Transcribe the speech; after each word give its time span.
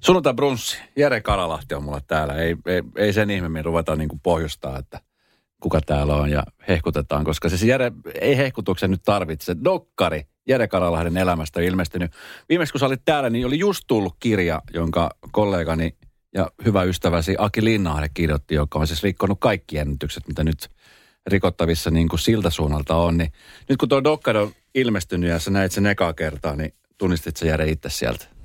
Sunnuntai 0.00 0.34
brunssi. 0.34 0.78
Jere 0.96 1.20
Karalahti 1.20 1.74
on 1.74 1.82
mulla 1.82 2.00
täällä. 2.06 2.34
Ei, 2.34 2.56
ei, 2.66 2.82
ei 2.96 3.12
sen 3.12 3.30
ihmeemmin 3.30 3.64
ruveta 3.64 3.96
niin 3.96 4.08
kuin 4.08 4.20
pohjustaa, 4.20 4.78
että 4.78 5.00
kuka 5.60 5.80
täällä 5.80 6.16
on 6.16 6.30
ja 6.30 6.42
hehkutetaan, 6.68 7.24
koska 7.24 7.48
siis 7.48 7.62
Jere 7.62 7.92
ei 8.20 8.36
hehkutuksen 8.36 8.90
nyt 8.90 9.02
tarvitse. 9.04 9.56
Dokkari 9.64 10.22
Jere 10.48 10.68
Karalahden 10.68 11.16
elämästä 11.16 11.60
ilmestynyt. 11.60 12.12
Viimeksi 12.48 12.72
kun 12.72 12.78
sä 12.78 12.86
olit 12.86 13.02
täällä, 13.04 13.30
niin 13.30 13.46
oli 13.46 13.58
just 13.58 13.84
tullut 13.86 14.16
kirja, 14.20 14.62
jonka 14.74 15.10
kollegani 15.32 15.96
ja 16.34 16.50
hyvä 16.64 16.82
ystäväsi 16.82 17.34
Aki 17.38 17.64
Linnahde 17.64 18.08
kirjoitti, 18.14 18.54
joka 18.54 18.78
on 18.78 18.86
siis 18.86 19.02
rikkonut 19.02 19.40
kaikki 19.40 19.78
ennätykset, 19.78 20.28
mitä 20.28 20.44
nyt 20.44 20.68
rikottavissa 21.26 21.90
niin 21.90 22.08
kuin 22.08 22.20
siltä 22.20 22.50
suunnalta 22.50 22.96
on. 22.96 23.18
Niin 23.18 23.32
nyt 23.68 23.78
kun 23.78 23.88
tuo 23.88 24.04
Dokkari 24.04 24.38
on 24.38 24.52
ilmestynyt 24.74 25.30
ja 25.30 25.38
sä 25.38 25.50
näit 25.50 25.72
sen 25.72 25.86
ekaa 25.86 26.12
kertaa, 26.12 26.56
niin 26.56 26.74
tunnistit 26.98 27.36
sä 27.36 27.46
Jere 27.46 27.68
itse 27.68 27.90
sieltä? 27.90 28.37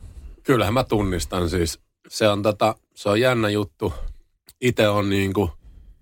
Kyllähän 0.44 0.74
mä 0.74 0.84
tunnistan 0.84 1.50
siis. 1.50 1.80
Se 2.08 2.28
on, 2.28 2.42
tota, 2.42 2.76
se 2.96 3.10
on 3.10 3.20
jännä 3.20 3.50
juttu. 3.50 3.94
Itse 4.62 4.90
on 4.90 5.10
niin 5.10 5.34
kuin 5.34 5.52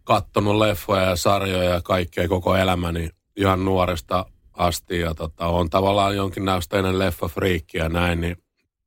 kattonut 0.03 0.55
leffoja 0.55 1.01
ja 1.01 1.15
sarjoja 1.15 1.69
ja 1.69 1.81
kaikkea 1.81 2.27
koko 2.27 2.55
elämäni 2.55 3.09
ihan 3.35 3.65
nuoresta 3.65 4.25
asti. 4.53 4.99
Ja 4.99 5.13
tota, 5.13 5.47
on 5.47 5.69
tavallaan 5.69 6.15
jonkin 6.15 6.45
näköinen 6.45 6.99
leffafriikki 6.99 7.77
ja 7.77 7.89
näin, 7.89 8.21
niin 8.21 8.37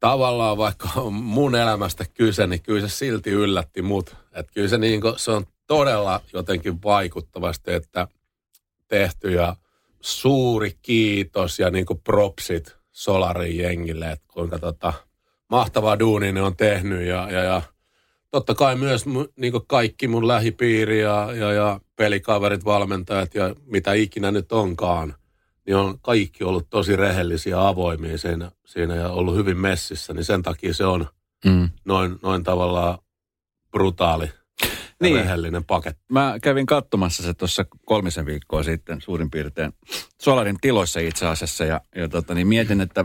tavallaan 0.00 0.58
vaikka 0.58 0.88
on 0.96 1.12
mun 1.12 1.54
elämästä 1.54 2.04
kyse, 2.14 2.46
niin 2.46 2.62
kyllä 2.62 2.88
se 2.88 2.96
silti 2.96 3.30
yllätti 3.30 3.82
mut. 3.82 4.16
Että 4.32 4.52
kyllä 4.54 4.68
se, 4.68 4.78
niin 4.78 5.00
kuin, 5.00 5.18
se 5.18 5.30
on 5.30 5.46
todella 5.66 6.20
jotenkin 6.32 6.82
vaikuttavasti, 6.82 7.72
että 7.72 8.08
tehty 8.88 9.30
ja 9.30 9.56
suuri 10.00 10.78
kiitos 10.82 11.58
ja 11.58 11.70
niin 11.70 11.86
kuin 11.86 12.00
propsit 12.00 12.76
Solarin 12.92 13.58
jengille, 13.58 14.10
että 14.10 14.24
kuinka 14.32 14.58
tota, 14.58 14.92
mahtavaa 15.54 15.98
duunia 15.98 16.32
ne 16.32 16.42
on 16.42 16.56
tehnyt 16.56 17.06
ja, 17.06 17.30
ja, 17.30 17.42
ja 17.42 17.62
totta 18.30 18.54
kai 18.54 18.76
myös 18.76 19.04
niin 19.36 19.52
kaikki 19.66 20.08
mun 20.08 20.28
lähipiiri 20.28 21.00
ja, 21.00 21.28
ja, 21.34 21.52
ja 21.52 21.80
pelikaverit, 21.96 22.64
valmentajat 22.64 23.34
ja 23.34 23.54
mitä 23.66 23.92
ikinä 23.92 24.30
nyt 24.30 24.52
onkaan, 24.52 25.14
niin 25.66 25.76
on 25.76 25.98
kaikki 26.00 26.44
ollut 26.44 26.70
tosi 26.70 26.96
rehellisiä 26.96 27.68
avoimia 27.68 28.18
siinä, 28.18 28.50
siinä 28.66 28.94
ja 28.94 29.08
ollut 29.08 29.36
hyvin 29.36 29.58
messissä, 29.58 30.14
niin 30.14 30.24
sen 30.24 30.42
takia 30.42 30.74
se 30.74 30.86
on 30.86 31.06
mm. 31.44 31.68
noin, 31.84 32.16
noin 32.22 32.44
tavallaan 32.44 32.98
brutaali 33.70 34.30
niin. 35.02 35.16
rehellinen 35.16 35.64
paketti. 35.64 36.04
Mä 36.12 36.38
kävin 36.42 36.66
katsomassa 36.66 37.22
se 37.22 37.34
tuossa 37.34 37.64
kolmisen 37.84 38.26
viikkoa 38.26 38.62
sitten 38.62 39.00
suurin 39.00 39.30
piirtein 39.30 39.72
Solarin 40.22 40.60
tiloissa 40.60 41.00
itse 41.00 41.26
asiassa 41.26 41.64
ja, 41.64 41.80
ja 41.96 42.08
tota, 42.08 42.34
niin 42.34 42.46
mietin, 42.46 42.80
että 42.80 43.04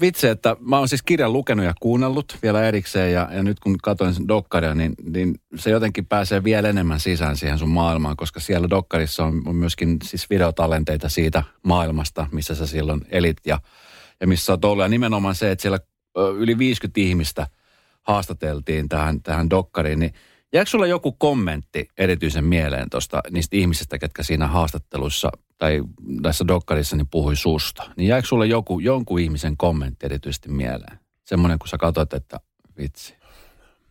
vitsi, 0.00 0.26
että 0.26 0.56
mä 0.60 0.78
oon 0.78 0.88
siis 0.88 1.02
kirjan 1.02 1.32
lukenut 1.32 1.64
ja 1.66 1.74
kuunnellut 1.80 2.38
vielä 2.42 2.64
erikseen 2.64 3.12
ja, 3.12 3.28
ja 3.32 3.42
nyt 3.42 3.60
kun 3.60 3.78
katsoin 3.82 4.14
sen 4.14 4.28
dokkaria, 4.28 4.74
niin, 4.74 4.94
niin 5.02 5.34
se 5.56 5.70
jotenkin 5.70 6.06
pääsee 6.06 6.44
vielä 6.44 6.68
enemmän 6.68 7.00
sisään 7.00 7.36
siihen 7.36 7.58
sun 7.58 7.68
maailmaan, 7.68 8.16
koska 8.16 8.40
siellä 8.40 8.70
dokkarissa 8.70 9.24
on, 9.24 9.56
myöskin 9.56 9.98
siis 10.04 10.30
videotalenteita 10.30 11.08
siitä 11.08 11.42
maailmasta, 11.62 12.26
missä 12.32 12.54
sä 12.54 12.66
silloin 12.66 13.00
elit 13.10 13.36
ja, 13.46 13.58
ja 14.20 14.26
missä 14.26 14.46
sä 14.46 14.52
oot 14.52 14.64
ollut. 14.64 14.84
Ja 14.84 14.88
nimenomaan 14.88 15.34
se, 15.34 15.50
että 15.50 15.62
siellä 15.62 15.78
yli 16.36 16.58
50 16.58 17.00
ihmistä 17.00 17.46
haastateltiin 18.02 18.88
tähän, 18.88 19.22
tähän 19.22 19.50
dokkariin, 19.50 19.98
niin 19.98 20.14
Jääkö 20.54 20.70
sulla 20.70 20.86
joku 20.86 21.12
kommentti 21.12 21.88
erityisen 21.98 22.44
mieleen 22.44 22.90
tuosta 22.90 23.22
niistä 23.30 23.56
ihmisistä, 23.56 23.98
ketkä 23.98 24.22
siinä 24.22 24.46
haastattelussa 24.46 25.30
tai 25.62 25.82
tässä 26.22 26.46
dokkarissa 26.48 26.96
niin 26.96 27.08
puhui 27.08 27.36
susta? 27.36 27.90
Niin 27.96 28.08
jääkö 28.08 28.28
sulle 28.28 28.46
joku, 28.46 28.78
jonkun 28.80 29.20
ihmisen 29.20 29.56
kommentti 29.56 30.06
erityisesti 30.06 30.48
mieleen? 30.48 30.98
Semmoinen, 31.24 31.58
kun 31.58 31.68
sä 31.68 31.78
katsot, 31.78 32.12
että 32.12 32.40
vitsi. 32.78 33.14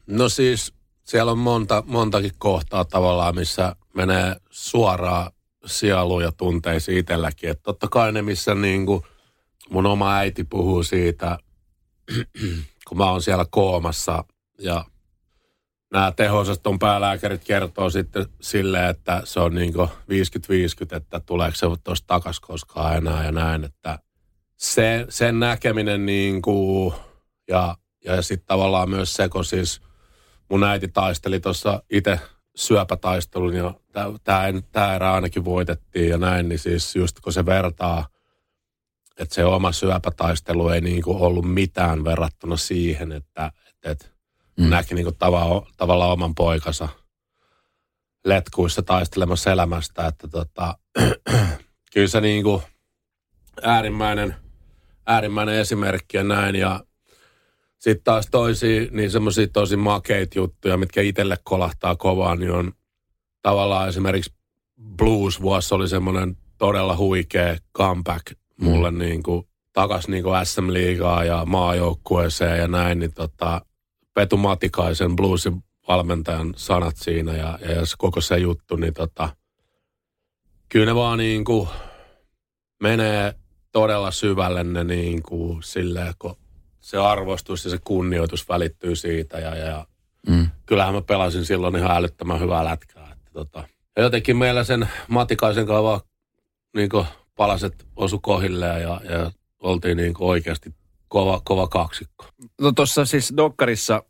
No 0.08 0.30
siis 0.30 0.74
siellä 1.04 1.32
on 1.32 1.38
monta, 1.38 1.84
montakin 1.88 2.32
kohtaa 2.38 2.86
tavallaan, 2.86 3.36
missä 3.36 3.76
menee 3.94 4.36
suoraan 4.50 5.32
sieluun 5.66 6.24
ja 6.24 6.32
tunteisiin 6.32 6.98
itselläkin. 6.98 7.50
Että 7.50 7.64
totta 7.64 7.88
kai 7.88 8.12
ne, 8.12 8.22
missä 8.22 8.56
niin 8.56 8.86
kuin 8.86 9.04
mun 9.70 9.86
oma 9.86 10.16
äiti 10.16 10.44
puhuu 10.44 10.84
siitä, 10.84 11.38
kun 12.88 12.98
mä 12.98 13.12
oon 13.12 13.22
siellä 13.22 13.46
koomassa 13.52 14.24
ja 14.60 14.86
nämä 15.92 16.12
tehosaston 16.16 16.80
päälääkärit 16.80 17.44
kertoo 17.44 17.90
sitten 17.90 18.26
silleen, 18.42 18.90
että 18.90 19.22
se 19.24 19.40
on 19.40 19.56
niin 19.56 19.74
50-50, 19.74 20.96
että 20.96 21.20
tuleeko 21.20 21.56
se 21.56 21.68
tuosta 21.84 22.08
takas 22.08 22.40
koskaan 22.40 22.98
enää 22.98 23.26
ja 23.26 23.32
näin, 23.32 23.64
että 23.64 24.00
se, 24.58 25.06
sen 25.10 25.40
näkeminen 25.40 26.06
niin 26.06 26.42
kuin, 26.42 26.94
ja, 27.48 27.76
ja 28.06 28.22
sitten 28.22 28.48
tavallaan 28.48 28.90
myös 28.90 29.14
se, 29.14 29.30
kun 29.30 29.46
siis 29.46 29.82
mun 30.50 30.64
äiti 30.64 30.88
taisteli 30.88 31.40
tuossa 31.40 31.84
itse 31.90 32.20
syöpätaistelun 32.56 33.54
ja 33.54 33.74
tämä 34.74 34.96
erä 34.96 35.14
ainakin 35.14 35.46
voitettiin 35.46 36.10
ja 36.10 36.18
näin, 36.18 36.50
niin 36.50 36.60
siis 36.60 36.96
just 36.96 37.20
kun 37.20 37.34
se 37.34 37.46
vertaa, 37.46 38.08
että 39.20 39.36
se 39.36 39.46
oma 39.46 39.72
syöpätaistelu 39.72 40.70
ei 40.70 40.82
niin 40.82 41.04
kuin 41.04 41.18
ollut 41.18 41.54
mitään 41.54 42.04
verrattuna 42.04 42.58
siihen, 42.58 43.12
että, 43.12 43.52
että, 43.70 43.92
että 43.92 44.06
mm. 44.58 44.70
näki 44.70 44.96
niin 44.96 45.06
kuin 45.06 45.18
tava, 45.18 45.68
tavallaan 45.78 46.12
oman 46.12 46.36
poikansa 46.36 46.90
letkuissa 48.26 48.82
taistelemassa 48.82 49.52
elämästä, 49.52 50.08
että 50.08 50.28
tota, 50.28 50.78
kyllä 51.94 52.08
se 52.08 52.22
niin 52.22 52.44
kuin 52.44 52.62
äärimmäinen, 53.64 54.36
äärimmäinen 55.08 55.56
esimerkki 55.56 56.18
ja 56.18 56.24
näin 56.24 56.56
ja 56.56 56.84
sitten 57.80 58.04
taas 58.04 58.28
toisia, 58.32 58.88
niin 58.92 59.12
semmoisia 59.12 59.48
tosi 59.48 59.76
makeita 59.76 60.40
juttuja, 60.40 60.78
mitkä 60.78 61.02
itselle 61.02 61.38
kolahtaa 61.44 61.96
kovaa, 61.96 62.36
niin 62.36 62.52
on 62.52 62.72
tavallaan 63.42 63.90
esimerkiksi 63.90 64.34
Blues-vuosi 64.98 65.76
oli 65.76 65.88
semmoinen 65.88 66.38
todella 66.58 66.98
huikea 66.98 67.58
comeback 67.78 68.26
mulle 68.62 68.92
mm. 68.92 68.98
niin 68.98 69.24
kuin, 69.24 69.48
takas 69.74 70.08
niin 70.08 70.24
kuin 70.24 70.46
SM-liigaa 70.46 71.24
ja 71.24 71.46
maajoukkueeseen 71.46 72.60
ja 72.60 72.68
näin, 72.68 73.00
niin 73.00 73.14
tota, 73.14 73.62
Petu 74.14 74.38
Matikaisen 74.38 75.16
bluesin 75.16 75.64
valmentajan 75.88 76.54
sanat 76.58 76.98
siinä 76.98 77.34
ja, 77.34 77.60
ja 77.62 77.72
jos 77.72 77.96
koko 77.96 78.22
se 78.22 78.38
juttu, 78.38 78.76
niin 78.76 78.94
tota, 78.94 79.30
kyllä 80.70 80.86
ne 80.86 80.96
vaan 80.96 81.18
niin 81.18 81.46
kuin 81.46 81.70
menee 82.84 83.36
todella 83.72 84.12
syvälle 84.12 84.64
ne 84.64 84.84
niin 84.84 85.24
kuin 85.24 85.64
silleen, 85.64 86.14
kun 86.20 86.36
se 86.82 86.98
arvostus 86.98 87.66
ja 87.66 87.72
se 87.72 87.78
kunnioitus 87.84 88.50
välittyy 88.50 88.96
siitä 88.96 89.40
ja, 89.40 89.56
ja 89.56 89.86
mm. 90.28 90.50
kyllähän 90.66 90.94
mä 90.94 91.02
pelasin 91.02 91.46
silloin 91.46 91.76
ihan 91.76 91.98
älyttömän 91.98 92.40
hyvää 92.40 92.66
lätkää. 92.66 93.12
Että 93.12 93.32
tota, 93.34 93.64
ja 93.96 94.04
jotenkin 94.04 94.38
meillä 94.38 94.64
sen 94.64 94.90
Matikaisen 95.08 95.66
kanssa 95.66 95.84
vaan 95.84 96.02
niin 96.76 96.90
kuin 96.90 97.06
palaset 97.36 97.88
osu 97.96 98.20
kohilleen 98.20 98.82
ja, 98.82 99.02
ja 99.04 99.32
oltiin 99.60 99.98
niin 99.98 100.14
kuin 100.14 100.30
oikeasti 100.30 100.74
kova, 101.12 101.42
kova 101.44 101.68
kaksikko. 101.68 102.26
No 102.62 102.72
tuossa 102.72 103.06
siis 103.06 103.34
Dokkarissa 103.38 104.04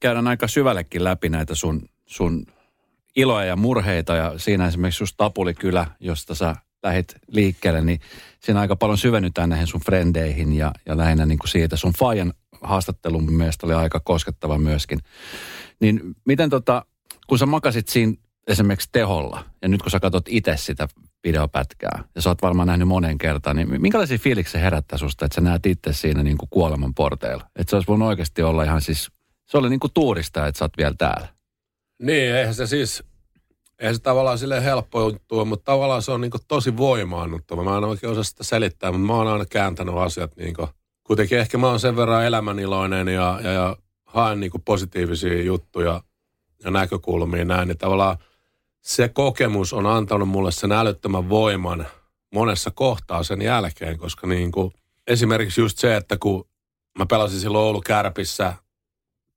käydään 0.00 0.28
aika 0.28 0.48
syvällekin 0.48 1.04
läpi 1.04 1.28
näitä 1.28 1.54
sun, 1.54 1.82
sun 2.06 2.46
iloja 3.16 3.46
ja 3.46 3.56
murheita 3.56 4.14
ja 4.14 4.34
siinä 4.36 4.66
esimerkiksi 4.66 5.02
just 5.02 5.14
Tapulikylä, 5.16 5.86
josta 6.00 6.34
sä 6.34 6.56
lähit 6.82 7.14
liikkeelle, 7.26 7.80
niin 7.80 8.00
siinä 8.40 8.60
aika 8.60 8.76
paljon 8.76 8.98
syvennytään 8.98 9.48
näihin 9.48 9.66
sun 9.66 9.80
frendeihin 9.80 10.52
ja, 10.52 10.72
ja 10.86 10.96
lähinnä 10.96 11.26
niin 11.26 11.38
kuin 11.38 11.50
siitä. 11.50 11.76
Sun 11.76 11.92
Fajan 11.98 12.32
haastattelun 12.62 13.32
mielestä 13.32 13.66
oli 13.66 13.74
aika 13.74 14.00
koskettava 14.00 14.58
myöskin. 14.58 14.98
Niin 15.80 16.00
miten 16.24 16.50
tota, 16.50 16.84
kun 17.26 17.38
sä 17.38 17.46
makasit 17.46 17.88
siinä 17.88 18.12
esimerkiksi 18.46 18.88
teholla 18.92 19.44
ja 19.62 19.68
nyt 19.68 19.82
kun 19.82 19.90
sä 19.90 20.00
katsot 20.00 20.24
itse 20.28 20.56
sitä 20.56 20.88
videopätkää 21.24 22.04
ja 22.14 22.22
sä 22.22 22.30
oot 22.30 22.42
varmaan 22.42 22.68
nähnyt 22.68 22.88
monen 22.88 23.18
kertaan, 23.18 23.56
niin 23.56 23.82
minkälaisia 23.82 24.18
fiiliksiä 24.18 24.60
herättää 24.60 24.98
susta, 24.98 25.24
että 25.24 25.34
sä 25.34 25.40
näet 25.40 25.66
itse 25.66 25.92
siinä 25.92 26.22
niin 26.22 26.38
kuin 26.38 26.48
kuoleman 26.50 26.94
porteilla? 26.94 27.46
Että 27.56 27.70
se 27.70 27.76
olisi 27.76 27.88
voinut 27.88 28.08
oikeasti 28.08 28.42
olla 28.42 28.64
ihan 28.64 28.80
siis, 28.80 29.10
se 29.46 29.58
oli 29.58 29.70
niin 29.70 29.80
kuin 29.80 29.92
tuurista, 29.92 30.46
että 30.46 30.58
sä 30.58 30.64
oot 30.64 30.76
vielä 30.78 30.94
täällä. 30.98 31.28
Niin, 32.02 32.34
eihän 32.34 32.54
se 32.54 32.66
siis, 32.66 33.02
eihän 33.78 33.94
se 33.94 34.02
tavallaan 34.02 34.38
sille 34.38 34.64
helppo 34.64 35.00
juttu, 35.00 35.44
mutta 35.44 35.72
tavallaan 35.72 36.02
se 36.02 36.12
on 36.12 36.20
niin 36.20 36.30
kuin 36.30 36.42
tosi 36.48 36.76
voimaannuttava. 36.76 37.64
Mä 37.64 37.76
en 37.76 37.84
oikein 37.84 38.10
osaa 38.10 38.24
sitä 38.24 38.44
selittää, 38.44 38.92
mutta 38.92 39.06
mä 39.06 39.14
oon 39.14 39.28
aina 39.28 39.44
kääntänyt 39.44 39.94
asiat 39.94 40.36
niin 40.36 40.54
kuin, 40.54 40.68
kuitenkin 41.04 41.38
ehkä 41.38 41.58
mä 41.58 41.66
oon 41.66 41.80
sen 41.80 41.96
verran 41.96 42.24
elämäniloinen 42.24 43.08
ja, 43.08 43.40
ja, 43.42 43.50
ja 43.50 43.76
haen 44.04 44.40
niin 44.40 44.50
kuin 44.50 44.62
positiivisia 44.62 45.42
juttuja 45.42 46.02
ja 46.64 46.70
näkökulmia 46.70 47.44
näin, 47.44 47.68
niin 47.68 47.78
tavallaan 47.78 48.16
se 48.82 49.08
kokemus 49.08 49.72
on 49.72 49.86
antanut 49.86 50.28
mulle 50.28 50.52
sen 50.52 50.72
älyttömän 50.72 51.28
voiman 51.28 51.86
monessa 52.34 52.70
kohtaa 52.70 53.22
sen 53.22 53.42
jälkeen, 53.42 53.98
koska 53.98 54.26
niin 54.26 54.52
kuin, 54.52 54.72
esimerkiksi 55.06 55.60
just 55.60 55.78
se, 55.78 55.96
että 55.96 56.16
kun 56.20 56.48
mä 56.98 57.06
pelasin 57.06 57.40
silloin 57.40 57.64
Oulu 57.64 57.80
Kärpissä 57.80 58.54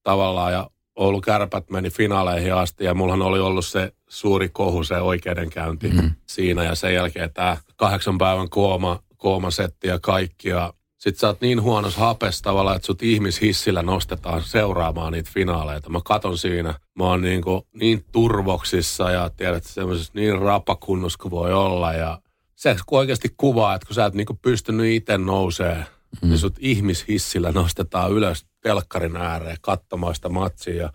tavallaan 0.04 0.54
ja 0.54 0.69
Oulu 0.95 1.22
Kärpät 1.22 1.69
meni 1.69 1.90
finaaleihin 1.90 2.54
asti 2.54 2.84
ja 2.84 2.94
mullahan 2.94 3.22
oli 3.22 3.40
ollut 3.40 3.66
se 3.66 3.92
suuri 4.10 4.50
kohu, 4.50 4.84
se 4.84 4.98
oikeudenkäynti 4.98 5.88
mm-hmm. 5.88 6.12
siinä 6.25 6.63
ja 6.63 6.75
sen 6.75 6.94
jälkeen 6.94 7.34
tämä 7.34 7.57
kahdeksan 7.75 8.18
päivän 8.18 8.50
kooma, 8.50 9.00
koomasetti 9.18 9.88
ja 9.88 10.00
kaikki 10.00 10.50
ja 10.50 10.74
sit 11.03 11.17
sä 11.17 11.27
oot 11.27 11.41
niin 11.41 11.61
huonossa 11.61 12.00
hapessa 12.00 12.44
tavallaan, 12.44 12.75
että 12.75 12.85
sut 12.85 13.03
ihmishissillä 13.03 13.81
nostetaan 13.81 14.41
seuraamaan 14.41 15.13
niitä 15.13 15.29
finaaleita. 15.33 15.89
Mä 15.89 16.00
katon 16.05 16.38
siinä, 16.38 16.73
mä 16.95 17.03
oon 17.03 17.21
niin, 17.21 17.41
kuin, 17.41 17.61
niin 17.73 18.05
turvoksissa 18.11 19.11
ja 19.11 19.29
tiedät 19.29 19.63
semmoisessa 19.63 20.13
niin 20.15 20.39
rapakunnossa 20.39 21.19
kuin 21.21 21.31
voi 21.31 21.53
olla 21.53 21.94
ja 21.94 22.19
se 22.55 22.75
oikeasti 22.91 23.33
kuvaa, 23.38 23.75
että 23.75 23.85
kun 23.85 23.95
sä 23.95 24.05
et 24.05 24.13
niin 24.13 24.27
pystynyt 24.41 24.85
itse 24.85 25.17
nousee, 25.17 25.85
mm. 26.21 26.29
niin 26.29 26.39
sut 26.39 26.55
ihmishissillä 26.59 27.51
nostetaan 27.51 28.11
ylös 28.11 28.45
telkkarin 28.61 29.17
ääreen 29.17 29.57
katsomaan 29.61 30.15
sitä 30.15 30.29
matsia. 30.29 30.75
Ja 30.75 30.94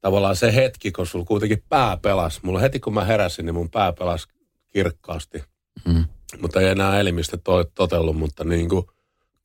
tavallaan 0.00 0.36
se 0.36 0.54
hetki, 0.54 0.92
kun 0.92 1.06
sulla 1.06 1.24
kuitenkin 1.24 1.62
pää 1.68 1.96
pelas. 1.96 2.42
Mulla 2.42 2.60
heti 2.60 2.80
kun 2.80 2.94
mä 2.94 3.04
heräsin, 3.04 3.46
niin 3.46 3.54
mun 3.54 3.70
pää 3.70 3.92
pelas 3.92 4.28
kirkkaasti. 4.72 5.44
Mm. 5.84 6.04
Mutta 6.40 6.60
ei 6.60 6.68
enää 6.68 7.00
elimistä 7.00 7.36
to- 7.36 7.64
totellut, 7.64 8.16
mutta 8.16 8.44
niin 8.44 8.68
kuin, 8.68 8.86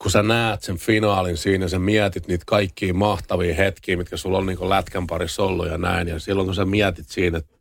kun 0.02 0.12
sä 0.12 0.24
näet 0.24 0.64
sen 0.64 0.78
finaalin 0.78 1.38
siinä, 1.38 1.68
sä 1.68 1.80
mietit 1.80 2.28
niitä 2.28 2.44
kaikkia 2.48 2.94
mahtavia 2.94 3.56
hetkiä, 3.56 3.98
mitkä 3.98 4.18
sulla 4.18 4.38
on 4.38 4.46
niin 4.46 4.70
lätkän 4.70 5.08
parissa 5.08 5.44
ollut 5.44 5.68
ja 5.68 5.78
näin. 5.78 6.08
Ja 6.08 6.20
silloin 6.20 6.46
kun 6.46 6.56
sä 6.56 6.66
mietit 6.66 7.10
siinä, 7.10 7.38
että 7.38 7.56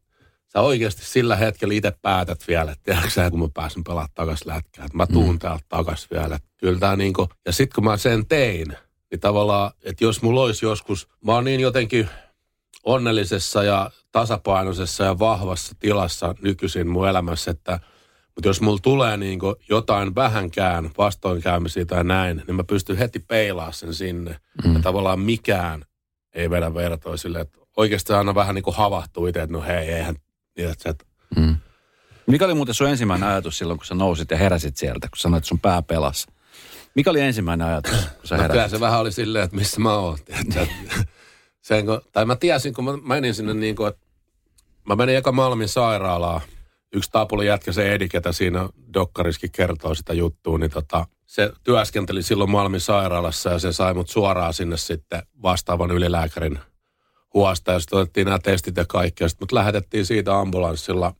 sä 0.52 0.60
oikeasti 0.60 1.04
sillä 1.04 1.36
hetkellä 1.36 1.74
itse 1.74 1.92
päätät 2.02 2.48
vielä, 2.48 2.72
että 2.72 2.84
tiedätkö 2.84 3.30
kun 3.30 3.40
mä 3.40 3.48
pääsen 3.54 3.84
pelaamaan 3.84 4.10
takaisin 4.14 4.48
lätkää, 4.48 4.84
että 4.84 4.96
mä 4.96 5.06
tuun 5.06 5.34
mm. 5.34 5.38
täältä 5.38 5.64
takaisin 5.68 6.08
vielä. 6.12 6.36
Että 6.36 6.48
kyllä 6.56 6.78
tää 6.78 6.96
niinku, 6.96 7.28
ja 7.46 7.52
sitten 7.52 7.74
kun 7.74 7.84
mä 7.84 7.96
sen 7.96 8.26
tein, 8.26 8.68
niin 9.10 9.20
tavallaan, 9.20 9.70
että 9.82 10.04
jos 10.04 10.22
mulla 10.22 10.42
olisi 10.42 10.66
joskus, 10.66 11.08
mä 11.24 11.32
oon 11.32 11.44
niin 11.44 11.60
jotenkin 11.60 12.08
onnellisessa 12.84 13.64
ja 13.64 13.90
tasapainoisessa 14.12 15.04
ja 15.04 15.18
vahvassa 15.18 15.74
tilassa 15.78 16.34
nykyisin 16.42 16.88
mun 16.88 17.08
elämässä, 17.08 17.50
että 17.50 17.80
mutta 18.36 18.48
jos 18.48 18.60
mulla 18.60 18.78
tulee 18.82 19.16
niin 19.16 19.40
jotain 19.68 20.14
vähänkään 20.14 20.90
vastoinkäymisiä 20.98 21.84
tai 21.84 22.04
näin, 22.04 22.42
niin 22.46 22.54
mä 22.54 22.64
pystyn 22.64 22.96
heti 22.96 23.18
peilaa 23.18 23.72
sen 23.72 23.94
sinne. 23.94 24.38
Mm. 24.64 24.74
Ja 24.74 24.80
tavallaan 24.80 25.20
mikään 25.20 25.84
ei 26.32 26.50
vedä 26.50 26.74
vertoa 26.74 27.16
sille, 27.16 27.40
että 27.40 27.58
oikeasti 27.76 28.12
aina 28.12 28.34
vähän 28.34 28.54
niin 28.54 28.64
havahtuu 28.72 29.26
itse, 29.26 29.42
että 29.42 29.52
no 29.52 29.62
hei, 29.62 29.88
eihän 29.88 30.16
Tiedätkö, 30.54 30.90
että... 30.90 31.04
Mm. 31.36 31.56
Mikä 32.26 32.44
oli 32.44 32.54
muuten 32.54 32.74
sun 32.74 32.88
ensimmäinen 32.88 33.28
ajatus 33.28 33.58
silloin, 33.58 33.78
kun 33.78 33.86
sä 33.86 33.94
nousit 33.94 34.30
ja 34.30 34.36
heräsit 34.36 34.76
sieltä, 34.76 35.08
kun 35.08 35.18
sanoit, 35.18 35.42
että 35.42 35.48
sun 35.48 35.60
pää 35.60 35.82
pelasi? 35.82 36.26
Mikä 36.94 37.10
oli 37.10 37.20
ensimmäinen 37.20 37.66
ajatus, 37.66 37.92
kun 37.92 38.28
sä 38.28 38.36
heräsit? 38.36 38.48
No 38.48 38.54
kyllä 38.54 38.68
se 38.68 38.80
vähän 38.80 39.00
oli 39.00 39.12
silleen, 39.12 39.44
että 39.44 39.56
missä 39.56 39.80
mä 39.80 39.94
oon. 39.94 40.18
Sen, 41.60 41.86
kun, 41.86 42.00
tai 42.12 42.24
mä 42.24 42.36
tiesin, 42.36 42.74
kun 42.74 42.84
mä 42.84 42.92
menin 43.02 43.34
sinne 43.34 43.54
niin 43.54 43.76
kuin, 43.76 43.88
että 43.88 44.06
mä 44.88 44.96
menin 44.96 45.16
eka 45.16 45.32
Malmin 45.32 45.68
sairaalaan. 45.68 46.40
Yksi 46.94 47.10
taapuli 47.10 47.46
jätkä, 47.46 47.72
se 47.72 47.94
Edi, 47.94 48.08
ketä 48.08 48.32
siinä 48.32 48.68
dokkariskin 48.94 49.52
kertoo 49.52 49.94
sitä 49.94 50.12
juttua, 50.12 50.58
niin 50.58 50.70
tota, 50.70 51.06
se 51.26 51.52
työskenteli 51.64 52.22
silloin 52.22 52.50
Malmin 52.50 52.80
sairaalassa 52.80 53.50
ja 53.50 53.58
se 53.58 53.72
sai 53.72 53.94
mut 53.94 54.08
suoraan 54.08 54.54
sinne 54.54 54.76
sitten 54.76 55.22
vastaavan 55.42 55.90
ylilääkärin 55.90 56.58
huosta 57.34 57.72
ja 57.72 57.80
sitten 57.80 57.98
otettiin 57.98 58.24
nämä 58.24 58.38
testit 58.38 58.76
ja 58.76 58.84
kaikki. 58.84 59.24
Ja 59.24 59.28
sitten 59.28 59.44
mut 59.44 59.52
lähetettiin 59.52 60.06
siitä 60.06 60.38
ambulanssilla, 60.38 61.14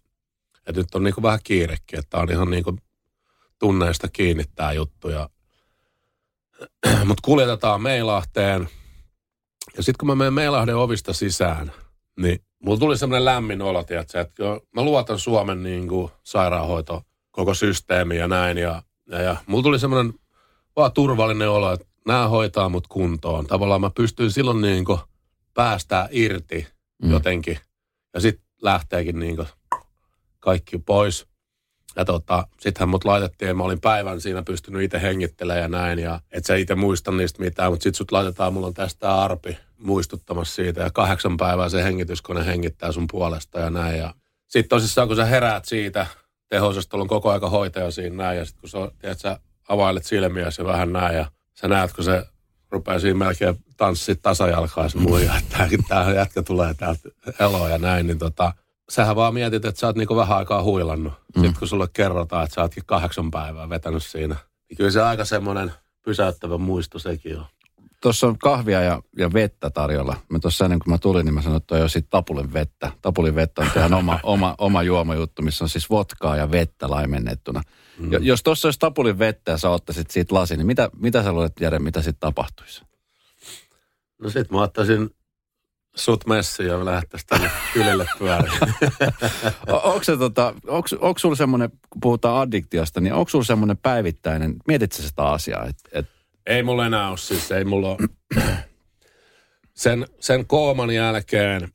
että 0.67 0.81
nyt 0.81 0.95
on 0.95 1.05
niin 1.05 1.15
kuin 1.15 1.23
vähän 1.23 1.41
kiirekin, 1.45 1.99
että 1.99 2.19
on 2.19 2.31
ihan 2.31 2.51
niin 2.51 2.65
kuin 2.65 2.79
tunneista 3.59 4.09
kiinni 4.09 4.45
tämä 4.55 4.73
juttu. 4.73 5.09
Ja... 5.09 5.29
Mut 7.05 7.21
kuljetetaan 7.21 7.83
Meilahteen. 7.83 8.69
Ja 9.77 9.83
sitten 9.83 9.99
kun 9.99 10.09
mä 10.09 10.15
menen 10.15 10.35
Meilahden 10.35 10.77
ovista 10.77 11.13
sisään, 11.13 11.73
niin 12.21 12.39
mulla 12.65 12.79
tuli 12.79 12.99
semmoinen 12.99 13.25
lämmin 13.25 13.63
olo, 13.63 13.85
tiedätkö, 13.85 14.21
että 14.21 14.43
mä 14.75 14.83
luotan 14.83 15.19
Suomen 15.19 15.63
niin 15.63 15.89
kuin 15.89 16.13
sairaanhoito, 16.23 17.03
koko 17.31 17.55
systeemi 17.55 18.17
ja 18.17 18.29
näin. 18.29 18.59
Ja, 18.59 18.83
ja, 19.11 19.23
ja 19.23 19.37
mulla 19.47 19.63
tuli 19.63 19.79
semmoinen 19.79 20.15
vaan 20.77 20.93
turvallinen 20.93 21.51
olo, 21.51 21.73
että 21.73 21.87
nämä 22.07 22.29
hoitaa 22.29 22.69
mut 22.69 22.87
kuntoon. 22.87 23.47
Tavallaan 23.47 23.81
mä 23.81 23.91
pystyin 23.91 24.31
silloin 24.31 24.61
niin 24.61 24.85
kuin 24.85 24.99
päästää 25.55 26.09
irti 26.11 26.67
mm. 27.03 27.11
jotenkin. 27.11 27.59
Ja 28.15 28.21
sitten 28.21 28.47
lähteekin 28.63 29.19
niin 29.19 29.37
kaikki 30.41 30.79
pois. 30.79 31.27
Ja 31.97 32.05
tota, 32.05 32.47
sittenhän 32.61 32.89
mut 32.89 33.05
laitettiin, 33.05 33.57
mä 33.57 33.65
olin 33.65 33.81
päivän 33.81 34.21
siinä 34.21 34.43
pystynyt 34.43 34.83
itse 34.83 35.03
hengittelemään 35.03 35.63
ja 35.63 35.69
näin. 35.69 35.99
Ja 35.99 36.21
et 36.33 36.45
sä 36.45 36.55
itse 36.55 36.75
muista 36.75 37.13
niistä 37.13 37.43
mitään, 37.43 37.73
mutta 37.73 37.83
sit 37.83 37.95
sut 37.95 38.13
laitetaan, 38.13 38.53
mulla 38.53 38.67
on 38.67 38.75
tästä 38.75 39.15
arpi 39.23 39.59
muistuttamassa 39.79 40.55
siitä. 40.55 40.81
Ja 40.81 40.91
kahdeksan 40.91 41.37
päivää 41.37 41.69
se 41.69 41.85
hengityskone 41.85 42.47
hengittää 42.47 42.93
sun 42.93 43.07
puolesta 43.11 43.61
ja 43.61 43.71
näin. 43.71 43.99
Ja 43.99 44.15
sitten 44.49 44.69
tosissaan, 44.69 45.09
kun 45.09 45.17
sä 45.17 45.25
heräät 45.25 45.65
siitä, 45.65 46.07
tehoisastolla 46.49 47.03
on 47.03 47.09
koko 47.09 47.31
aika 47.31 47.51
hoitaja 47.51 47.91
siinä 47.91 48.17
näin. 48.17 48.39
Ja 48.39 48.45
sitten 48.45 48.61
kun 48.61 48.71
sä, 48.71 48.79
tiedät, 48.99 49.21
sä 49.21 49.41
availet 49.69 50.05
silmiä 50.05 50.49
ja 50.59 50.65
vähän 50.65 50.93
näin. 50.93 51.17
Ja 51.17 51.27
sä 51.55 51.69
näet, 51.69 51.93
kun 51.93 52.05
se 52.05 52.25
rupeaa 52.71 52.99
siinä 52.99 53.19
melkein 53.19 53.57
tanssit 53.77 54.23
tasajalkaa 54.23 54.89
se 54.89 54.99
muija, 54.99 55.37
että 55.37 55.69
tämä 55.89 56.13
jätkä 56.13 56.43
tulee 56.43 56.75
täältä 56.75 57.09
eloa 57.41 57.69
ja 57.69 57.79
näin, 57.79 58.07
niin 58.07 58.19
tota, 58.19 58.53
sähän 58.91 59.17
vaan 59.17 59.35
mietit, 59.35 59.65
että 59.65 59.81
sä 59.81 59.87
oot 59.87 59.97
niinku 59.97 60.17
vähän 60.17 60.39
aikaa 60.39 60.63
huilannut. 60.63 61.13
Mm. 61.13 61.43
Sitten 61.43 61.59
kun 61.59 61.69
sulle 61.69 61.89
kerrotaan, 61.93 62.45
että 62.45 62.55
sä 62.55 62.63
ootkin 62.63 62.83
kahdeksan 62.87 63.31
päivää 63.31 63.69
vetänyt 63.69 64.05
siinä, 64.05 64.37
niin 64.69 64.77
kyllä 64.77 64.91
se 64.91 65.03
aika 65.03 65.25
semmoinen 65.25 65.73
pysäyttävä 66.05 66.59
muisto 66.59 66.99
sekin 66.99 67.39
on. 67.39 67.45
Tuossa 68.03 68.27
on 68.27 68.39
kahvia 68.39 68.83
ja, 68.83 69.03
ja 69.19 69.33
vettä 69.33 69.71
tarjolla. 69.71 70.17
Mä 70.29 70.39
tuossa 70.39 70.65
ennen 70.65 70.79
kuin 70.79 70.95
mä 70.95 70.99
tulin, 70.99 71.25
niin 71.25 71.35
mä 71.35 71.43
sanoin, 71.43 71.57
että 71.57 71.75
on 71.75 71.81
jo 71.81 71.89
sitten 71.89 72.11
tapulin 72.11 72.53
vettä. 72.53 72.93
Tapulin 73.03 73.35
vettä 73.35 73.63
on 73.63 73.71
teidän 73.75 73.95
oma, 73.95 74.21
oma, 74.23 74.55
oma 74.59 74.83
juomajuttu, 74.83 75.43
missä 75.43 75.65
on 75.65 75.69
siis 75.69 75.91
vodkaa 75.91 76.37
ja 76.37 76.51
vettä 76.51 76.91
laimennettuna. 76.91 77.63
Mm. 77.99 78.11
Jos 78.21 78.43
tuossa 78.43 78.69
olisi 78.69 78.79
tapulin 78.79 79.19
vettä 79.19 79.51
ja 79.51 79.59
sä 79.59 79.71
ottaisit 79.71 80.11
siitä 80.11 80.35
lasi, 80.35 80.57
niin 80.57 80.67
mitä, 80.67 80.91
mitä 80.97 81.23
sä 81.23 81.33
luulet, 81.33 81.61
Jere, 81.61 81.79
mitä 81.79 82.03
sitten 82.03 82.21
tapahtuisi? 82.21 82.83
No 84.19 84.31
sit 84.31 84.51
mä 84.51 84.63
ottaisin 84.63 85.11
sut 85.97 86.27
messiin 86.27 86.69
ja 86.69 86.85
lähdettäisiin 86.85 87.29
tänne 87.29 87.51
ylelle 87.77 88.07
pyöriin. 88.19 88.53
onko 89.83 90.05
se 90.05 90.17
tota, 90.17 90.55
onko, 90.67 90.89
onko 91.01 91.19
sulla 91.19 91.37
semmoinen, 91.37 91.71
kun 91.91 92.01
puhutaan 92.01 92.41
addiktiosta, 92.41 93.01
niin 93.01 93.15
onko 93.15 93.29
sulla 93.29 93.45
semmoinen 93.45 93.77
päivittäinen, 93.77 94.57
mietitkö 94.69 95.03
sitä 95.03 95.23
asiaa? 95.23 95.67
Et, 95.67 95.77
et... 95.93 96.07
Ei 96.47 96.63
mulla 96.63 96.87
enää 96.87 97.09
ole 97.09 97.19
siis, 97.19 97.51
ei 97.51 97.65
mulla 97.65 97.89
ole. 97.89 98.45
sen, 99.75 100.07
sen 100.21 100.47
kooman 100.47 100.91
jälkeen 100.91 101.69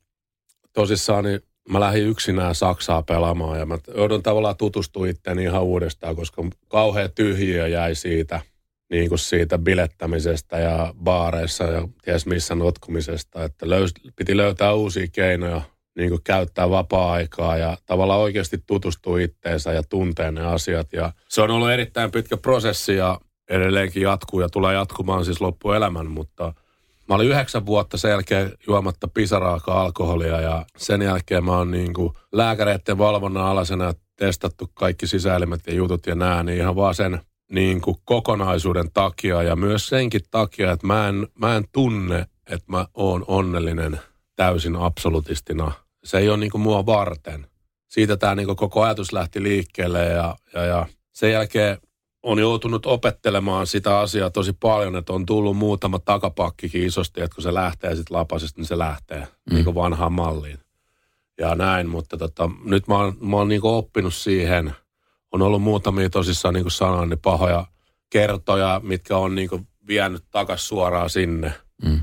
tosissaan 0.72 1.24
niin 1.24 1.40
mä 1.68 1.80
lähdin 1.80 2.06
yksinään 2.06 2.54
Saksaa 2.54 3.02
pelaamaan 3.02 3.58
ja 3.58 3.66
mä 3.66 3.78
joudun 3.96 4.22
tavallaan 4.22 4.56
tutustua 4.56 5.06
itseäni 5.06 5.42
ihan 5.42 5.62
uudestaan, 5.62 6.16
koska 6.16 6.42
kauhea 6.68 7.08
tyhjiö 7.08 7.68
jäi 7.68 7.94
siitä, 7.94 8.40
niin 8.90 9.08
kuin 9.08 9.18
siitä 9.18 9.58
bilettämisestä 9.58 10.58
ja 10.58 10.94
baareissa 11.02 11.64
ja 11.64 11.88
ties 12.04 12.26
missä 12.26 12.54
notkumisesta, 12.54 13.44
että 13.44 13.68
löys, 13.68 13.94
piti 14.16 14.36
löytää 14.36 14.74
uusia 14.74 15.06
keinoja 15.12 15.62
niin 15.96 16.10
kuin 16.10 16.22
käyttää 16.24 16.70
vapaa-aikaa 16.70 17.56
ja 17.56 17.76
tavallaan 17.86 18.20
oikeasti 18.20 18.58
tutustua 18.66 19.18
itteensä 19.18 19.72
ja 19.72 19.82
tuntea 19.82 20.30
ne 20.30 20.46
asiat. 20.46 20.92
Ja 20.92 21.12
se 21.28 21.42
on 21.42 21.50
ollut 21.50 21.70
erittäin 21.70 22.10
pitkä 22.10 22.36
prosessi 22.36 22.96
ja 22.96 23.20
edelleenkin 23.50 24.02
jatkuu 24.02 24.40
ja 24.40 24.48
tulee 24.48 24.74
jatkumaan 24.74 25.24
siis 25.24 25.40
loppuelämän, 25.40 26.06
mutta– 26.06 26.52
Mä 27.10 27.14
olin 27.14 27.28
yhdeksän 27.28 27.66
vuotta 27.66 27.96
sen 27.96 28.10
jälkeen 28.10 28.52
juomatta 28.66 29.08
pisaraakaan 29.08 29.78
alkoholia 29.78 30.40
ja 30.40 30.66
sen 30.76 31.02
jälkeen 31.02 31.44
mä 31.44 31.56
oon 31.56 31.70
niin 31.70 31.94
kuin 31.94 32.12
lääkäreiden 32.32 32.98
valvonnan 32.98 33.44
alasena 33.44 33.92
testattu 34.16 34.70
kaikki 34.74 35.06
sisäelimet 35.06 35.60
ja 35.66 35.74
jutut 35.74 36.06
ja 36.06 36.14
nää, 36.14 36.42
niin 36.42 36.58
ihan 36.58 36.76
vaan 36.76 36.94
sen 36.94 37.20
niin 37.50 37.80
kuin 37.80 37.96
kokonaisuuden 38.04 38.90
takia 38.92 39.42
ja 39.42 39.56
myös 39.56 39.86
senkin 39.86 40.20
takia, 40.30 40.72
että 40.72 40.86
mä 40.86 41.08
en, 41.08 41.28
mä 41.34 41.56
en 41.56 41.64
tunne, 41.72 42.26
että 42.46 42.64
mä 42.66 42.86
oon 42.94 43.24
onnellinen 43.26 44.00
täysin 44.36 44.76
absolutistina. 44.76 45.72
Se 46.04 46.18
ei 46.18 46.28
ole 46.28 46.36
niin 46.36 46.50
kuin 46.50 46.62
mua 46.62 46.86
varten. 46.86 47.46
Siitä 47.88 48.16
tämä 48.16 48.34
niin 48.34 48.56
koko 48.56 48.82
ajatus 48.82 49.12
lähti 49.12 49.42
liikkeelle 49.42 50.04
ja, 50.04 50.36
ja, 50.54 50.64
ja 50.64 50.86
sen 51.12 51.32
jälkeen 51.32 51.78
on 52.22 52.38
joutunut 52.38 52.86
opettelemaan 52.86 53.66
sitä 53.66 53.98
asiaa 53.98 54.30
tosi 54.30 54.52
paljon, 54.52 54.96
että 54.96 55.12
on 55.12 55.26
tullut 55.26 55.56
muutama 55.56 55.98
takapakkikin 55.98 56.86
isosti, 56.86 57.20
että 57.20 57.34
kun 57.34 57.42
se 57.42 57.54
lähtee 57.54 57.96
sitten 57.96 58.16
lapasesta, 58.16 58.60
niin 58.60 58.66
se 58.66 58.78
lähtee 58.78 59.18
mm. 59.20 59.54
niin 59.54 59.64
kuin 59.64 59.74
vanhaan 59.74 60.12
malliin. 60.12 60.58
Ja 61.38 61.54
näin, 61.54 61.88
mutta 61.88 62.16
tota, 62.16 62.50
nyt 62.64 62.88
mä 62.88 62.98
oon, 62.98 63.16
mä 63.20 63.36
oon 63.36 63.48
niin 63.48 63.60
kuin 63.60 63.74
oppinut 63.74 64.14
siihen. 64.14 64.74
On 65.32 65.42
ollut 65.42 65.62
muutamia 65.62 66.10
tosissaan, 66.10 66.54
niin 66.54 66.64
kuin 66.64 66.72
sanoin, 66.72 67.08
niin 67.08 67.18
pahoja 67.18 67.66
kertoja, 68.10 68.80
mitkä 68.84 69.16
on 69.16 69.34
niin 69.34 69.48
kuin 69.48 69.68
vienyt 69.86 70.24
takas 70.30 70.68
suoraan 70.68 71.10
sinne. 71.10 71.52
Mm. 71.84 72.00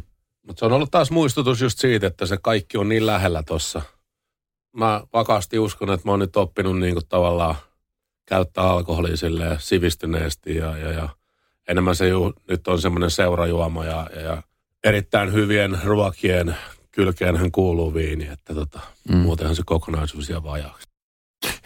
Mutta 0.47 0.59
se 0.59 0.65
on 0.65 0.73
ollut 0.73 0.91
taas 0.91 1.11
muistutus 1.11 1.61
just 1.61 1.79
siitä, 1.79 2.07
että 2.07 2.25
se 2.25 2.37
kaikki 2.37 2.77
on 2.77 2.89
niin 2.89 3.05
lähellä 3.05 3.43
tuossa. 3.43 3.81
mä 4.77 5.03
vakaasti 5.13 5.59
uskon, 5.59 5.91
että 5.91 6.07
mä 6.07 6.11
oon 6.11 6.19
nyt 6.19 6.37
oppinut 6.37 6.79
niin 6.79 6.93
kuin 6.93 7.07
tavallaan 7.07 7.55
käyttää 8.25 8.63
alkoholia 8.63 9.17
silleen 9.17 9.57
sivistyneesti 9.59 10.55
ja, 10.55 10.77
ja, 10.77 10.91
ja 10.91 11.09
enemmän 11.67 11.95
se 11.95 12.07
ju, 12.07 12.33
nyt 12.49 12.67
on 12.67 12.81
semmoinen 12.81 13.11
seurajuoma 13.11 13.85
ja, 13.85 14.09
ja, 14.15 14.21
ja 14.21 14.43
erittäin 14.83 15.33
hyvien 15.33 15.79
ruokien 15.83 16.55
kylkeenhän 16.91 17.51
kuuluu 17.51 17.93
viini, 17.93 18.27
että 18.27 18.53
tota, 18.53 18.79
mm. 19.09 19.17
muutenhan 19.17 19.55
se 19.55 19.63
kokonaisuus 19.65 20.29
jää 20.29 20.43
vajaaksi. 20.43 20.86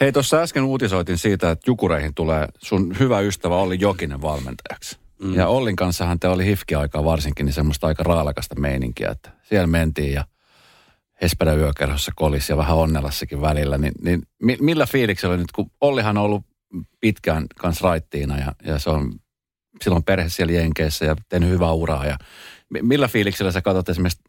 Hei, 0.01 0.11
tuossa 0.11 0.41
äsken 0.41 0.63
uutisoitin 0.63 1.17
siitä, 1.17 1.51
että 1.51 1.69
Jukureihin 1.69 2.13
tulee 2.15 2.47
sun 2.57 2.95
hyvä 2.99 3.19
ystävä 3.19 3.55
Olli 3.55 3.77
Jokinen 3.79 4.21
valmentajaksi. 4.21 4.99
Mm. 5.21 5.33
Ja 5.33 5.47
Ollin 5.47 5.75
kanssahan 5.75 6.19
te 6.19 6.27
oli 6.27 6.45
hifki-aikaa 6.45 7.03
varsinkin, 7.03 7.45
niin 7.45 7.53
semmoista 7.53 7.87
aika 7.87 8.03
raalakasta 8.03 8.59
meininkiä, 8.59 9.09
että 9.09 9.31
siellä 9.43 9.67
mentiin 9.67 10.13
ja 10.13 10.25
Hesperä 11.21 11.53
yökerhossa 11.53 12.11
kolis 12.15 12.49
ja 12.49 12.57
vähän 12.57 12.77
Onnelassakin 12.77 13.41
välillä, 13.41 13.77
niin, 13.77 13.93
niin 14.01 14.21
millä 14.59 14.85
fiiliksellä 14.85 15.37
nyt, 15.37 15.51
kun 15.55 15.71
Ollihan 15.81 16.17
on 16.17 16.23
ollut 16.23 16.45
pitkään 17.01 17.45
kanssa 17.59 17.87
raittiina 17.87 18.37
ja, 18.37 18.55
ja 18.65 18.79
se 18.79 18.89
on 18.89 19.13
silloin 19.81 20.03
perhe 20.03 20.29
siellä 20.29 20.53
Jenkeissä 20.53 21.05
ja 21.05 21.15
tehnyt 21.29 21.49
hyvää 21.49 21.71
uraa 21.71 22.05
ja 22.05 22.17
millä 22.81 23.07
fiiliksellä 23.07 23.51
sä 23.51 23.61
katsot 23.61 23.89
esimerkiksi 23.89 24.21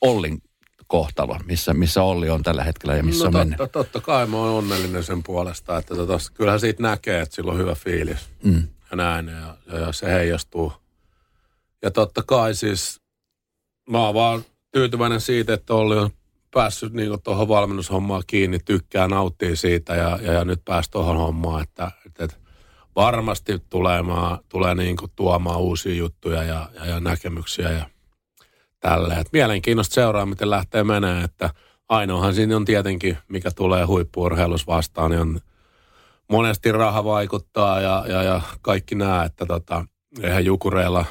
Ollin 0.00 0.38
kohtalo, 0.86 1.38
missä, 1.44 1.74
missä 1.74 2.02
Olli 2.02 2.30
on 2.30 2.42
tällä 2.42 2.64
hetkellä 2.64 2.96
ja 2.96 3.02
missä 3.02 3.24
no, 3.24 3.26
on 3.26 3.32
totta, 3.32 3.48
mennyt? 3.48 3.72
Totta 3.72 4.00
kai 4.00 4.26
mä 4.26 4.36
oon 4.36 4.50
onnellinen 4.50 5.04
sen 5.04 5.22
puolesta, 5.22 5.78
että 5.78 5.94
tota, 5.94 6.18
kyllähän 6.34 6.60
siitä 6.60 6.82
näkee, 6.82 7.20
että 7.20 7.34
sillä 7.34 7.52
on 7.52 7.58
hyvä 7.58 7.74
fiilis 7.74 8.28
mm. 8.44 8.68
ja 8.90 8.96
näin 8.96 9.28
ja, 9.28 9.56
ja, 9.66 9.78
ja 9.78 9.92
se 9.92 10.06
heijastuu. 10.06 10.72
Ja 11.82 11.90
totta 11.90 12.22
kai 12.22 12.54
siis 12.54 13.00
mä 13.90 13.98
oon 13.98 14.14
vaan 14.14 14.44
tyytyväinen 14.72 15.20
siitä, 15.20 15.54
että 15.54 15.74
Olli 15.74 15.96
on 15.96 16.10
päässyt 16.50 16.92
niin 16.92 17.22
tuohon 17.24 17.48
valmennushommaan 17.48 18.22
kiinni, 18.26 18.58
tykkää, 18.58 19.08
nauttii 19.08 19.56
siitä 19.56 19.94
ja, 19.94 20.18
ja, 20.22 20.32
ja 20.32 20.44
nyt 20.44 20.64
pääsi 20.64 20.90
tuohon 20.90 21.16
hommaan, 21.16 21.62
että, 21.62 21.90
että, 22.06 22.24
että 22.24 22.36
varmasti 22.96 23.58
tulee, 23.70 24.02
tulee 24.48 24.74
niin 24.74 24.96
tuomaan 25.16 25.60
uusia 25.60 25.94
juttuja 25.94 26.42
ja, 26.42 26.70
ja, 26.74 26.86
ja 26.86 27.00
näkemyksiä 27.00 27.70
ja 27.70 27.90
tälleen. 28.80 29.20
Et 29.20 29.28
mielenkiinnosta 29.32 29.94
seuraa, 29.94 30.26
miten 30.26 30.50
lähtee 30.50 30.84
menee, 30.84 31.24
että 31.24 31.50
ainoahan 31.88 32.34
siinä 32.34 32.56
on 32.56 32.64
tietenkin, 32.64 33.18
mikä 33.28 33.50
tulee 33.50 33.84
huippuurheilus 33.84 34.66
vastaan, 34.66 35.10
niin 35.10 35.20
on 35.20 35.40
monesti 36.30 36.72
raha 36.72 37.04
vaikuttaa 37.04 37.80
ja, 37.80 38.04
ja, 38.08 38.22
ja 38.22 38.40
kaikki 38.62 38.94
nämä, 38.94 39.24
että 39.24 39.46
tota, 39.46 39.84
eihän 40.22 40.44
jukureilla, 40.44 41.04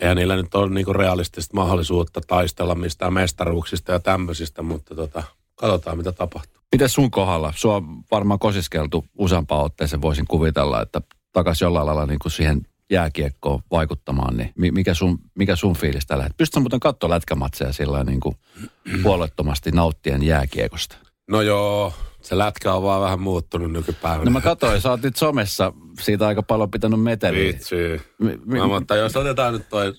eihän 0.00 0.16
niillä 0.16 0.36
nyt 0.36 0.54
ole 0.54 0.70
niinku 0.70 0.92
realistista 0.92 1.56
mahdollisuutta 1.56 2.20
taistella 2.26 2.74
mistään 2.74 3.12
mestaruuksista 3.12 3.92
ja 3.92 4.00
tämmöisistä, 4.00 4.62
mutta 4.62 4.94
tota, 4.94 5.22
katsotaan 5.54 5.96
mitä 5.96 6.12
tapahtuu. 6.12 6.62
Miten 6.72 6.88
sun 6.88 7.10
kohdalla? 7.10 7.52
Sua 7.56 7.76
on 7.76 8.04
varmaan 8.10 8.38
kosiskeltu 8.38 9.04
useampaan 9.18 9.64
otteeseen, 9.64 10.02
voisin 10.02 10.26
kuvitella, 10.26 10.82
että 10.82 11.00
takaisin 11.32 11.66
jollain 11.66 11.86
lailla 11.86 12.06
niin 12.06 12.18
kuin 12.18 12.32
siihen 12.32 12.62
jääkiekkoon 12.90 13.62
vaikuttamaan, 13.70 14.36
niin 14.36 14.52
mikä 14.74 14.94
sun, 14.94 15.18
mikä 15.34 15.56
sun 15.56 15.76
fiilis 15.76 16.06
tällä 16.06 16.22
hetkellä? 16.22 16.38
Pystytkö 16.38 16.60
muuten 16.60 16.80
katsoa 16.80 17.10
lätkämatseja 17.10 17.72
sillä 17.72 18.04
niin 18.04 18.20
kuin 18.20 18.36
puolettomasti 19.02 19.70
nauttien 19.70 20.22
jääkiekosta? 20.22 20.96
No 21.30 21.40
joo, 21.40 21.92
se 22.22 22.38
lätkä 22.38 22.74
on 22.74 22.82
vaan 22.82 23.02
vähän 23.02 23.20
muuttunut 23.20 23.72
nykypäivänä. 23.72 24.24
No 24.24 24.30
mä 24.30 24.40
katsoin, 24.40 24.80
sä 24.80 24.90
oot 24.90 25.02
nyt 25.02 25.16
somessa 25.16 25.72
siitä 26.00 26.26
aika 26.26 26.42
paljon 26.42 26.70
pitänyt 26.70 27.02
meteliä. 27.02 27.52
Vitsi. 27.52 27.74
Mi- 28.18 28.38
mi- 28.44 28.66
mutta 28.66 28.96
jos 28.96 29.16
otetaan 29.16 29.52
nyt 29.52 29.68
toi 29.68 29.92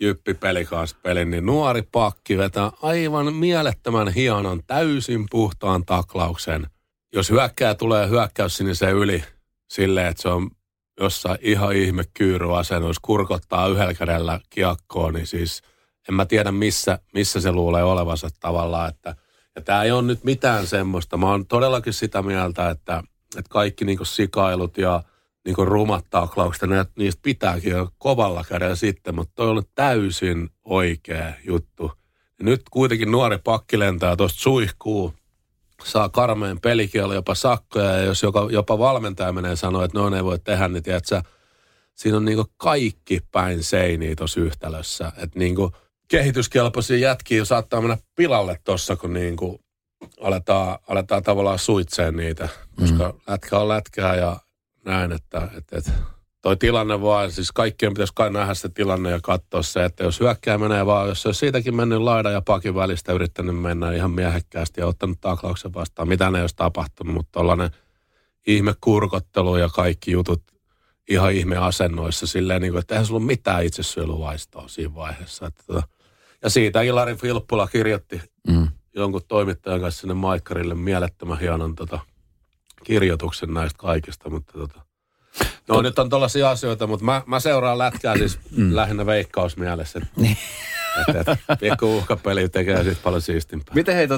Jyppi 0.00 0.34
pelikaas 0.34 0.94
peli, 0.94 1.24
niin 1.24 1.46
nuori 1.46 1.82
pakki 1.82 2.38
vetää 2.38 2.70
aivan 2.82 3.34
mielettömän 3.34 4.08
hienon, 4.08 4.60
täysin 4.66 5.26
puhtaan 5.30 5.84
taklauksen. 5.84 6.66
Jos 7.12 7.30
hyökkää 7.30 7.74
tulee 7.74 8.08
hyökkäys 8.08 8.62
se 8.72 8.90
yli 8.90 9.24
silleen, 9.70 10.06
että 10.06 10.22
se 10.22 10.28
on 10.28 10.50
jossain 11.00 11.38
ihan 11.40 11.76
ihme 11.76 12.04
kyyryasennus, 12.14 12.98
kurkottaa 12.98 13.68
yhdellä 13.68 13.94
kädellä 13.94 14.40
kiekkoon, 14.50 15.14
niin 15.14 15.26
siis 15.26 15.62
en 16.08 16.14
mä 16.14 16.26
tiedä 16.26 16.52
missä, 16.52 16.98
missä 17.14 17.40
se 17.40 17.52
luulee 17.52 17.82
olevansa 17.82 18.28
tavallaan, 18.40 18.88
että 18.88 19.16
ja 19.56 19.62
tämä 19.62 19.82
ei 19.82 19.90
ole 19.90 20.02
nyt 20.02 20.24
mitään 20.24 20.66
semmoista. 20.66 21.16
Mä 21.16 21.30
oon 21.30 21.46
todellakin 21.46 21.92
sitä 21.92 22.22
mieltä, 22.22 22.70
että, 22.70 23.02
että 23.38 23.48
kaikki 23.50 23.84
niinku 23.84 24.04
sikailut 24.04 24.78
ja 24.78 25.02
niinku 25.44 25.64
rumat 25.64 26.04
taklaukset, 26.10 26.68
niistä 26.96 27.20
pitääkin 27.22 27.70
jo 27.70 27.88
kovalla 27.98 28.44
kädellä 28.48 28.76
sitten, 28.76 29.14
mutta 29.14 29.32
toi 29.34 29.48
on 29.48 29.62
täysin 29.74 30.50
oikea 30.64 31.32
juttu. 31.46 31.92
Ja 32.38 32.44
nyt 32.44 32.62
kuitenkin 32.70 33.10
nuori 33.10 33.38
pakki 33.44 33.78
lentää 33.78 34.16
tuosta 34.16 34.40
suihkuu 34.40 35.14
saa 35.84 36.08
karmeen 36.08 36.60
pelikielä 36.60 37.14
jopa 37.14 37.34
sakkoja, 37.34 37.90
ja 37.90 38.02
jos 38.02 38.22
joka, 38.22 38.48
jopa 38.50 38.78
valmentaja 38.78 39.32
menee 39.32 39.56
sanoa, 39.56 39.84
että 39.84 39.98
noin 39.98 40.14
ei 40.14 40.24
voi 40.24 40.38
tehdä, 40.38 40.68
niin 40.68 40.82
tiedätkö, 40.82 41.22
siinä 41.94 42.16
on 42.16 42.24
niinku 42.24 42.44
kaikki 42.56 43.20
päin 43.32 43.62
seiniä 43.62 44.16
tuossa 44.16 44.40
yhtälössä. 44.40 45.12
Että 45.16 45.38
niinku 45.38 45.72
kehityskelpoisia 46.08 46.98
jätkiä 46.98 47.44
saattaa 47.44 47.80
mennä 47.80 47.98
pilalle 48.16 48.58
tuossa, 48.64 48.96
kun 48.96 49.12
niinku 49.12 49.60
aletaan, 50.20 50.78
aletaan 50.88 51.22
tavallaan 51.22 51.58
suitseen 51.58 52.16
niitä, 52.16 52.48
koska 52.80 53.08
mm. 53.08 53.20
lätkä 53.26 53.58
on 53.58 53.68
lätkää 53.68 54.16
ja 54.16 54.36
näin, 54.84 55.12
että, 55.12 55.48
että, 55.56 55.78
että 55.78 55.92
toi 56.44 56.56
tilanne 56.56 57.02
vaan, 57.02 57.32
siis 57.32 57.52
kaikkien 57.52 57.94
pitäisi 57.94 58.12
kai 58.16 58.30
nähdä 58.30 58.54
se 58.54 58.68
tilanne 58.68 59.10
ja 59.10 59.20
katsoa 59.22 59.62
se, 59.62 59.84
että 59.84 60.04
jos 60.04 60.20
hyökkää 60.20 60.58
menee 60.58 60.86
vaan, 60.86 61.08
jos 61.08 61.22
se 61.22 61.28
olisi 61.28 61.38
siitäkin 61.38 61.76
mennyt 61.76 61.98
laidan 61.98 62.32
ja 62.32 62.42
pakin 62.42 62.74
välistä 62.74 63.12
yrittänyt 63.12 63.60
mennä 63.60 63.92
ihan 63.92 64.10
miehekkäästi 64.10 64.80
ja 64.80 64.86
ottanut 64.86 65.20
taklauksen 65.20 65.74
vastaan, 65.74 66.08
mitä 66.08 66.30
ne 66.30 66.40
olisi 66.40 66.56
tapahtunut, 66.56 67.14
mutta 67.14 67.32
tollainen 67.32 67.70
ihme 68.46 68.74
kurkottelu 68.80 69.56
ja 69.56 69.68
kaikki 69.68 70.10
jutut 70.10 70.42
ihan 71.08 71.32
ihme 71.32 71.56
asennoissa 71.56 72.26
silleen, 72.26 72.62
niin 72.62 72.72
kuin, 72.72 72.80
että 72.80 72.94
eihän 72.94 73.06
sulla 73.06 73.18
ole 73.18 73.26
mitään 73.26 73.64
itsesuojeluvaistoa 73.64 74.68
siinä 74.68 74.94
vaiheessa. 74.94 75.46
Että, 75.46 75.62
tota, 75.66 75.82
ja 76.42 76.50
siitä 76.50 76.82
Ilari 76.82 77.14
Filppula 77.14 77.66
kirjoitti 77.66 78.20
mm. 78.48 78.68
jonkun 78.94 79.22
toimittajan 79.28 79.80
kanssa 79.80 80.00
sinne 80.00 80.14
Maikkarille 80.14 80.74
mielettömän 80.74 81.40
hienon 81.40 81.74
tota, 81.74 81.98
kirjoituksen 82.84 83.54
näistä 83.54 83.78
kaikista, 83.78 84.30
mutta 84.30 84.52
tota, 84.52 84.93
No 85.68 85.82
nyt 85.82 85.98
on 85.98 86.10
tällaisia 86.10 86.50
asioita, 86.50 86.86
mutta 86.86 87.04
mä, 87.04 87.22
mä 87.26 87.40
seuraan 87.40 87.78
lätkää 87.78 88.18
siis 88.18 88.38
mm. 88.56 88.76
lähinnä 88.76 89.06
veikkausmielessä. 89.06 90.00
Niin. 90.16 90.36
Pikku 91.60 91.96
uhkapeli 91.96 92.48
tekee 92.48 92.84
siitä 92.84 93.00
paljon 93.04 93.22
siistimpää. 93.22 93.74
Miten 93.74 93.94
hei 93.94 94.08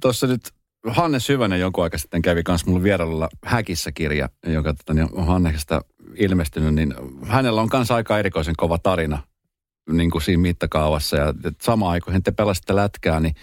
tuossa 0.00 0.26
tota, 0.26 0.32
nyt 0.32 0.52
Hannes 0.86 1.28
Hyvänen 1.28 1.60
jonkun 1.60 1.84
aika 1.84 1.98
sitten 1.98 2.22
kävi 2.22 2.42
kanssa 2.42 2.70
mulla 2.70 2.82
vierailulla 2.82 3.28
Häkissä 3.44 3.92
kirja, 3.92 4.28
joka 4.46 4.74
tota, 4.74 4.94
niin 4.94 5.08
on 5.12 5.26
Hanneksesta 5.26 5.80
ilmestynyt, 6.14 6.74
niin 6.74 6.94
hänellä 7.22 7.60
on 7.60 7.68
kanssa 7.68 7.94
aika 7.94 8.18
erikoisen 8.18 8.56
kova 8.56 8.78
tarina 8.78 9.18
niin 9.90 10.10
kuin 10.10 10.22
siinä 10.22 10.42
mittakaavassa. 10.42 11.16
Ja 11.16 11.34
sama 11.62 11.90
aikoihin 11.90 12.22
te 12.22 12.30
pelasitte 12.30 12.76
lätkää, 12.76 13.20
niin 13.20 13.34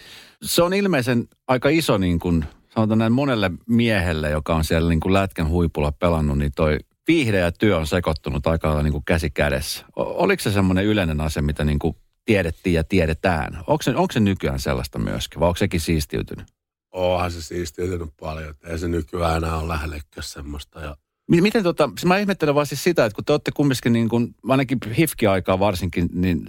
se 0.41 0.63
on 0.63 0.73
ilmeisen 0.73 1.27
aika 1.47 1.69
iso 1.69 1.97
niin 1.97 2.19
kuin, 2.19 2.45
sanotaan 2.75 2.99
näin 2.99 3.11
monelle 3.11 3.51
miehelle, 3.69 4.29
joka 4.29 4.55
on 4.55 4.63
siellä 4.63 4.89
niin 4.89 4.99
kuin 4.99 5.13
lätkän 5.13 5.49
huipulla 5.49 5.91
pelannut, 5.91 6.37
niin 6.37 6.51
toi 6.55 6.77
viihde 7.07 7.39
ja 7.39 7.51
työ 7.51 7.77
on 7.77 7.87
sekoittunut 7.87 8.47
aika 8.47 8.67
lailla 8.67 8.83
niin 8.83 8.91
kuin 8.91 9.05
käsi 9.05 9.29
kädessä. 9.29 9.85
Oliko 9.95 10.43
se 10.43 10.51
semmoinen 10.51 10.85
yleinen 10.85 11.21
asia, 11.21 11.41
mitä 11.41 11.65
niin 11.65 11.79
kuin 11.79 11.95
tiedettiin 12.25 12.73
ja 12.73 12.83
tiedetään? 12.83 13.57
Onko 13.67 13.81
se, 13.81 13.95
onko 13.95 14.11
se 14.11 14.19
nykyään 14.19 14.59
sellaista 14.59 14.99
myöskin, 14.99 15.39
vai 15.39 15.47
onko 15.47 15.57
sekin 15.57 15.79
siistiytynyt? 15.79 16.47
Onhan 16.91 17.31
se 17.31 17.41
siistiytynyt 17.41 18.09
paljon, 18.19 18.55
ei 18.67 18.79
se 18.79 18.87
nykyään 18.87 19.37
enää 19.37 19.57
ole 19.57 19.67
lähellekään 19.67 20.23
semmoista. 20.23 20.79
Ja... 20.79 20.97
Miten 21.27 21.63
tota, 21.63 21.89
mä 22.05 22.17
ihmettelen 22.17 22.55
vaan 22.55 22.65
siis 22.65 22.83
sitä, 22.83 23.05
että 23.05 23.15
kun 23.15 23.25
te 23.25 23.33
olette 23.33 23.51
kumminkin 23.51 23.93
niin 23.93 24.09
kuin, 24.09 24.35
ainakin 24.49 24.77
hifki-aikaa 24.97 25.59
varsinkin, 25.59 26.09
niin 26.13 26.45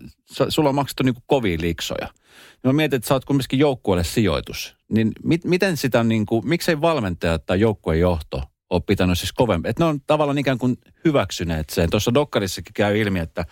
sulla 0.49 0.69
on 0.69 0.75
maksettu 0.75 1.03
niin 1.03 1.15
kuin 1.15 1.25
kovia 1.27 1.59
liksoja. 1.61 2.09
Mä 2.65 2.73
mietin, 2.73 2.97
että 2.97 3.09
sä 3.09 3.15
oot 3.15 3.25
kumminkin 3.25 3.59
joukkueelle 3.59 4.05
sijoitus. 4.05 4.77
Niin 4.89 5.13
mit, 5.25 5.45
miten 5.45 5.77
sitä 5.77 6.05
niin 6.05 6.27
kuin, 6.27 6.49
miksei 6.49 6.81
valmentaja 6.81 7.39
tai 7.39 7.61
joukkueen 7.61 8.01
johto 8.01 8.43
ole 8.71 8.83
pitänyt 8.87 9.19
siis 9.19 9.33
kovemmin. 9.33 9.71
Että 9.71 9.85
ne 9.85 9.89
on 9.89 10.01
tavallaan 10.01 10.39
ikään 10.39 10.59
kuin 10.59 10.79
hyväksyneet 11.05 11.71
sen. 11.71 11.91
Tuossa 11.91 12.15
Dokkarissakin 12.15 12.75
käy 12.75 12.99
ilmi, 12.99 13.19
että 13.19 13.45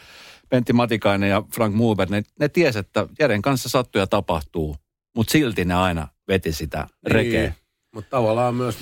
Pentti 0.48 0.72
Matikainen 0.72 1.30
ja 1.30 1.42
Frank 1.54 1.74
Muber, 1.74 2.10
ne, 2.10 2.22
ne 2.40 2.48
tiesi, 2.48 2.78
että 2.78 3.06
Jeren 3.18 3.42
kanssa 3.42 3.68
sattuu 3.68 4.00
ja 4.00 4.06
tapahtuu, 4.06 4.76
mutta 5.16 5.30
silti 5.30 5.64
ne 5.64 5.74
aina 5.74 6.08
veti 6.28 6.52
sitä 6.52 6.86
rekeä. 7.06 7.40
Niin, 7.40 7.54
mutta 7.94 8.10
tavallaan 8.10 8.54
myös 8.54 8.78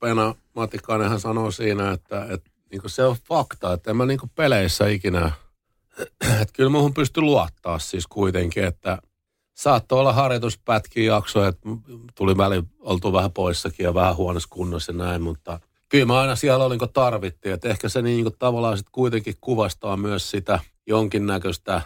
Pena 0.00 0.34
Matikainenhan 0.54 1.20
sanoo 1.20 1.50
siinä, 1.50 1.90
että, 1.90 2.26
että 2.30 2.50
niin 2.70 2.82
se 2.86 3.04
on 3.04 3.16
fakta, 3.28 3.72
että 3.72 3.90
en 3.90 3.96
mä 3.96 4.06
niin 4.06 4.18
peleissä 4.34 4.88
ikinä, 4.88 5.32
että 6.40 6.52
kyllä 6.52 6.70
muuhun 6.70 6.94
pysty 6.94 7.20
luottaa 7.20 7.78
siis 7.78 8.06
kuitenkin, 8.06 8.64
että 8.64 8.98
saattoi 9.54 10.00
olla 10.00 10.12
harjoituspätkiä 10.12 11.14
jaksoja, 11.14 11.48
että 11.48 11.68
tuli 12.14 12.36
väli 12.36 12.62
oltu 12.80 13.12
vähän 13.12 13.32
poissakin 13.32 13.84
ja 13.84 13.94
vähän 13.94 14.16
huonossa 14.16 14.48
kunnossa 14.52 14.92
ja 14.92 14.98
näin, 14.98 15.22
mutta– 15.22 15.60
kyllä 15.88 16.06
mä 16.06 16.20
aina 16.20 16.36
siellä 16.36 16.64
olin, 16.64 16.78
kun 16.78 16.92
tarvittiin. 16.92 17.54
Että 17.54 17.68
ehkä 17.68 17.88
se 17.88 18.02
niin 18.02 18.24
kuin 18.24 18.34
tavallaan 18.38 18.78
sit 18.78 18.86
kuitenkin 18.92 19.34
kuvastaa 19.40 19.96
myös 19.96 20.30
sitä 20.30 20.58
jonkinnäköistä 20.86 21.82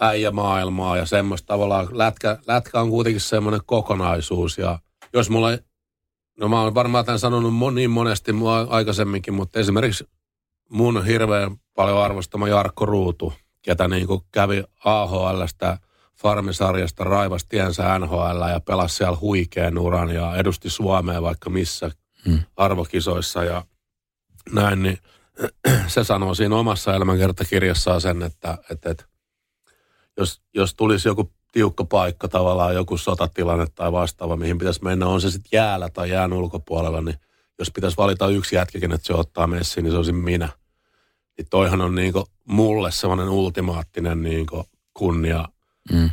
äijämaailmaa 0.00 0.96
ja 0.96 1.06
semmoista 1.06 1.46
tavallaan, 1.46 1.88
lätkä, 1.92 2.38
lätkä 2.46 2.80
on 2.80 2.90
kuitenkin 2.90 3.20
semmoinen 3.20 3.60
kokonaisuus 3.66 4.58
ja 4.58 4.78
jos 5.12 5.30
mulla 5.30 5.52
ei, 5.52 5.58
no 6.40 6.48
mä 6.48 6.62
oon 6.62 6.74
varmaan 6.74 7.04
tämän 7.04 7.18
sanonut 7.18 7.74
niin 7.74 7.90
monesti 7.90 8.32
mua 8.32 8.60
aikaisemminkin, 8.60 9.34
mutta 9.34 9.58
esimerkiksi 9.60 10.08
mun 10.70 11.04
hirveän 11.04 11.56
paljon 11.74 12.02
arvostama 12.02 12.48
Jarkko 12.48 12.86
Ruutu, 12.86 13.32
ketä 13.62 13.88
niin 13.88 14.06
kuin 14.06 14.20
kävi 14.32 14.64
AHLstä 14.84 15.78
farmisarjasta 16.22 17.04
raivasi 17.04 17.46
tiensä 17.48 17.98
NHL 17.98 18.48
ja 18.50 18.60
pelasi 18.60 18.96
siellä 18.96 19.18
huikean 19.20 19.78
uran 19.78 20.10
ja 20.10 20.36
edusti 20.36 20.70
Suomea 20.70 21.22
vaikka 21.22 21.50
missä 21.50 21.90
hmm. 22.24 22.38
arvokisoissa 22.56 23.44
ja 23.44 23.64
näin, 24.52 24.82
niin 24.82 24.98
se 25.86 26.04
sanoo 26.04 26.34
siinä 26.34 26.56
omassa 26.56 26.94
elämänkertakirjassaan 26.94 28.00
sen, 28.00 28.22
että, 28.22 28.58
että, 28.70 28.90
että 28.90 29.04
jos, 30.16 30.42
jos 30.54 30.74
tulisi 30.74 31.08
joku 31.08 31.32
tiukka 31.52 31.84
paikka 31.84 32.28
tavallaan, 32.28 32.74
joku 32.74 32.96
sotatilanne 32.96 33.66
tai 33.74 33.92
vastaava, 33.92 34.36
mihin 34.36 34.58
pitäisi 34.58 34.84
mennä, 34.84 35.06
on 35.06 35.20
se 35.20 35.30
sitten 35.30 35.48
jäällä 35.52 35.88
tai 35.88 36.10
jään 36.10 36.32
ulkopuolella, 36.32 37.00
niin 37.00 37.16
jos 37.58 37.70
pitäisi 37.70 37.96
valita 37.96 38.28
yksi 38.28 38.56
jätkäkin, 38.56 38.92
että 38.92 39.06
se 39.06 39.14
ottaa 39.14 39.46
messiin, 39.46 39.84
niin 39.84 39.92
se 39.92 39.96
olisi 39.96 40.12
minä. 40.12 40.48
Niin 41.38 41.46
toihan 41.50 41.80
on 41.80 41.94
niinku 41.94 42.26
mulle 42.44 42.90
semmoinen 42.90 43.28
ultimaattinen 43.28 44.22
niinku 44.22 44.64
kunnia, 44.94 45.48
mm. 45.92 46.10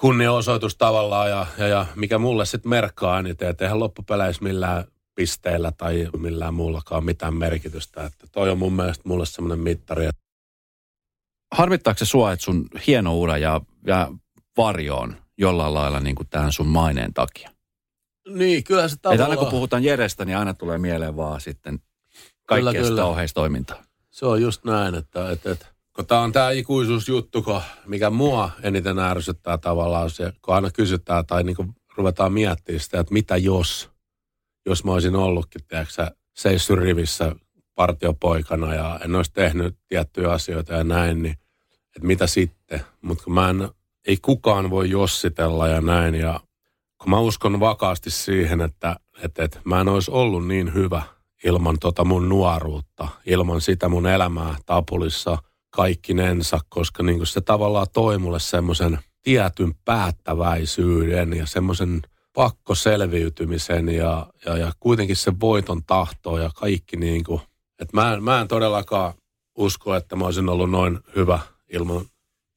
kunniaosoitus 0.00 0.76
tavallaan 0.76 1.30
ja, 1.30 1.46
ja, 1.58 1.68
ja 1.68 1.86
mikä 1.94 2.18
mulle 2.18 2.46
sitten 2.46 2.70
merkkaa 2.70 3.18
eniten, 3.18 3.48
että 3.48 3.64
eihän 3.64 3.80
loppupeleissä 3.80 4.42
millään 4.42 4.84
pisteillä 5.14 5.72
tai 5.72 6.08
millään 6.16 6.54
muullakaan 6.54 7.04
mitään 7.04 7.34
merkitystä. 7.34 8.04
Että 8.04 8.26
toi 8.32 8.50
on 8.50 8.58
mun 8.58 8.72
mielestä 8.72 9.08
mulle 9.08 9.26
semmoinen 9.26 9.58
mittari. 9.58 10.08
Harmittaako 11.54 11.98
se 11.98 12.04
sua, 12.04 12.32
että 12.32 12.44
sun 12.44 12.68
hieno 12.86 13.18
ura 13.18 13.38
ja, 13.38 13.60
ja 13.86 14.12
varjoon 14.56 15.16
jollain 15.38 15.74
lailla 15.74 16.00
niin 16.00 16.16
kuin 16.16 16.28
tämän 16.28 16.52
sun 16.52 16.68
maineen 16.68 17.14
takia? 17.14 17.50
Niin, 18.28 18.64
kyllä 18.64 18.88
se 18.88 18.96
tavallaan... 18.96 19.26
Että 19.26 19.30
aina 19.30 19.42
kun 19.42 19.50
puhutaan 19.50 19.84
Jerestä, 19.84 20.24
niin 20.24 20.36
aina 20.36 20.54
tulee 20.54 20.78
mieleen 20.78 21.16
vaan 21.16 21.40
sitten 21.40 21.78
kaikkea 22.46 22.72
kyllä, 22.72 22.88
sitä 22.88 23.04
oheistoimintaa. 23.04 23.84
Se 24.10 24.26
on 24.26 24.42
just 24.42 24.64
näin, 24.64 24.94
että, 24.94 25.30
että, 25.30 25.50
että 25.50 25.66
kun 25.96 26.06
tämä 26.06 26.20
on 26.20 26.32
tämä 26.32 26.50
ikuisuusjuttu, 26.50 27.44
mikä 27.86 28.10
mua 28.10 28.50
eniten 28.62 28.98
ärsyttää 28.98 29.58
tavallaan, 29.58 30.10
se, 30.10 30.32
kun 30.42 30.54
aina 30.54 30.70
kysytään 30.70 31.26
tai 31.26 31.44
niin 31.44 31.56
kuin 31.56 31.74
ruvetaan 31.96 32.32
miettimään 32.32 32.80
sitä, 32.80 33.00
että 33.00 33.12
mitä 33.12 33.36
jos, 33.36 33.90
jos 34.66 34.84
mä 34.84 34.92
olisin 34.92 35.16
ollutkin, 35.16 35.64
tiedätkö 35.68 36.10
seissyt 36.34 36.78
rivissä 36.78 37.36
partiopoikana 37.74 38.74
ja 38.74 39.00
en 39.04 39.14
olisi 39.14 39.32
tehnyt 39.32 39.76
tiettyjä 39.88 40.30
asioita 40.30 40.74
ja 40.74 40.84
näin, 40.84 41.22
niin 41.22 41.36
että 41.96 42.06
mitä 42.06 42.26
sitten. 42.26 42.80
Mutta 43.02 43.30
mä 43.30 43.50
en, 43.50 43.68
ei 44.06 44.16
kukaan 44.16 44.70
voi 44.70 44.90
jossitella 44.90 45.68
ja 45.68 45.80
näin 45.80 46.14
ja 46.14 46.40
kun 46.98 47.10
mä 47.10 47.18
uskon 47.18 47.60
vakaasti 47.60 48.10
siihen, 48.10 48.60
että, 48.60 48.96
että, 49.22 49.44
että 49.44 49.60
mä 49.64 49.80
en 49.80 49.88
olisi 49.88 50.10
ollut 50.10 50.46
niin 50.46 50.74
hyvä 50.74 51.02
ilman 51.44 51.78
tota 51.78 52.04
mun 52.04 52.28
nuoruutta, 52.28 53.08
ilman 53.26 53.60
sitä 53.60 53.88
mun 53.88 54.06
elämää 54.06 54.56
Tapulissa 54.66 55.38
kaikkinensa, 55.70 56.60
koska 56.68 57.02
niin 57.02 57.26
se 57.26 57.40
tavallaan 57.40 57.86
toi 57.92 58.18
mulle 58.18 58.40
semmoisen 58.40 58.98
tietyn 59.22 59.74
päättäväisyyden 59.84 61.32
ja 61.32 61.46
semmoisen 61.46 62.02
pakkoselviytymisen 62.34 63.88
ja, 63.88 64.26
ja, 64.46 64.56
ja 64.56 64.72
kuitenkin 64.80 65.16
se 65.16 65.32
voiton 65.40 65.84
tahto 65.84 66.38
ja 66.38 66.50
kaikki 66.54 66.96
niin 66.96 67.24
kuin, 67.24 67.40
että 67.80 67.96
mä 67.96 68.14
en, 68.14 68.24
mä 68.24 68.40
en 68.40 68.48
todellakaan 68.48 69.14
usko, 69.58 69.94
että 69.94 70.16
mä 70.16 70.24
olisin 70.24 70.48
ollut 70.48 70.70
noin 70.70 70.98
hyvä 71.16 71.38
ilman 71.72 72.06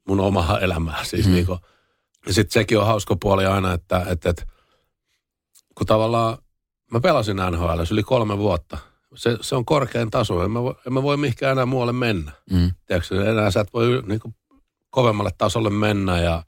mun 0.08 0.20
omaa 0.20 0.60
elämää. 0.60 1.04
Siis 1.04 1.26
mm. 1.26 1.34
niin 1.34 1.46
kuin, 1.46 1.60
ja 2.28 2.34
sitten 2.34 2.54
sekin 2.54 2.80
on 2.80 2.86
hauska 2.86 3.16
puoli 3.22 3.46
aina, 3.46 3.74
että, 3.74 4.06
että, 4.10 4.30
että 4.30 4.46
kun 5.76 5.88
tavallaan 5.88 6.38
mä 6.92 7.00
pelasin 7.00 7.38
NHL 7.52 7.82
yli 7.92 8.04
kolme 8.04 8.38
vuotta. 8.38 8.78
Se, 9.16 9.38
se 9.42 9.56
on 9.56 9.66
korkein 9.66 10.12
taso. 10.12 10.44
En 10.44 10.52
mä, 10.52 10.64
voi, 10.64 10.76
en 10.88 10.94
mä 10.94 11.04
voi 11.04 11.18
mihinkään 11.18 11.52
enää 11.52 11.66
muualle 11.66 11.94
mennä. 11.94 12.32
Mm. 12.52 12.72
Tiedätkö, 12.86 13.30
enää 13.30 13.52
sä 13.52 13.60
et 13.60 13.74
voi 13.74 14.04
niin 14.06 14.20
kuin, 14.20 14.36
kovemmalle 14.90 15.32
tasolle 15.38 15.70
mennä. 15.70 16.20
Ja, 16.20 16.44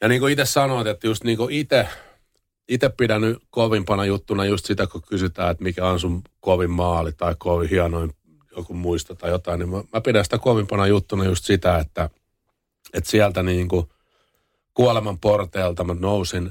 ja 0.00 0.08
niin 0.08 0.20
kuin 0.20 0.32
itse 0.32 0.44
sanoit, 0.44 0.86
että 0.86 1.06
just 1.06 1.24
niin 1.24 1.36
kuin 1.38 1.54
itse 1.54 1.88
itse 2.70 2.88
pidän 2.88 3.22
kovimpana 3.50 4.04
juttuna 4.04 4.44
just 4.44 4.66
sitä, 4.66 4.86
kun 4.86 5.02
kysytään, 5.08 5.50
että 5.50 5.64
mikä 5.64 5.86
on 5.86 6.00
sun 6.00 6.22
kovin 6.40 6.70
maali 6.70 7.12
tai 7.12 7.34
kovin 7.38 7.70
hienoin 7.70 8.12
joku 8.56 8.74
muisto 8.74 9.14
tai 9.14 9.30
jotain, 9.30 9.58
niin 9.58 9.68
mä, 9.68 9.82
mä 9.92 10.00
pidän 10.00 10.24
sitä 10.24 10.38
kovimpana 10.38 10.86
juttuna 10.86 11.24
just 11.24 11.44
sitä, 11.44 11.78
että, 11.78 12.10
että 12.94 13.10
sieltä 13.10 13.42
niin 13.42 13.68
kuin– 13.68 13.86
kuoleman 14.74 15.18
porteelta 15.18 15.84
mä 15.84 15.94
nousin 15.94 16.50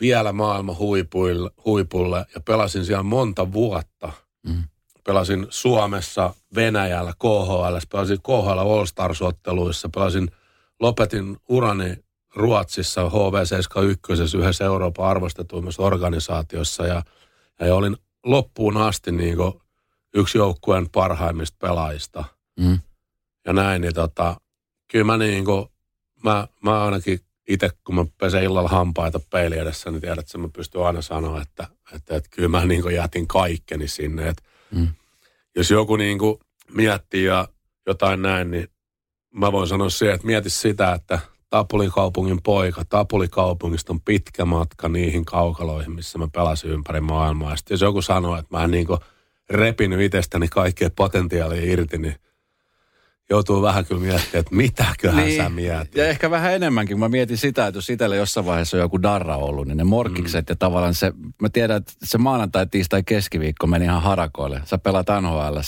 vielä 0.00 0.32
maailman 0.32 0.78
huipuille, 0.78 1.50
huipulle 1.64 2.26
ja 2.34 2.40
pelasin 2.40 2.84
siellä 2.84 3.02
monta 3.02 3.52
vuotta. 3.52 4.12
Mm. 4.46 4.64
Pelasin 5.04 5.46
Suomessa, 5.50 6.34
Venäjällä, 6.54 7.12
KHL, 7.18 7.76
pelasin 7.92 8.22
KHL 8.22 8.58
All-Stars-otteluissa, 8.58 9.88
pelasin, 9.94 10.30
lopetin 10.80 11.36
urani 11.48 11.96
Ruotsissa 12.36 13.08
HV71 13.08 14.38
yhdessä 14.38 14.64
Euroopan 14.64 15.06
arvostetuimmassa 15.06 15.82
organisaatiossa 15.82 16.86
ja, 16.86 17.02
ja 17.60 17.74
olin 17.74 17.96
loppuun 18.24 18.76
asti 18.76 19.12
niin 19.12 19.36
yksi 20.14 20.38
joukkueen 20.38 20.90
parhaimmista 20.90 21.56
pelaajista. 21.60 22.24
Mm. 22.60 22.78
Ja 23.46 23.52
näin, 23.52 23.82
niin 23.82 23.94
tota, 23.94 24.36
kyllä 24.88 25.04
mä, 25.04 25.16
niin 25.16 25.44
kuin, 25.44 25.66
mä, 26.24 26.48
mä 26.62 26.84
ainakin 26.84 27.20
itse, 27.48 27.70
kun 27.84 27.94
mä 27.94 28.04
pesen 28.18 28.42
illalla 28.42 28.68
hampaita 28.68 29.20
peili 29.30 29.58
edessä, 29.58 29.90
niin 29.90 30.00
tiedät, 30.00 30.18
että 30.18 30.38
mä 30.38 30.48
pystyn 30.56 30.82
aina 30.82 31.02
sanoa, 31.02 31.42
että, 31.42 31.66
että, 31.92 32.16
että 32.16 32.30
kyllä 32.30 32.48
mä 32.48 32.66
niin 32.66 32.94
jätin 32.94 33.28
kaikkeni 33.28 33.88
sinne. 33.88 34.28
Että 34.28 34.42
mm. 34.70 34.88
Jos 35.56 35.70
joku 35.70 35.96
niin 35.96 36.18
miettii 36.70 37.24
ja 37.24 37.48
jotain 37.86 38.22
näin, 38.22 38.50
niin 38.50 38.68
mä 39.34 39.52
voin 39.52 39.68
sanoa 39.68 39.90
se, 39.90 40.12
että 40.12 40.26
mieti 40.26 40.50
sitä, 40.50 40.92
että 40.92 41.18
Tapulin 41.52 41.90
kaupungin 41.90 42.42
poika, 42.42 42.82
Tapulikaupungista 42.88 43.92
on 43.92 44.00
pitkä 44.00 44.44
matka 44.44 44.88
niihin 44.88 45.24
kaukaloihin, 45.24 45.92
missä 45.92 46.18
mä 46.18 46.28
pelasin 46.32 46.70
ympäri 46.70 47.00
maailmaa. 47.00 47.50
Ja 47.50 47.56
jos 47.70 47.80
joku 47.80 48.02
sanoo, 48.02 48.36
että 48.36 48.56
mä 48.56 48.64
en 48.64 48.70
niin 48.70 48.86
repinyt 49.50 50.00
itsestäni 50.00 50.48
kaikkea 50.48 50.90
potentiaalia 50.96 51.72
irti, 51.72 51.98
niin 51.98 52.14
joutuu 53.30 53.62
vähän 53.62 53.86
kyllä 53.86 54.00
miettimään, 54.00 54.40
että 54.40 54.54
mitäköhän 54.54 55.24
niin. 55.24 55.42
sä 55.42 55.48
mietit. 55.48 55.94
Ja 55.94 56.08
ehkä 56.08 56.30
vähän 56.30 56.54
enemmänkin. 56.54 56.98
Mä 56.98 57.08
mietin 57.08 57.38
sitä, 57.38 57.66
että 57.66 57.78
jos 57.78 57.90
itsellä 57.90 58.16
jossain 58.16 58.46
vaiheessa 58.46 58.76
on 58.76 58.80
joku 58.80 59.02
darra 59.02 59.36
ollut, 59.36 59.68
niin 59.68 59.76
ne 59.76 59.84
morkikset 59.84 60.46
mm. 60.46 60.52
ja 60.52 60.56
tavallaan 60.56 60.94
se, 60.94 61.12
mä 61.42 61.48
tiedän, 61.48 61.76
että 61.76 61.92
se 62.04 62.18
maanantai, 62.18 62.66
tiistai, 62.66 63.02
keskiviikko 63.06 63.66
meni 63.66 63.84
ihan 63.84 64.02
harakoille. 64.02 64.60
Sä 64.64 64.78
pelaat 64.78 65.06
nhl 65.20 65.58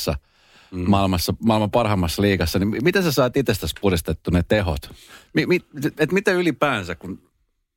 mm. 0.70 0.90
maailmassa, 0.90 1.34
maailman 1.44 1.70
parhaimmassa 1.70 2.22
liigassa, 2.22 2.58
niin 2.58 2.84
miten 2.84 3.02
sä 3.02 3.12
saat 3.12 3.36
itsestäsi 3.36 3.74
puristettu 3.80 4.30
ne 4.30 4.44
tehot? 4.48 4.90
Mi, 5.34 5.46
mi, 5.46 5.60
et 5.98 6.12
miten 6.12 6.36
ylipäänsä, 6.36 6.94
kun 6.94 7.18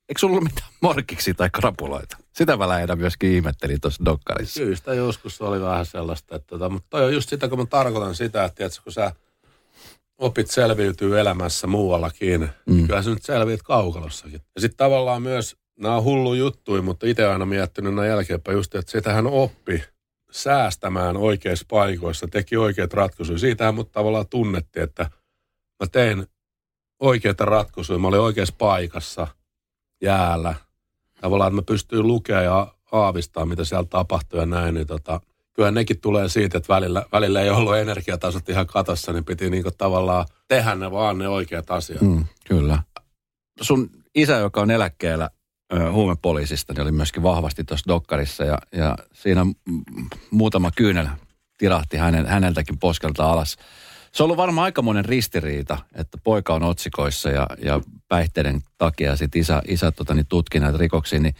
Eikö 0.09 0.19
sulla 0.19 0.31
ollut 0.31 0.43
mitään 0.43 0.71
morkiksi 0.81 1.33
tai 1.33 1.49
krapuloita? 1.49 2.17
Sitä 2.33 2.57
mä 2.57 2.67
lähdän 2.67 2.97
myöskin 2.97 3.31
ihmettelin 3.31 3.81
tuossa 3.81 4.05
dokkarissa. 4.05 4.59
Kyllä 4.59 4.75
sitä 4.75 4.93
joskus 4.93 5.41
oli 5.41 5.61
vähän 5.61 5.85
sellaista, 5.85 6.35
että 6.35 6.47
tota, 6.47 6.69
mutta 6.69 6.87
toi 6.89 7.05
on 7.05 7.13
just 7.13 7.29
sitä, 7.29 7.47
kun 7.47 7.59
mä 7.59 7.65
tarkoitan 7.65 8.15
sitä, 8.15 8.43
että 8.43 8.55
tiedätkö, 8.55 8.81
kun 8.83 8.93
sä 8.93 9.11
opit 10.17 10.51
selviytyy 10.51 11.19
elämässä 11.19 11.67
muuallakin. 11.67 12.49
Mm. 12.65 12.87
Kyllä 12.87 13.03
sä 13.03 13.09
nyt 13.09 13.23
selviät 13.23 13.61
kaukalossakin. 13.61 14.41
Ja 14.55 14.61
sitten 14.61 14.77
tavallaan 14.77 15.21
myös, 15.21 15.57
nämä 15.79 15.97
on 15.97 16.03
hullu 16.03 16.33
juttuja, 16.33 16.81
mutta 16.81 17.07
itse 17.07 17.25
aina 17.25 17.45
miettinyt 17.45 17.95
näin 17.95 18.09
jälkeenpäin 18.09 18.55
just, 18.55 18.75
että 18.75 18.91
sitähän 18.91 19.27
oppi 19.27 19.83
säästämään 20.31 21.17
oikeissa 21.17 21.65
paikoissa, 21.69 22.27
teki 22.27 22.57
oikeat 22.57 22.93
ratkaisuja. 22.93 23.39
Siitähän 23.39 23.75
mut 23.75 23.91
tavallaan 23.91 24.27
tunnettiin, 24.27 24.83
että 24.83 25.03
mä 25.79 25.87
tein 25.91 26.27
oikeita 26.99 27.45
ratkaisuja. 27.45 27.99
Mä 27.99 28.07
olin 28.07 28.19
oikeassa 28.19 28.55
paikassa 28.57 29.27
jäällä. 30.01 30.55
Tavallaan, 31.21 31.47
että 31.47 31.61
mä 31.61 31.65
pystyin 31.65 32.07
lukemaan 32.07 32.45
ja 32.45 32.73
aavistaa, 32.91 33.45
mitä 33.45 33.63
siellä 33.63 33.87
tapahtui 33.89 34.39
ja 34.39 34.45
näin. 34.45 34.73
Niin 34.73 34.87
tota, 34.87 35.21
kyllä 35.53 35.71
nekin 35.71 36.01
tulee 36.01 36.29
siitä, 36.29 36.57
että 36.57 36.73
välillä, 36.73 37.05
välillä 37.11 37.41
ei 37.41 37.49
ollut 37.49 37.75
energiatasot 37.75 38.49
ihan 38.49 38.67
katossa, 38.67 39.13
niin 39.13 39.25
piti 39.25 39.49
niinku 39.49 39.71
tavallaan 39.71 40.25
tehdä 40.47 40.75
ne 40.75 40.91
vaan 40.91 41.17
ne 41.17 41.27
oikeat 41.27 41.71
asiat. 41.71 42.01
Mm, 42.01 42.25
kyllä. 42.47 42.83
Sun 43.61 43.89
isä, 44.15 44.37
joka 44.37 44.61
on 44.61 44.71
eläkkeellä 44.71 45.29
huumepoliisista, 45.91 46.73
niin 46.73 46.81
oli 46.81 46.91
myöskin 46.91 47.23
vahvasti 47.23 47.63
tuossa 47.63 47.87
dokkarissa 47.87 48.43
ja, 48.43 48.57
ja 48.71 48.97
siinä 49.13 49.45
muutama 50.31 50.71
kyynel 50.71 51.07
tirahti 51.57 51.97
hänen, 51.97 52.25
häneltäkin 52.25 52.79
poskelta 52.79 53.31
alas. 53.31 53.57
Se 54.11 54.23
on 54.23 54.25
ollut 54.25 54.37
varmaan 54.37 54.65
aikamoinen 54.65 55.05
ristiriita, 55.05 55.77
että 55.95 56.17
poika 56.23 56.53
on 56.53 56.63
otsikoissa 56.63 57.29
ja, 57.29 57.47
ja 57.57 57.81
päihteiden 58.07 58.61
takia 58.77 59.15
sitten 59.15 59.41
isä, 59.41 59.61
isä 59.67 59.91
tota, 59.91 60.13
niin 60.13 60.27
tutki 60.27 60.59
näitä 60.59 60.77
rikoksia, 60.77 61.19
niin 61.19 61.35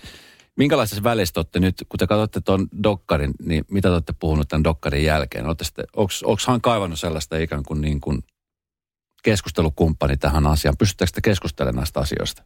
Minkälaisessa 0.58 1.04
välissä 1.04 1.40
olette 1.40 1.60
nyt, 1.60 1.86
kun 1.90 1.98
te 1.98 2.08
katsotte 2.08 2.42
tuon 2.42 2.68
dokkarin, 2.84 3.34
niin 3.46 3.66
mitä 3.72 3.90
te 3.90 3.94
olette 3.94 4.14
puhunut 4.20 4.48
tämän 4.48 4.64
dokkarin 4.64 5.04
jälkeen? 5.04 5.46
Onko 5.46 6.38
hän 6.48 6.62
kaivannut 6.62 7.00
sellaista 7.00 7.38
ikään 7.38 7.64
kuin, 7.64 7.82
niin 7.82 8.02
kuin 8.02 8.24
keskustelukumppani 9.24 10.18
tähän 10.18 10.48
asiaan? 10.48 10.78
Pystyttekö 10.78 11.12
te 11.12 11.22
keskustelemaan 11.22 11.76
näistä 11.76 12.00
asioista? 12.00 12.44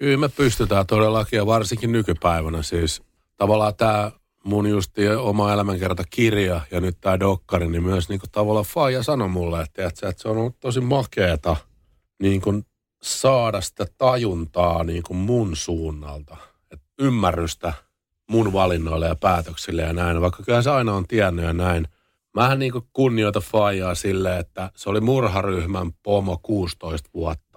Kyllä 0.00 0.16
me 0.16 0.28
pystytään 0.28 0.86
todellakin 0.86 1.36
ja 1.36 1.46
varsinkin 1.46 1.92
nykypäivänä 1.92 2.62
siis. 2.62 3.02
Tavallaan 3.36 3.74
tämä 3.74 4.12
mun 4.44 4.66
justi 4.66 5.08
oma 5.08 5.52
elämänkerta 5.52 6.04
kirja 6.10 6.60
ja 6.70 6.80
nyt 6.80 6.96
tämä 7.00 7.20
dokkari, 7.20 7.68
niin 7.68 7.82
myös 7.82 8.08
niin 8.08 8.20
kuin 8.20 8.30
tavallaan 8.30 8.64
Faija 8.64 9.02
sanoi 9.02 9.28
mulle, 9.28 9.62
että, 9.62 9.88
että 9.88 10.12
se 10.16 10.28
on 10.28 10.36
ollut 10.36 10.60
tosi 10.60 10.80
makeeta 10.80 11.56
niin 12.22 12.40
kuin 12.40 12.66
saada 13.02 13.60
sitä 13.60 13.86
tajuntaa 13.98 14.84
niin 14.84 15.02
kuin 15.02 15.16
mun 15.16 15.56
suunnalta. 15.56 16.36
Et 16.70 16.80
ymmärrystä 16.98 17.72
mun 18.30 18.52
valinnoille 18.52 19.06
ja 19.06 19.16
päätöksille 19.16 19.82
ja 19.82 19.92
näin, 19.92 20.20
vaikka 20.20 20.42
kyllä 20.42 20.62
se 20.62 20.70
aina 20.70 20.94
on 20.94 21.06
tiennyt 21.06 21.44
ja 21.44 21.52
näin. 21.52 21.88
Mähän 22.34 22.58
niin 22.58 22.72
kuin 22.72 22.84
kunnioita 22.92 23.40
Faijaa 23.40 23.94
silleen, 23.94 24.40
että 24.40 24.70
se 24.76 24.90
oli 24.90 25.00
murharyhmän 25.00 25.92
pomo 26.02 26.38
16 26.42 27.10
vuotta. 27.14 27.49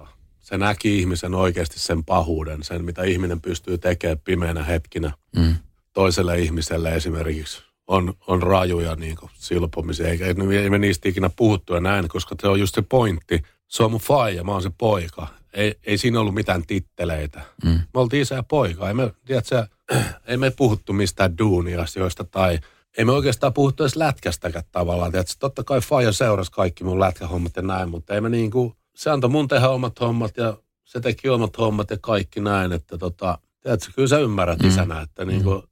Se 0.43 0.58
näki 0.58 0.99
ihmisen 0.99 1.36
oikeasti 1.36 1.79
sen 1.79 2.03
pahuuden, 2.03 2.63
sen 2.63 2.86
mitä 2.86 3.03
ihminen 3.03 3.41
pystyy 3.41 3.77
tekemään 3.77 4.19
pimeänä 4.19 4.63
hetkinä. 4.63 5.12
Mm 5.36 5.56
toiselle 5.93 6.39
ihmiselle 6.39 6.95
esimerkiksi 6.95 7.63
on, 7.88 8.13
on 8.27 8.43
rajuja 8.43 8.95
niin 8.95 9.17
silpomisia, 9.34 10.08
eikä 10.08 10.25
ei 10.25 10.69
me 10.69 10.77
niistä 10.77 11.10
ikinä 11.10 11.29
puhuttu 11.36 11.73
ja 11.73 11.79
näin, 11.79 12.08
koska 12.08 12.36
se 12.41 12.47
on 12.47 12.60
just 12.60 12.75
se 12.75 12.82
pointti. 12.82 13.41
Se 13.67 13.84
on 13.84 13.91
mun 13.91 13.99
faija, 13.99 14.43
mä 14.43 14.51
oon 14.51 14.62
se 14.62 14.71
poika. 14.77 15.27
Ei, 15.53 15.79
ei 15.84 15.97
siinä 15.97 16.19
ollut 16.19 16.34
mitään 16.34 16.65
titteleitä. 16.67 17.41
Mm. 17.65 17.71
Me 17.71 17.99
oltiin 17.99 18.21
isä 18.21 18.36
ja 18.36 18.43
poika. 18.43 18.88
Ei 18.88 18.93
me, 18.93 19.13
tiedätkö, 19.25 19.67
ei 20.27 20.38
me 20.38 20.51
puhuttu 20.51 20.93
mistään 20.93 21.38
duuniasioista 21.38 22.23
tai 22.23 22.60
ei 22.97 23.06
me 23.06 23.12
oikeastaan 23.12 23.53
puhuttu 23.53 23.84
edes 23.84 23.95
lätkästäkään 23.95 24.65
tavallaan. 24.71 25.12
Tiedätkö, 25.12 25.34
totta 25.39 25.63
kai 25.63 25.82
faija 25.82 26.12
seurasi 26.12 26.51
kaikki 26.51 26.84
mun 26.84 26.99
lätkähommat 26.99 27.56
ja 27.56 27.62
näin, 27.62 27.89
mutta 27.89 28.13
ei 28.13 28.21
me 28.21 28.29
niin 28.29 28.51
kuin, 28.51 28.73
se 28.95 29.10
antoi 29.10 29.29
mun 29.29 29.47
tehdä 29.47 29.69
omat 29.69 29.99
hommat 29.99 30.38
ja 30.38 30.58
se 30.84 30.99
teki 30.99 31.29
omat 31.29 31.58
hommat 31.58 31.89
ja 31.89 31.97
kaikki 32.01 32.39
näin, 32.39 32.71
että 32.71 32.97
tota, 32.97 33.38
tiedätkö, 33.62 33.91
kyllä 33.95 34.08
sä 34.08 34.19
ymmärrät 34.19 34.60
mm. 34.60 34.67
isänä, 34.67 35.01
että 35.01 35.25
niin 35.25 35.43
kuin, 35.43 35.60
mm 35.62 35.67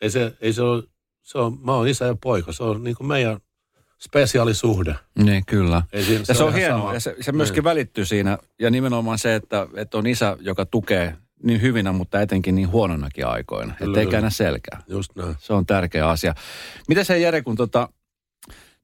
ei 0.00 0.10
se, 0.10 0.36
ei 0.40 0.52
se 0.52 0.62
ole, 0.62 0.82
se 1.22 1.38
on, 1.38 1.58
mä 1.64 1.74
oon 1.74 1.88
isä 1.88 2.04
ja 2.04 2.16
poika, 2.22 2.52
se 2.52 2.62
on 2.64 2.84
niin 2.84 2.96
kuin 2.96 3.06
meidän 3.06 3.40
spesiaalisuhde. 3.98 4.94
Niin, 5.18 5.46
kyllä. 5.46 5.82
Ei 5.92 6.04
siinä, 6.04 6.24
se 6.24 6.32
ja 6.32 6.36
se 6.36 6.44
on 6.44 6.54
hienoa, 6.54 6.78
sama. 6.78 6.94
ja 6.94 7.00
se, 7.00 7.16
se 7.20 7.32
myöskin 7.32 7.56
niin. 7.56 7.64
välittyy 7.64 8.04
siinä, 8.04 8.38
ja 8.58 8.70
nimenomaan 8.70 9.18
se, 9.18 9.34
että, 9.34 9.66
että 9.76 9.98
on 9.98 10.06
isä, 10.06 10.36
joka 10.40 10.66
tukee 10.66 11.16
niin 11.42 11.62
hyvinä, 11.62 11.92
mutta 11.92 12.20
etenkin 12.20 12.54
niin 12.54 12.70
huononakin 12.70 13.26
aikoina, 13.26 13.74
ettei 13.80 14.06
käännä 14.06 14.30
selkää. 14.30 14.82
Just 14.88 15.16
näin. 15.16 15.36
Se 15.38 15.52
on 15.52 15.66
tärkeä 15.66 16.08
asia. 16.08 16.34
Mitä 16.88 17.04
se 17.04 17.18
Jere, 17.18 17.42
kun 17.42 17.56
tuota, 17.56 17.88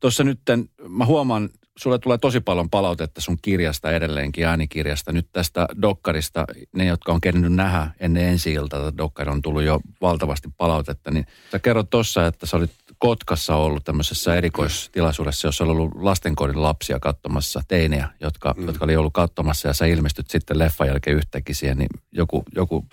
tuossa 0.01 0.25
nytten, 0.25 0.69
mä 0.89 1.07
huomaan, 1.07 1.51
sulle 1.77 1.99
tulee 1.99 2.19
tosi 2.19 2.41
paljon 2.41 2.71
palautetta 2.71 3.21
sun 3.21 3.39
kirjasta 3.43 3.91
edelleenkin, 3.91 4.47
äänikirjasta. 4.47 5.13
Nyt 5.13 5.29
tästä 5.33 5.67
Dokkarista, 5.83 6.45
ne 6.77 6.85
jotka 6.85 7.13
on 7.13 7.21
kerännyt 7.21 7.53
nähdä 7.53 7.91
ennen 8.01 8.25
ensi 8.25 8.53
iltaa, 8.53 8.97
Dokkari 8.99 9.31
on 9.31 9.43
tullut 9.43 9.63
jo 9.63 9.81
valtavasti 10.01 10.49
palautetta, 10.57 11.11
niin 11.11 11.27
sä 11.53 11.59
kerrot 11.59 11.91
tuossa, 11.91 12.27
että 12.27 12.47
sä 12.47 12.57
olit 12.57 12.71
Kotkassa 12.99 13.57
ollut 13.57 13.85
tämmöisessä 13.85 14.35
erikoistilaisuudessa, 14.35 15.49
jossa 15.49 15.65
oli 15.65 15.73
ollut 15.73 15.95
lastenkodin 15.95 16.63
lapsia 16.63 17.01
katsomassa, 17.01 17.63
teinejä, 17.69 18.09
jotka, 18.21 18.55
mm. 18.57 18.67
jotka 18.67 18.85
oli 18.85 18.97
ollut 18.97 19.13
katsomassa 19.13 19.69
ja 19.69 19.75
sä 19.75 19.87
ilmestyt 19.87 20.31
sitten 20.31 20.59
leffan 20.59 20.89
jälkeen 20.89 21.17
yhtäkkiä 21.17 21.55
siihen, 21.55 21.79
niin 21.79 21.89
joku, 22.13 22.43
joku 22.55 22.87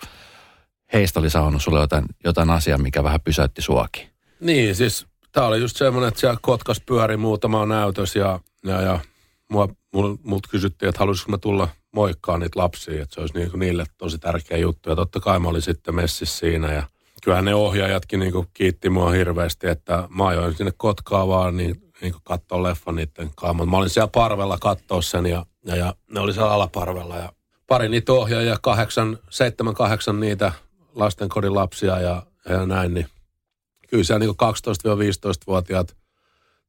heistä 0.92 1.20
oli 1.20 1.30
saanut 1.30 1.62
sulle 1.62 1.80
jotain, 1.80 2.04
jotain 2.24 2.50
asiaa, 2.50 2.78
mikä 2.78 3.04
vähän 3.04 3.20
pysäytti 3.20 3.62
suakin. 3.62 4.08
Niin, 4.40 4.76
siis 4.76 5.06
Tämä 5.34 5.46
oli 5.46 5.60
just 5.60 5.76
semmoinen, 5.76 6.08
että 6.08 6.20
siellä 6.20 6.38
Kotkas 6.42 6.80
pyöri 6.86 7.16
muutama 7.16 7.66
näytös 7.66 8.16
ja, 8.16 8.40
ja, 8.64 8.80
ja 8.80 8.98
mua, 9.50 9.68
mul, 9.92 10.38
kysyttiin, 10.50 10.88
että 10.88 10.98
haluaisinko 10.98 11.30
mä 11.30 11.38
tulla 11.38 11.68
moikkaa 11.92 12.38
niitä 12.38 12.60
lapsia, 12.60 13.02
että 13.02 13.14
se 13.14 13.20
olisi 13.20 13.34
niinku 13.34 13.56
niille 13.56 13.84
tosi 13.98 14.18
tärkeä 14.18 14.58
juttu. 14.58 14.88
Ja 14.88 14.96
totta 14.96 15.20
kai 15.20 15.38
mä 15.38 15.48
olin 15.48 15.62
sitten 15.62 15.94
messissä 15.94 16.38
siinä 16.38 16.72
ja 16.72 16.82
kyllähän 17.24 17.44
ne 17.44 17.54
ohjaajatkin 17.54 18.20
niinku 18.20 18.46
kiitti 18.54 18.90
mua 18.90 19.10
hirveästi, 19.10 19.68
että 19.68 20.08
mä 20.16 20.26
ajoin 20.26 20.56
sinne 20.56 20.72
Kotkaa 20.76 21.28
vaan 21.28 21.56
niin, 21.56 21.92
niinku 22.00 22.18
katsoa 22.24 22.62
leffan 22.62 22.96
niiden 22.96 23.30
kanssa. 23.36 23.66
Mä 23.66 23.76
olin 23.76 23.90
siellä 23.90 24.10
parvella 24.14 24.58
katsoa 24.58 25.02
sen 25.02 25.26
ja, 25.26 25.46
ja, 25.66 25.76
ja 25.76 25.94
ne 26.10 26.20
oli 26.20 26.32
siellä 26.32 26.50
alaparvella 26.50 27.16
ja 27.16 27.32
pari 27.66 27.88
niitä 27.88 28.12
ohjaajia, 28.12 28.56
kahdeksan, 28.62 29.18
seitsemän, 29.30 29.74
kahdeksan 29.74 30.20
niitä 30.20 30.52
lastenkodin 30.94 31.54
lapsia 31.54 32.00
ja, 32.00 32.22
ja 32.48 32.66
näin, 32.66 32.94
niin 32.94 33.06
kyllä 33.94 34.04
siellä 34.04 34.18
niin 34.18 34.30
12-15-vuotiaat 34.30 35.96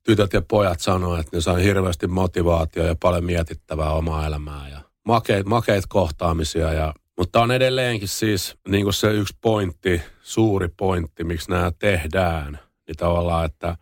tytöt 0.03 0.33
ja 0.33 0.41
pojat 0.41 0.79
sanoo, 0.79 1.17
että 1.17 1.37
ne 1.37 1.41
saa 1.41 1.57
hirveästi 1.57 2.07
motivaatio 2.07 2.85
ja 2.85 2.95
paljon 3.01 3.25
mietittävää 3.25 3.91
omaa 3.91 4.25
elämää 4.25 4.69
ja 4.69 4.81
makeit, 5.05 5.45
makeit 5.45 5.83
kohtaamisia. 5.89 6.73
Ja, 6.73 6.93
mutta 7.17 7.41
on 7.41 7.51
edelleenkin 7.51 8.07
siis 8.07 8.55
niin 8.67 8.83
kuin 8.83 8.93
se 8.93 9.11
yksi 9.11 9.37
pointti, 9.41 10.01
suuri 10.21 10.67
pointti, 10.77 11.23
miksi 11.23 11.51
nämä 11.51 11.71
tehdään. 11.79 12.59
Niin 12.87 12.95
tavallaan, 12.97 13.45
että 13.45 13.77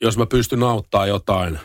jos 0.00 0.18
mä 0.18 0.26
pystyn 0.26 0.62
auttaa 0.62 1.06
jotain, 1.06 1.58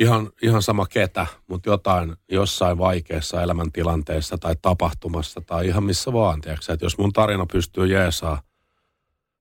ihan, 0.00 0.30
ihan 0.42 0.62
sama 0.62 0.86
ketä, 0.86 1.26
mutta 1.46 1.70
jotain 1.70 2.16
jossain 2.30 2.78
vaikeassa 2.78 3.42
elämäntilanteessa 3.42 4.38
tai 4.38 4.56
tapahtumassa 4.62 5.40
tai 5.40 5.66
ihan 5.66 5.84
missä 5.84 6.12
vaan, 6.12 6.40
tiedätkö, 6.40 6.72
että 6.72 6.86
jos 6.86 6.98
mun 6.98 7.12
tarina 7.12 7.46
pystyy 7.52 7.86
jeesaa 7.86 8.42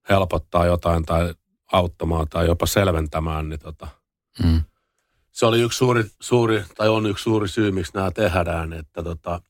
helpottaa 0.10 0.66
jotain 0.66 1.06
tai 1.06 1.34
auttamaan 1.72 2.28
tai 2.30 2.46
jopa 2.46 2.66
selventämään, 2.66 3.50
niin 3.50 3.60
tota, 3.60 3.88
mm. 4.44 4.62
se 5.32 5.46
oli 5.46 5.62
yksi 5.62 5.78
suuri, 5.78 6.04
suuri, 6.20 6.64
tai 6.76 6.90
on 6.90 7.06
yksi 7.06 7.24
suuri 7.24 7.48
syy, 7.48 7.72
miksi 7.72 7.94
nämä 7.94 8.12
tehdään, 8.12 8.74
että 8.74 9.04
tota, 9.04 9.42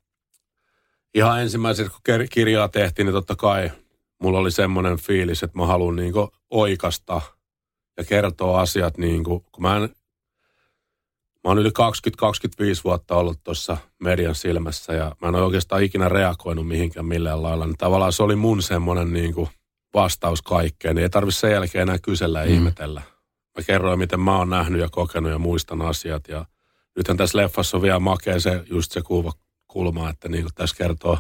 ihan 1.14 1.42
ensimmäisenä, 1.42 1.90
kun 1.90 2.28
kirjaa 2.32 2.70
tehtiin, 2.70 3.06
niin 3.06 3.14
totta 3.14 3.36
kai 3.36 3.72
mulla 4.22 4.40
oli 4.40 4.52
semmoinen 4.52 4.98
fiilis, 4.98 5.44
että 5.44 5.58
mä 5.58 5.66
haluan 5.66 5.96
niin 5.96 6.14
oikasta 6.50 7.22
ja 7.98 8.04
kertoa 8.04 8.62
asiat 8.62 8.98
niin 8.98 9.24
kuin, 9.24 9.46
kun 9.52 9.62
mä 9.62 9.78
en, 9.78 9.82
mä 11.44 11.52
oon 11.52 11.60
yli 11.60 11.70
20-25 11.70 11.72
vuotta 12.84 13.16
ollut 13.16 13.44
tuossa 13.44 13.78
median 14.00 14.36
silmässä 14.36 14.94
ja 14.94 15.16
mä 15.22 15.28
en 15.28 15.36
ole 15.36 15.44
oikeastaan 15.44 15.84
ikinä 15.84 16.10
reagoinut 16.10 16.68
mihinkään 16.68 17.06
millään 17.06 17.44
lailla, 17.44 17.66
niin 17.66 17.78
tavallaan 17.78 18.14
se 18.14 18.24
oli 18.24 18.36
mun 18.36 18.62
semmoinen 18.62 19.14
niin 19.14 19.34
kuin, 19.34 19.50
vastaus 19.96 20.42
kaikkeen, 20.42 20.96
niin 20.96 21.04
ei 21.04 21.10
tarvitse 21.10 21.40
sen 21.40 21.52
jälkeen 21.52 21.82
enää 21.82 22.00
kysellä 22.00 22.40
ja 22.40 22.50
mm. 22.50 22.54
ihmetellä. 22.54 23.02
Mä 23.58 23.64
kerroin, 23.68 24.00
miten 24.00 24.20
mä 24.20 24.38
oon 24.38 24.50
nähnyt 24.50 24.82
ja 24.82 24.90
kokenut 24.90 25.32
ja 25.32 25.40
muistan 25.40 25.82
asiat. 25.82 26.28
Ja 26.28 26.46
nythän 26.96 27.18
tässä 27.18 27.38
leffassa 27.38 27.78
on 27.78 27.84
vielä 27.84 28.00
makea 28.00 28.40
se, 28.40 28.64
just 28.70 28.92
se 28.92 29.02
kuva, 29.02 29.32
kulma, 29.68 30.10
että 30.10 30.30
niin 30.30 30.44
kuin 30.44 30.54
tässä 30.56 30.76
kertoo 30.76 31.20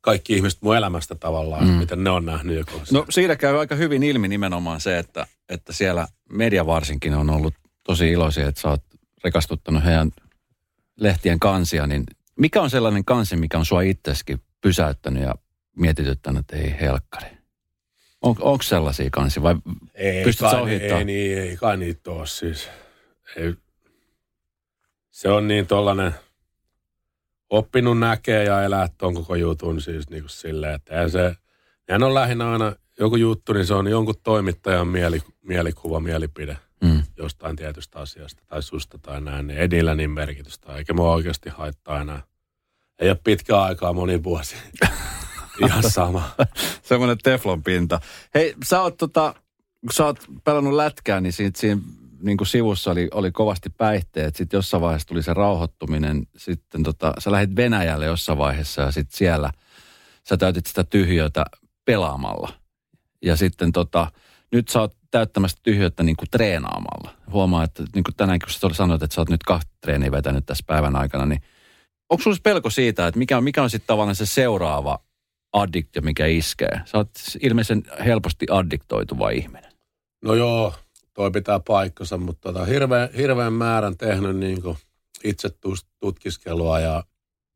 kaikki 0.00 0.34
ihmiset 0.34 0.62
mun 0.62 0.76
elämästä 0.76 1.14
tavallaan, 1.14 1.64
mm. 1.64 1.70
miten 1.70 2.04
ne 2.04 2.10
on 2.10 2.26
nähnyt. 2.26 2.56
Joku 2.56 2.82
no 2.92 3.06
siitä 3.10 3.36
käy 3.36 3.58
aika 3.58 3.74
hyvin 3.74 4.02
ilmi 4.02 4.28
nimenomaan 4.28 4.80
se, 4.80 4.98
että, 4.98 5.26
että 5.48 5.72
siellä 5.72 6.08
media 6.32 6.66
varsinkin 6.66 7.14
on 7.14 7.30
ollut 7.30 7.54
tosi 7.82 8.10
iloisia, 8.10 8.48
että 8.48 8.60
sä 8.60 8.68
oot 8.68 8.82
rekastuttanut 9.24 9.84
heidän 9.84 10.10
lehtien 10.96 11.40
kansia, 11.40 11.86
niin 11.86 12.04
mikä 12.36 12.62
on 12.62 12.70
sellainen 12.70 13.04
kansi, 13.04 13.36
mikä 13.36 13.58
on 13.58 13.64
sua 13.64 13.82
itseskin 13.82 14.40
pysäyttänyt 14.60 15.22
ja 15.22 15.34
mietityttänyt, 15.76 16.40
että 16.40 16.56
ei 16.56 16.80
helkkari? 16.80 17.39
On, 18.22 18.34
onko 18.40 18.62
sellaisia 18.62 19.10
kansi 19.12 19.42
vai 19.42 19.56
ei, 19.94 20.24
pystytkö 20.24 20.50
kai, 20.50 20.62
ohittaa? 20.62 20.98
Ei, 20.98 21.04
niin, 21.04 21.38
ei 21.38 21.56
kai 21.56 21.76
niitä 21.76 22.10
ole 22.10 22.26
siis. 22.26 22.68
Ei. 23.36 23.54
Se 25.10 25.28
on 25.28 25.48
niin 25.48 25.66
tollanen 25.66 26.14
oppinut 27.50 27.98
näkee 27.98 28.44
ja 28.44 28.62
elää 28.62 28.88
ton 28.98 29.14
koko 29.14 29.34
jutun 29.34 29.80
siis 29.80 30.10
niin 30.10 30.22
kuin 30.22 30.30
silleen, 30.30 30.74
että 30.74 31.08
se, 31.08 31.34
nehän 31.88 32.02
on 32.02 32.14
lähinnä 32.14 32.50
aina 32.50 32.72
joku 33.00 33.16
juttu, 33.16 33.52
niin 33.52 33.66
se 33.66 33.74
on 33.74 33.88
jonkun 33.88 34.14
toimittajan 34.22 34.88
mieli, 34.88 35.20
mielikuva, 35.42 36.00
mielipide 36.00 36.56
mm. 36.84 37.02
jostain 37.16 37.56
tietystä 37.56 37.98
asiasta 37.98 38.42
tai 38.46 38.62
susta 38.62 38.98
tai 38.98 39.20
näin, 39.20 39.46
niin 39.46 39.58
ei 39.58 39.68
niillä 39.68 39.94
niin 39.94 40.10
merkitystä, 40.10 40.76
eikä 40.76 40.92
mua 40.92 41.14
oikeasti 41.14 41.50
haittaa 41.50 42.00
enää. 42.00 42.22
Ei 42.98 43.10
ole 43.10 43.18
pitkä 43.24 43.60
aikaa, 43.60 43.92
moni 43.92 44.24
vuosi. 44.24 44.56
Ihan 45.66 45.90
sama. 45.90 46.30
Semmoinen 46.82 47.18
teflon 47.22 47.62
pinta. 47.62 48.00
Hei, 48.34 48.54
sä 48.64 48.82
oot, 48.82 48.96
tota, 48.96 49.34
kun 49.80 49.92
sä 49.92 50.04
oot 50.04 50.18
pelannut 50.44 50.74
lätkää, 50.74 51.20
niin 51.20 51.32
siitä, 51.32 51.60
siinä 51.60 51.80
niin 52.22 52.36
kuin 52.36 52.48
sivussa 52.48 52.90
oli, 52.90 53.08
oli 53.14 53.32
kovasti 53.32 53.70
päihteet. 53.70 54.36
Sitten 54.36 54.58
jossain 54.58 54.80
vaiheessa 54.80 55.08
tuli 55.08 55.22
se 55.22 55.34
rauhoittuminen. 55.34 56.26
Sitten 56.36 56.82
tota, 56.82 57.12
sä 57.18 57.32
lähdit 57.32 57.56
Venäjälle 57.56 58.06
jossain 58.06 58.38
vaiheessa 58.38 58.82
ja 58.82 58.90
sitten 58.90 59.16
siellä 59.16 59.50
sä 60.28 60.36
täytit 60.36 60.66
sitä 60.66 60.84
tyhjötä 60.84 61.44
pelaamalla. 61.84 62.52
Ja 63.22 63.36
sitten 63.36 63.72
tota, 63.72 64.12
nyt 64.52 64.68
sä 64.68 64.80
oot 64.80 64.96
täyttämässä 65.10 65.58
tyhjötä 65.62 66.02
niin 66.02 66.16
kuin 66.16 66.28
treenaamalla. 66.30 67.10
Huomaa, 67.32 67.64
että 67.64 67.82
niin 67.94 68.04
kuin 68.04 68.16
tänään 68.16 68.38
kun 68.38 68.50
sä 68.50 68.68
sanoit, 68.72 69.02
että 69.02 69.14
sä 69.14 69.20
oot 69.20 69.30
nyt 69.30 69.42
kahta 69.42 69.70
treeniä 69.80 70.10
vetänyt 70.10 70.46
tässä 70.46 70.64
päivän 70.66 70.96
aikana, 70.96 71.26
niin 71.26 71.42
onko 72.10 72.22
sulla 72.22 72.36
pelko 72.42 72.70
siitä, 72.70 73.06
että 73.06 73.18
mikä, 73.18 73.40
mikä 73.40 73.62
on 73.62 73.70
sitten 73.70 73.86
tavallaan 73.86 74.16
se 74.16 74.26
seuraava 74.26 74.98
addiktio, 75.52 76.02
mikä 76.02 76.26
iskee. 76.26 76.80
Sä 76.84 76.98
oot 76.98 77.10
ilmeisen 77.40 77.82
helposti 78.04 78.46
addiktoituva 78.50 79.30
ihminen. 79.30 79.72
No 80.24 80.34
joo, 80.34 80.74
toi 81.14 81.30
pitää 81.30 81.60
paikkansa, 81.60 82.18
mutta 82.18 82.52
tota, 82.52 82.64
hirveän, 82.64 83.08
hirveän 83.16 83.52
määrän 83.52 83.96
tehnyt 83.96 84.36
niin 84.36 84.62
itse 85.24 85.48
tutkiskelua 86.00 86.80
ja 86.80 87.04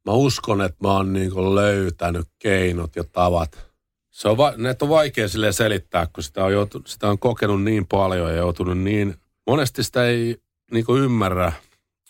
mä 0.07 0.13
uskon, 0.13 0.63
että 0.63 0.79
mä 0.83 0.93
oon 0.93 1.13
niin 1.13 1.55
löytänyt 1.55 2.29
keinot 2.39 2.97
ja 2.97 3.05
tavat. 3.05 3.69
Se 4.11 4.29
on, 4.29 4.37
va- 4.37 4.55
ne 4.57 4.77
on 4.83 4.89
vaikea 4.89 5.29
sille 5.29 5.53
selittää, 5.53 6.07
kun 6.07 6.23
sitä 6.23 6.45
on, 6.45 6.53
joutu, 6.53 6.83
sitä 6.87 7.09
on 7.09 7.19
kokenut 7.19 7.63
niin 7.63 7.87
paljon 7.87 8.31
ja 8.31 8.37
joutunut 8.37 8.79
niin, 8.79 9.15
monesti 9.47 9.83
sitä 9.83 10.07
ei 10.07 10.37
niin 10.71 10.85
ymmärrä, 10.99 11.53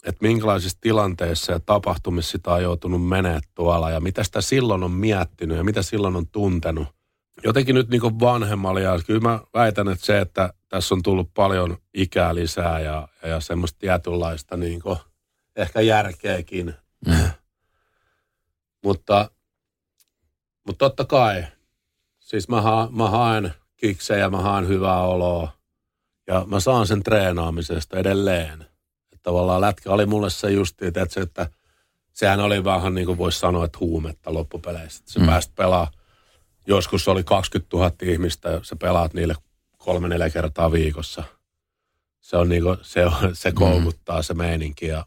että 0.04 0.26
minkälaisissa 0.26 0.78
tilanteissa 0.80 1.52
ja 1.52 1.60
tapahtumissa 1.60 2.30
sitä 2.30 2.50
on 2.50 2.62
joutunut 2.62 3.08
menemään 3.08 3.42
tuolla 3.54 3.90
ja 3.90 4.00
mitä 4.00 4.24
sitä 4.24 4.40
silloin 4.40 4.82
on 4.82 4.90
miettinyt 4.90 5.56
ja 5.56 5.64
mitä 5.64 5.82
silloin 5.82 6.16
on 6.16 6.28
tuntenut. 6.28 6.88
Jotenkin 7.44 7.74
nyt 7.74 7.88
niin 7.88 8.20
vanhemmalla 8.20 8.80
ja 8.80 8.98
kyllä 9.06 9.20
mä 9.20 9.40
väitän, 9.54 9.88
että 9.88 10.06
se, 10.06 10.20
että 10.20 10.52
tässä 10.68 10.94
on 10.94 11.02
tullut 11.02 11.30
paljon 11.34 11.76
ikää 11.94 12.34
lisää 12.34 12.80
ja, 12.80 13.08
ja 13.22 13.40
semmoista 13.40 13.78
tietynlaista 13.78 14.56
niin 14.56 14.82
ehkä 15.56 15.80
järkeäkin. 15.80 16.74
Mm. 17.06 17.30
mutta, 18.84 19.30
mutta 20.66 20.84
totta 20.84 21.04
kai, 21.04 21.44
siis 22.18 22.48
mä, 22.48 22.60
ha, 22.60 22.88
mä 22.92 23.10
haen 23.10 23.54
kiksejä, 23.76 24.30
mä 24.30 24.40
haen 24.40 24.68
hyvää 24.68 25.02
oloa 25.02 25.52
ja 26.26 26.44
mä 26.46 26.60
saan 26.60 26.86
sen 26.86 27.02
treenaamisesta 27.02 27.98
edelleen 27.98 28.73
tavallaan 29.24 29.60
lätkä 29.60 29.90
oli 29.90 30.06
mulle 30.06 30.30
se 30.30 30.50
justi, 30.50 30.86
että, 30.86 31.06
se, 31.08 31.20
että 31.20 31.50
sehän 32.12 32.40
oli 32.40 32.64
vähän 32.64 32.94
niin 32.94 33.06
kuin 33.06 33.18
voisi 33.18 33.38
sanoa, 33.38 33.64
että 33.64 33.78
huumetta 33.80 34.34
loppupeleissä. 34.34 35.00
Että 35.00 35.12
sä 35.12 35.20
mm. 35.20 35.26
pääst 35.26 35.54
pelaa, 35.54 35.90
joskus 36.66 37.08
oli 37.08 37.24
20 37.24 37.76
000 37.76 37.92
ihmistä 38.02 38.60
sä 38.62 38.76
pelaat 38.76 39.14
niille 39.14 39.34
kolme, 39.78 40.08
neljä 40.08 40.30
kertaa 40.30 40.72
viikossa. 40.72 41.24
Se 42.20 42.36
on 42.36 42.48
niin 42.48 42.62
kuin, 42.62 42.78
se, 42.82 43.06
on, 43.06 43.12
se 43.32 43.52
koukuttaa 43.52 44.16
mm. 44.16 44.22
se 44.22 44.34
meininki 44.34 44.86
ja 44.86 45.06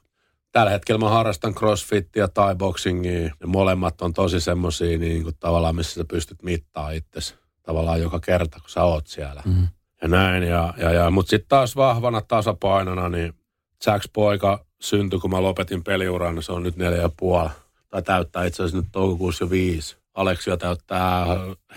tällä 0.51 0.71
hetkellä 0.71 0.99
mä 0.99 1.09
harrastan 1.09 1.55
crossfittia 1.55 2.27
tai 2.27 2.55
boxingia. 2.55 3.21
Ja 3.39 3.47
molemmat 3.47 4.01
on 4.01 4.13
tosi 4.13 4.39
semmosia 4.39 4.97
niin 4.97 5.23
kuin 5.23 5.35
tavallaan, 5.39 5.75
missä 5.75 5.93
sä 5.93 6.05
pystyt 6.09 6.43
mittaa 6.43 6.91
itsesi 6.91 7.35
tavallaan 7.63 8.01
joka 8.01 8.19
kerta, 8.19 8.59
kun 8.59 8.69
sä 8.69 8.83
oot 8.83 9.07
siellä. 9.07 9.43
Mm. 9.45 9.67
Ja 10.01 10.07
näin. 10.07 10.43
Ja, 10.43 10.73
ja, 10.77 10.93
ja. 10.93 11.11
Mutta 11.11 11.29
sitten 11.29 11.49
taas 11.49 11.75
vahvana 11.75 12.21
tasapainona, 12.21 13.09
niin 13.09 13.33
Jacks 13.85 14.09
poika 14.13 14.65
syntyi, 14.81 15.19
kun 15.19 15.31
mä 15.31 15.41
lopetin 15.41 15.83
peliuran, 15.83 16.35
niin 16.35 16.43
se 16.43 16.51
on 16.51 16.63
nyt 16.63 16.75
neljä 16.75 17.01
ja 17.01 17.09
puoli. 17.17 17.49
Tai 17.89 18.01
täyttää 18.01 18.45
itse 18.45 18.63
asiassa 18.63 18.77
nyt 18.77 18.87
toukokuussa 18.91 19.43
jo 19.43 19.49
viisi. 19.49 19.97
Aleksio 20.13 20.57
täyttää 20.57 21.25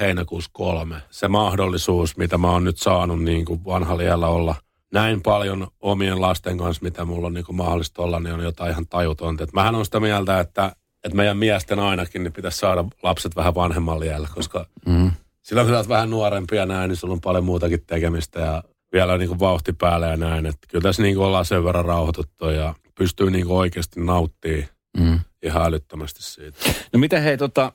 heinäkuussa 0.00 0.50
kolme. 0.52 0.96
Se 1.10 1.28
mahdollisuus, 1.28 2.16
mitä 2.16 2.38
mä 2.38 2.50
oon 2.50 2.64
nyt 2.64 2.78
saanut 2.78 3.22
niin 3.22 3.44
kuin 3.44 3.64
vanhalla 3.64 4.26
olla 4.26 4.54
näin 4.92 5.22
paljon 5.22 5.68
omien 5.80 6.20
lasten 6.20 6.58
kanssa, 6.58 6.82
mitä 6.82 7.04
mulla 7.04 7.26
on 7.26 7.34
niin 7.34 7.44
kuin 7.44 7.56
mahdollista 7.56 8.02
olla, 8.02 8.20
niin 8.20 8.34
on 8.34 8.42
jotain 8.42 8.70
ihan 8.70 8.86
tajutonta. 8.86 9.44
Et 9.44 9.52
mähän 9.52 9.74
on 9.74 9.84
sitä 9.84 10.00
mieltä, 10.00 10.40
että, 10.40 10.72
että 11.04 11.16
meidän 11.16 11.36
miesten 11.36 11.78
ainakin 11.78 12.24
niin 12.24 12.32
pitäisi 12.32 12.58
saada 12.58 12.84
lapset 13.02 13.36
vähän 13.36 13.54
vanhemmalla 13.54 14.04
iällä, 14.04 14.28
koska 14.34 14.66
mm. 14.86 15.10
silloin 15.42 15.66
kun 15.66 15.74
sä 15.74 15.78
oot 15.78 15.88
vähän 15.88 16.10
nuorempia 16.10 16.66
näin, 16.66 16.88
niin 16.88 16.96
sulla 16.96 17.14
on 17.14 17.20
paljon 17.20 17.44
muutakin 17.44 17.84
tekemistä 17.86 18.40
ja 18.40 18.62
vielä 18.92 19.18
niin 19.18 19.28
kuin 19.28 19.40
vauhti 19.40 19.72
päällä 19.72 20.06
ja 20.06 20.16
näin. 20.16 20.46
Että 20.46 20.66
kyllä 20.68 20.82
tässä 20.82 21.02
niin 21.02 21.14
kuin 21.14 21.26
ollaan 21.26 21.44
sen 21.44 21.64
verran 21.64 21.84
rauhoituttu 21.84 22.48
ja 22.48 22.74
pystyy 22.98 23.30
niin 23.30 23.46
kuin 23.46 23.56
oikeasti 23.56 24.00
nauttimaan 24.00 24.68
mm. 24.98 25.20
ihan 25.42 25.66
älyttömästi 25.66 26.22
siitä. 26.22 26.58
No 26.92 26.98
miten 26.98 27.22
hei, 27.22 27.38
tota, 27.38 27.72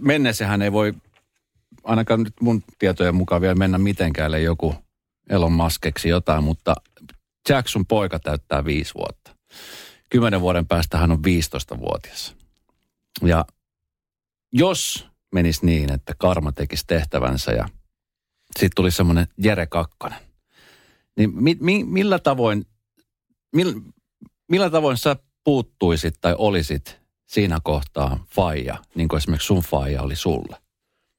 mennessähän 0.00 0.62
ei 0.62 0.72
voi 0.72 0.94
ainakaan 1.84 2.22
nyt 2.22 2.34
mun 2.40 2.62
tietojen 2.78 3.14
mukaan 3.14 3.40
vielä 3.40 3.54
mennä 3.54 3.78
mitenkään, 3.78 4.42
joku 4.42 4.74
Elon 5.30 5.52
Muskeksi 5.52 6.08
jotain, 6.08 6.44
mutta 6.44 6.74
Jackson 7.48 7.86
poika 7.86 8.18
täyttää 8.18 8.64
viisi 8.64 8.94
vuotta. 8.94 9.36
Kymmenen 10.10 10.40
vuoden 10.40 10.66
päästä 10.66 10.98
hän 10.98 11.12
on 11.12 11.18
15-vuotias. 11.18 12.36
Ja 13.22 13.44
jos 14.52 15.06
menisi 15.34 15.66
niin, 15.66 15.92
että 15.92 16.14
karma 16.18 16.52
tekisi 16.52 16.84
tehtävänsä 16.86 17.52
ja 17.52 17.68
sitten 18.58 18.76
tuli 18.76 18.90
semmoinen 18.90 19.26
Jere 19.38 19.66
Kakkonen. 19.66 20.25
Niin 21.16 21.44
mi, 21.44 21.56
mi, 21.60 21.84
millä 21.84 22.18
tavoin, 22.18 22.66
millä, 23.52 23.72
millä 24.48 24.70
tavoin 24.70 24.96
sä 24.96 25.16
puuttuisit 25.44 26.14
tai 26.20 26.34
olisit 26.38 27.00
siinä 27.26 27.58
kohtaa 27.62 28.24
faija, 28.28 28.76
niin 28.94 29.08
kuin 29.08 29.18
esimerkiksi 29.18 29.46
sun 29.46 29.62
faija 29.62 30.02
oli 30.02 30.16
sulle? 30.16 30.56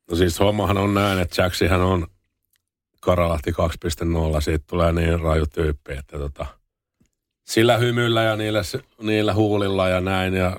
No 0.09 0.17
siis 0.17 0.39
hommahan 0.39 0.77
on 0.77 0.93
näin, 0.93 1.19
että 1.19 1.41
Jacksihän 1.41 1.81
on 1.81 2.07
Karalahti 3.01 3.51
2.0, 3.51 4.41
siitä 4.41 4.65
tulee 4.67 4.91
niin 4.91 5.19
raju 5.19 5.45
tyyppi, 5.45 5.93
että 5.93 6.17
tota, 6.17 6.45
sillä 7.47 7.77
hymyllä 7.77 8.23
ja 8.23 8.35
niillä, 8.35 8.61
niillä 9.01 9.33
huulilla 9.33 9.89
ja 9.89 10.01
näin 10.01 10.33
ja 10.33 10.57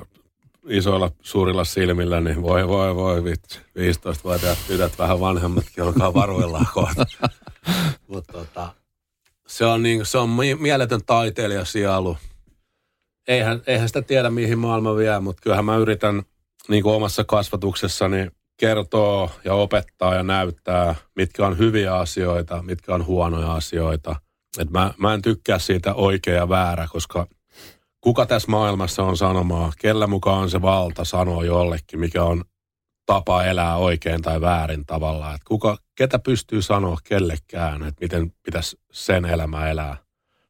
isoilla 0.68 1.10
suurilla 1.22 1.64
silmillä, 1.64 2.20
niin 2.20 2.42
voi 2.42 2.68
voi 2.68 2.96
voi 2.96 3.24
vitsi. 3.24 3.58
15-vuotiaat 3.58 4.58
tytöt 4.66 4.98
vähän 4.98 5.20
vanhemmatkin 5.20 5.84
alkaa 5.84 6.14
varuillaan 6.14 6.66
kohta. 6.74 7.06
Mutta 8.08 8.32
tota, 8.32 8.74
se 9.48 9.66
on, 9.66 9.82
niin, 9.82 10.06
se 10.06 10.18
on 10.18 10.30
mieletön 10.58 11.00
taiteilija 11.06 11.64
sielu. 11.64 12.16
Eihän, 13.28 13.62
eihän 13.66 13.88
sitä 13.88 14.02
tiedä, 14.02 14.30
mihin 14.30 14.58
maailma 14.58 14.96
vie, 14.96 15.20
mutta 15.20 15.42
kyllähän 15.42 15.64
mä 15.64 15.76
yritän 15.76 16.22
niin 16.68 16.82
kuin 16.82 16.94
omassa 16.94 17.24
kasvatuksessani 17.24 18.28
kertoa 18.56 19.30
ja 19.44 19.54
opettaa 19.54 20.14
ja 20.14 20.22
näyttää, 20.22 20.94
mitkä 21.16 21.46
on 21.46 21.58
hyviä 21.58 21.94
asioita, 21.94 22.62
mitkä 22.62 22.94
on 22.94 23.06
huonoja 23.06 23.52
asioita. 23.52 24.16
Et 24.58 24.70
mä, 24.70 24.94
mä 24.98 25.14
en 25.14 25.22
tykkää 25.22 25.58
siitä 25.58 25.94
oikea 25.94 26.34
ja 26.34 26.48
väärä, 26.48 26.88
koska– 26.92 27.26
kuka 28.00 28.26
tässä 28.26 28.50
maailmassa 28.50 29.02
on 29.02 29.16
sanomaa, 29.16 29.72
kellä 29.78 30.06
mukaan 30.06 30.38
on 30.38 30.50
se 30.50 30.62
valta 30.62 31.04
sanoa 31.04 31.44
jollekin, 31.44 32.00
mikä 32.00 32.24
on 32.24 32.44
tapa 33.08 33.44
elää 33.44 33.76
oikein 33.76 34.22
tai 34.22 34.40
väärin 34.40 34.86
tavallaan. 34.86 35.34
Että 35.34 35.44
kuka, 35.48 35.78
ketä 35.94 36.18
pystyy 36.18 36.62
sanoa 36.62 36.98
kellekään, 37.04 37.82
että 37.82 38.04
miten 38.04 38.32
pitäisi 38.42 38.80
sen 38.92 39.24
elämä 39.24 39.70
elää. 39.70 39.96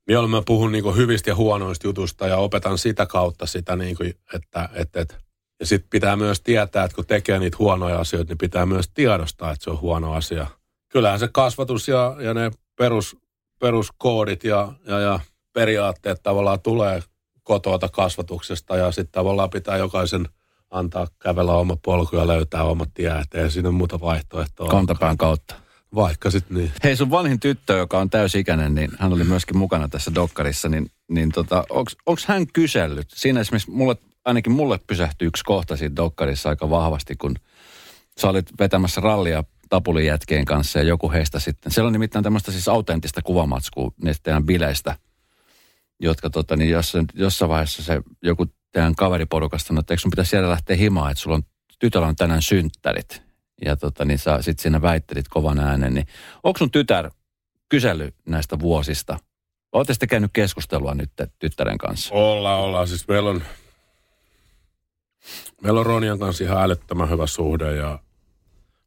Mieluummin 0.06 0.38
mä 0.38 0.42
puhun 0.46 0.72
niin 0.72 0.96
hyvistä 0.96 1.30
ja 1.30 1.34
huonoista 1.34 1.86
jutusta 1.86 2.26
ja 2.26 2.36
opetan 2.36 2.78
sitä 2.78 3.06
kautta 3.06 3.46
sitä, 3.46 3.76
niin 3.76 3.96
kuin, 3.96 4.14
että, 4.34 4.68
että, 4.74 5.00
että 5.00 5.14
ja 5.60 5.66
sitten 5.66 5.90
pitää 5.90 6.16
myös 6.16 6.40
tietää, 6.40 6.84
että 6.84 6.94
kun 6.94 7.06
tekee 7.06 7.38
niitä 7.38 7.56
huonoja 7.58 7.98
asioita, 7.98 8.30
niin 8.30 8.38
pitää 8.38 8.66
myös 8.66 8.90
tiedostaa, 8.94 9.50
että 9.50 9.64
se 9.64 9.70
on 9.70 9.80
huono 9.80 10.12
asia. 10.12 10.46
Kyllähän 10.88 11.18
se 11.18 11.28
kasvatus 11.32 11.88
ja, 11.88 12.16
ja 12.20 12.34
ne 12.34 12.50
perus, 12.76 13.16
peruskoodit 13.60 14.44
ja, 14.44 14.72
ja, 14.86 15.00
ja 15.00 15.20
periaatteet 15.52 16.22
tavallaan 16.22 16.60
tulee 16.60 17.02
kotoota 17.42 17.88
kasvatuksesta 17.88 18.76
ja 18.76 18.92
sitten 18.92 19.12
tavallaan 19.12 19.50
pitää 19.50 19.76
jokaisen 19.76 20.28
antaa 20.70 21.06
kävellä 21.18 21.52
oma 21.52 21.76
polku 21.84 22.16
ja 22.16 22.26
löytää 22.26 22.64
omat 22.64 22.88
tie, 22.94 23.12
ei 23.34 23.50
siinä 23.50 23.70
muuta 23.70 24.00
vaihtoehtoa. 24.00 24.68
Kantapään 24.68 25.16
kautta. 25.16 25.54
Vaikka 25.94 26.30
sitten 26.30 26.56
niin. 26.56 26.72
Hei 26.84 26.96
sun 26.96 27.10
vanhin 27.10 27.40
tyttö, 27.40 27.76
joka 27.76 27.98
on 27.98 28.10
täysikäinen, 28.10 28.74
niin 28.74 28.90
hän 28.98 29.12
oli 29.12 29.24
myöskin 29.24 29.58
mukana 29.58 29.88
tässä 29.88 30.14
dokkarissa, 30.14 30.68
niin, 30.68 30.90
niin 31.08 31.32
tota, 31.32 31.64
onko 32.06 32.20
hän 32.26 32.46
kysellyt? 32.52 33.06
Siinä 33.14 33.40
esimerkiksi 33.40 33.70
mulle, 33.70 33.96
ainakin 34.24 34.52
mulle 34.52 34.80
pysähtyi 34.86 35.28
yksi 35.28 35.44
kohta 35.44 35.76
siinä 35.76 35.96
dokkarissa 35.96 36.48
aika 36.48 36.70
vahvasti, 36.70 37.16
kun 37.16 37.34
sä 38.20 38.28
olit 38.28 38.58
vetämässä 38.58 39.00
rallia 39.00 39.44
tapulijätkien 39.68 40.44
kanssa 40.44 40.78
ja 40.78 40.84
joku 40.84 41.12
heistä 41.12 41.38
sitten. 41.38 41.72
Siellä 41.72 41.86
on 41.86 41.92
nimittäin 41.92 42.22
tämmöistä 42.22 42.52
siis 42.52 42.68
autenttista 42.68 43.22
kuvamatskua 43.22 43.90
niistä 44.02 44.42
bileistä– 44.46 44.96
jotka 46.00 46.30
tota, 46.30 46.56
niin 46.56 46.70
jos, 46.70 46.92
jossain 47.14 47.48
vaiheessa 47.48 47.82
se 47.82 48.02
joku 48.22 48.46
teidän 48.72 48.94
kaveriporukasta 48.94 49.68
sanoi, 49.68 49.80
että 49.80 49.94
eikö 49.94 50.00
sun 50.00 50.10
pitäisi 50.10 50.30
sieltä 50.30 50.50
lähteä 50.50 50.76
himaan, 50.76 51.10
että 51.10 51.22
sulla 51.22 51.36
on, 51.36 51.42
tytöllä 51.78 52.06
on 52.06 52.16
tänään 52.16 52.42
synttärit. 52.42 53.22
Ja 53.64 53.76
tota, 53.76 54.04
niin 54.04 54.18
sä 54.18 54.42
sitten 54.42 54.62
siinä 54.62 54.82
väittelit 54.82 55.28
kovan 55.28 55.58
äänen, 55.58 55.94
niin 55.94 56.06
onko 56.42 56.58
sun 56.58 56.70
tytär 56.70 57.10
kysely 57.68 58.14
näistä 58.28 58.58
vuosista? 58.58 59.18
Olette 59.72 59.92
sitten 59.92 60.08
käynyt 60.08 60.30
keskustelua 60.32 60.94
nyt 60.94 61.10
tyttären 61.38 61.78
kanssa? 61.78 62.14
Ollaan, 62.14 62.60
ollaan. 62.60 62.88
Siis 62.88 63.08
meillä 63.08 63.30
on, 63.30 63.42
meillä 65.62 65.80
on 65.80 65.86
Ronian 65.86 66.18
kanssa 66.18 66.44
ihan 66.44 66.62
älyttömän 66.62 67.10
hyvä 67.10 67.26
suhde 67.26 67.76
ja 67.76 67.98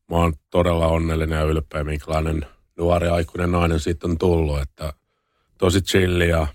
mä 0.10 0.18
oon 0.18 0.34
todella 0.50 0.88
onnellinen 0.88 1.40
ja 1.40 1.46
ylpeä, 1.46 1.84
minkälainen 1.84 2.46
nuori 2.78 3.08
aikuinen 3.08 3.52
nainen 3.52 3.80
siitä 3.80 4.08
on 4.08 4.18
tullut, 4.18 4.62
että 4.62 4.94
tosi 5.58 5.82
chilli 5.82 6.30
ja 6.30 6.48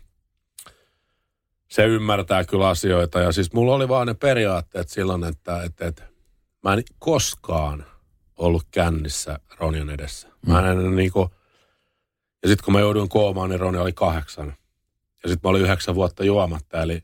se 1.69 1.85
ymmärtää 1.85 2.45
kyllä 2.45 2.69
asioita. 2.69 3.21
Ja 3.21 3.33
siis 3.33 3.53
mulla 3.53 3.75
oli 3.75 3.89
vaan 3.89 4.07
ne 4.07 4.15
periaatteet 4.15 4.89
silloin, 4.89 5.25
että, 5.25 5.63
että, 5.63 5.87
että 5.87 6.03
mä 6.65 6.75
en 6.75 6.83
koskaan 6.99 7.87
ollut 8.37 8.67
kännissä 8.71 9.39
Ronian 9.59 9.91
edessä. 9.91 10.29
Mä 10.47 10.71
en 10.71 10.79
mm. 10.79 10.97
niin 10.97 11.13
kuin, 11.13 11.31
ja 12.43 12.49
sitten 12.49 12.65
kun 12.65 12.73
mä 12.73 12.81
jouduin 12.81 13.09
koomaan, 13.09 13.51
niin 13.51 13.61
Roni 13.61 13.79
oli 13.79 13.93
kahdeksan. 13.93 14.47
Ja 15.23 15.29
sitten 15.29 15.41
mä 15.45 15.51
olin 15.51 15.63
yhdeksän 15.63 15.95
vuotta 15.95 16.25
juomatta, 16.25 16.83
eli 16.83 17.03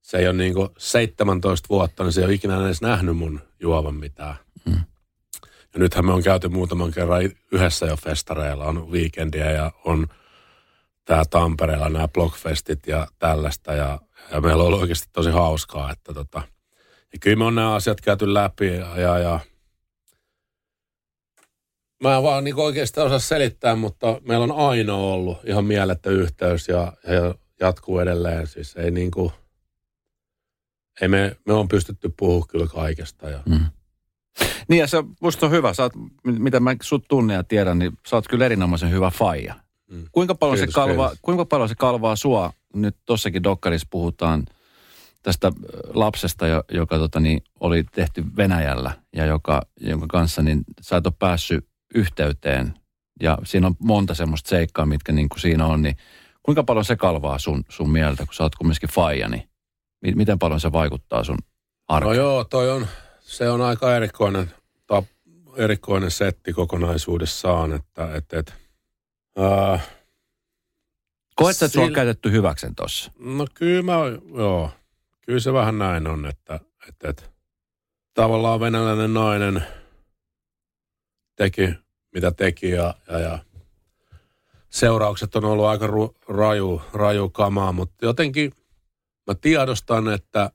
se 0.00 0.18
ei 0.18 0.28
ole 0.28 0.36
niin 0.36 0.54
kuin 0.54 0.68
17 0.78 1.68
vuotta, 1.68 2.04
niin 2.04 2.12
se 2.12 2.20
ei 2.20 2.24
ole 2.24 2.34
ikinä 2.34 2.66
edes 2.66 2.82
nähnyt 2.82 3.16
mun 3.16 3.40
juovan 3.60 3.94
mitään. 3.94 4.36
Mm. 4.64 4.80
Ja 5.74 5.80
nythän 5.80 6.06
me 6.06 6.12
on 6.12 6.22
käyty 6.22 6.48
muutaman 6.48 6.90
kerran 6.90 7.30
yhdessä 7.52 7.86
jo 7.86 7.96
festareilla, 7.96 8.64
on 8.64 8.90
weekendiä 8.90 9.50
ja 9.50 9.72
on– 9.84 10.06
tää 11.10 11.24
Tampereella 11.30 11.88
nämä 11.88 12.08
blogfestit 12.08 12.86
ja 12.86 13.06
tällaista 13.18 13.72
ja, 13.72 13.98
ja 14.32 14.40
meillä 14.40 14.62
on 14.62 14.66
ollut 14.66 14.80
oikeasti 14.80 15.08
tosi 15.12 15.30
hauskaa, 15.30 15.92
että 15.92 16.14
tota, 16.14 16.42
Ja 17.12 17.18
kyllä 17.20 17.36
me 17.36 17.44
on 17.44 17.54
nämä 17.54 17.74
asiat 17.74 18.00
käyty 18.00 18.34
läpi 18.34 18.66
ja, 18.66 19.00
ja, 19.00 19.18
ja 19.18 19.40
Mä 22.02 22.16
en 22.16 22.22
vaan 22.22 22.44
niin 22.44 22.56
oikeastaan 22.56 23.06
osaa 23.06 23.18
selittää, 23.18 23.76
mutta 23.76 24.20
meillä 24.26 24.44
on 24.44 24.68
aina 24.68 24.94
ollut 24.94 25.38
ihan 25.44 25.64
mielettä 25.64 26.10
yhteys 26.10 26.68
ja, 26.68 26.92
ja 27.06 27.34
jatkuu 27.60 27.98
edelleen. 27.98 28.46
Siis 28.46 28.76
ei 28.76 28.90
niin 28.90 29.10
kuin, 29.10 29.32
ei 31.00 31.08
me, 31.08 31.36
me 31.46 31.52
on 31.52 31.68
pystytty 31.68 32.14
puhumaan 32.18 32.48
kyllä 32.48 32.66
kaikesta. 32.66 33.30
Ja. 33.30 33.42
Mm. 33.46 33.64
Niin 34.68 34.78
ja 34.78 34.86
se 34.86 35.04
musta 35.20 35.46
on 35.46 35.52
hyvä. 35.52 35.74
Sä 35.74 35.82
oot, 35.82 35.92
mitä 36.24 36.60
mä 36.60 36.76
sut 36.82 37.04
tunne 37.08 37.34
ja 37.34 37.44
tiedän, 37.44 37.78
niin 37.78 37.92
sä 38.08 38.16
oot 38.16 38.28
kyllä 38.28 38.44
erinomaisen 38.44 38.90
hyvä 38.90 39.10
faija. 39.10 39.69
Mm. 39.90 40.04
Kuinka, 40.12 40.34
paljon 40.34 40.58
kiitos, 40.58 40.74
se 40.74 40.80
kalvaa, 40.80 41.12
kuinka 41.22 41.44
paljon 41.44 41.68
se 41.68 41.74
kalvaa 41.74 42.16
sua? 42.16 42.52
Nyt 42.74 42.96
tossakin 43.04 43.42
Dokkarissa 43.42 43.86
puhutaan 43.90 44.46
tästä 45.22 45.52
lapsesta, 45.94 46.46
joka 46.72 46.98
tota, 46.98 47.20
niin, 47.20 47.42
oli 47.60 47.84
tehty 47.84 48.24
Venäjällä 48.36 48.92
ja 49.16 49.26
joka, 49.26 49.62
jonka 49.80 50.06
kanssa 50.06 50.42
niin 50.42 50.64
sä 50.80 50.96
et 50.96 51.06
ole 51.06 51.14
päässyt 51.18 51.66
yhteyteen. 51.94 52.74
Ja 53.22 53.38
siinä 53.44 53.66
on 53.66 53.74
monta 53.78 54.14
semmoista 54.14 54.48
seikkaa, 54.48 54.86
mitkä 54.86 55.12
niin 55.12 55.28
kuin 55.28 55.40
siinä 55.40 55.66
on. 55.66 55.82
Niin 55.82 55.96
kuinka 56.42 56.64
paljon 56.64 56.84
se 56.84 56.96
kalvaa 56.96 57.38
sun, 57.38 57.64
sun 57.68 57.90
mieltä, 57.90 58.26
kun 58.26 58.34
sä 58.34 58.42
oot 58.42 58.54
kumminkin 58.54 58.88
faija, 58.88 59.28
niin 59.28 59.48
miten 60.02 60.38
paljon 60.38 60.60
se 60.60 60.72
vaikuttaa 60.72 61.24
sun 61.24 61.38
arkeen? 61.88 62.16
No 62.16 62.22
joo, 62.22 62.44
toi 62.44 62.70
on, 62.70 62.86
se 63.20 63.50
on 63.50 63.60
aika 63.60 63.96
erikoinen, 63.96 64.50
ta, 64.86 65.02
erikoinen 65.56 66.10
setti 66.10 66.52
kokonaisuudessaan, 66.52 67.72
että 67.72 68.14
et, 68.14 68.32
et, 68.32 68.54
äh, 69.40 69.88
Koet, 71.40 71.62
että 71.62 71.80
on 71.80 71.92
käytetty 71.92 72.30
hyväksen 72.30 72.74
tossa? 72.74 73.12
No 73.18 73.46
kyllä 73.54 73.82
mä, 73.82 73.92
joo. 74.34 74.70
Kyllä 75.20 75.40
se 75.40 75.52
vähän 75.52 75.78
näin 75.78 76.06
on, 76.06 76.26
että, 76.26 76.60
että, 76.88 77.08
että 77.08 77.22
tavallaan 78.14 78.60
venäläinen 78.60 79.14
nainen 79.14 79.64
teki, 81.36 81.74
mitä 82.14 82.30
teki 82.30 82.70
ja, 82.70 82.94
ja, 83.08 83.18
ja 83.18 83.38
seuraukset 84.70 85.36
on 85.36 85.44
ollut 85.44 85.64
aika 85.64 85.86
ru, 85.86 86.14
raju, 86.28 86.82
raju 86.92 87.28
kamaa, 87.28 87.72
mutta 87.72 88.06
jotenkin 88.06 88.52
mä 89.26 89.34
tiedostan, 89.34 90.08
että 90.08 90.50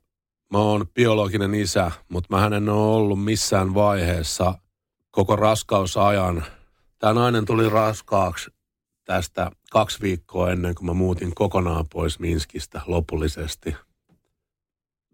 mä 0.52 0.58
oon 0.58 0.88
biologinen 0.88 1.54
isä, 1.56 1.92
mutta 2.10 2.36
mä 2.38 2.46
en 2.46 2.70
ole 2.70 2.96
ollut 2.96 3.24
missään 3.24 3.74
vaiheessa 3.74 4.54
koko 5.12 5.36
raskausajan. 5.36 6.46
Tämä 7.00 7.14
nainen 7.14 7.46
tuli 7.46 7.70
raskaaksi 7.70 8.55
tästä 9.06 9.52
kaksi 9.72 10.02
viikkoa 10.02 10.52
ennen 10.52 10.76
kuin 10.76 10.86
mä 10.86 10.94
muutin 10.94 11.36
kokonaan 11.36 11.86
pois 11.94 12.20
Minskistä 12.20 12.82
lopullisesti. 12.88 13.76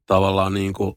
Tavallaan 0.06 0.54
niin 0.54 0.74
kuin, 0.74 0.96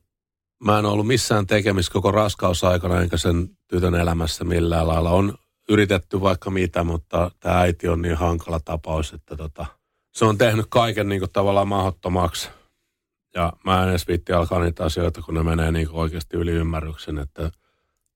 mä 0.64 0.78
en 0.78 0.86
ollut 0.86 1.06
missään 1.06 1.46
tekemistä 1.46 1.92
koko 1.92 2.10
raskausaikana 2.10 3.00
enkä 3.00 3.16
sen 3.16 3.48
tytön 3.68 3.94
elämässä 3.94 4.44
millään 4.44 4.88
lailla. 4.88 5.10
On 5.10 5.34
yritetty 5.68 6.20
vaikka 6.20 6.50
mitä, 6.50 6.84
mutta 6.84 7.30
tämä 7.40 7.60
äiti 7.60 7.88
on 7.88 8.02
niin 8.02 8.16
hankala 8.16 8.60
tapaus, 8.64 9.12
että 9.12 9.36
tota, 9.36 9.66
se 10.12 10.24
on 10.24 10.38
tehnyt 10.38 10.66
kaiken 10.68 11.08
niin 11.08 11.20
kuin 11.20 11.32
tavallaan 11.32 11.68
mahdottomaksi. 11.68 12.48
Ja 13.34 13.52
mä 13.64 13.82
en 13.82 13.88
edes 13.88 14.08
viitti 14.08 14.32
alkaa 14.32 14.60
niitä 14.60 14.84
asioita, 14.84 15.22
kun 15.22 15.34
ne 15.34 15.42
menee 15.42 15.72
niin 15.72 15.88
kuin 15.88 16.00
oikeasti 16.00 16.36
yli 16.36 16.50
ymmärryksen, 16.50 17.18
että 17.18 17.50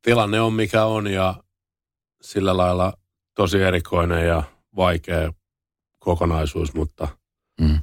tilanne 0.03 0.41
on 0.41 0.53
mikä 0.53 0.85
on 0.85 1.07
ja 1.07 1.35
sillä 2.21 2.57
lailla 2.57 2.93
tosi 3.35 3.63
erikoinen 3.63 4.27
ja 4.27 4.43
vaikea 4.77 5.33
kokonaisuus, 5.99 6.75
mutta 6.75 7.09
mm. 7.61 7.79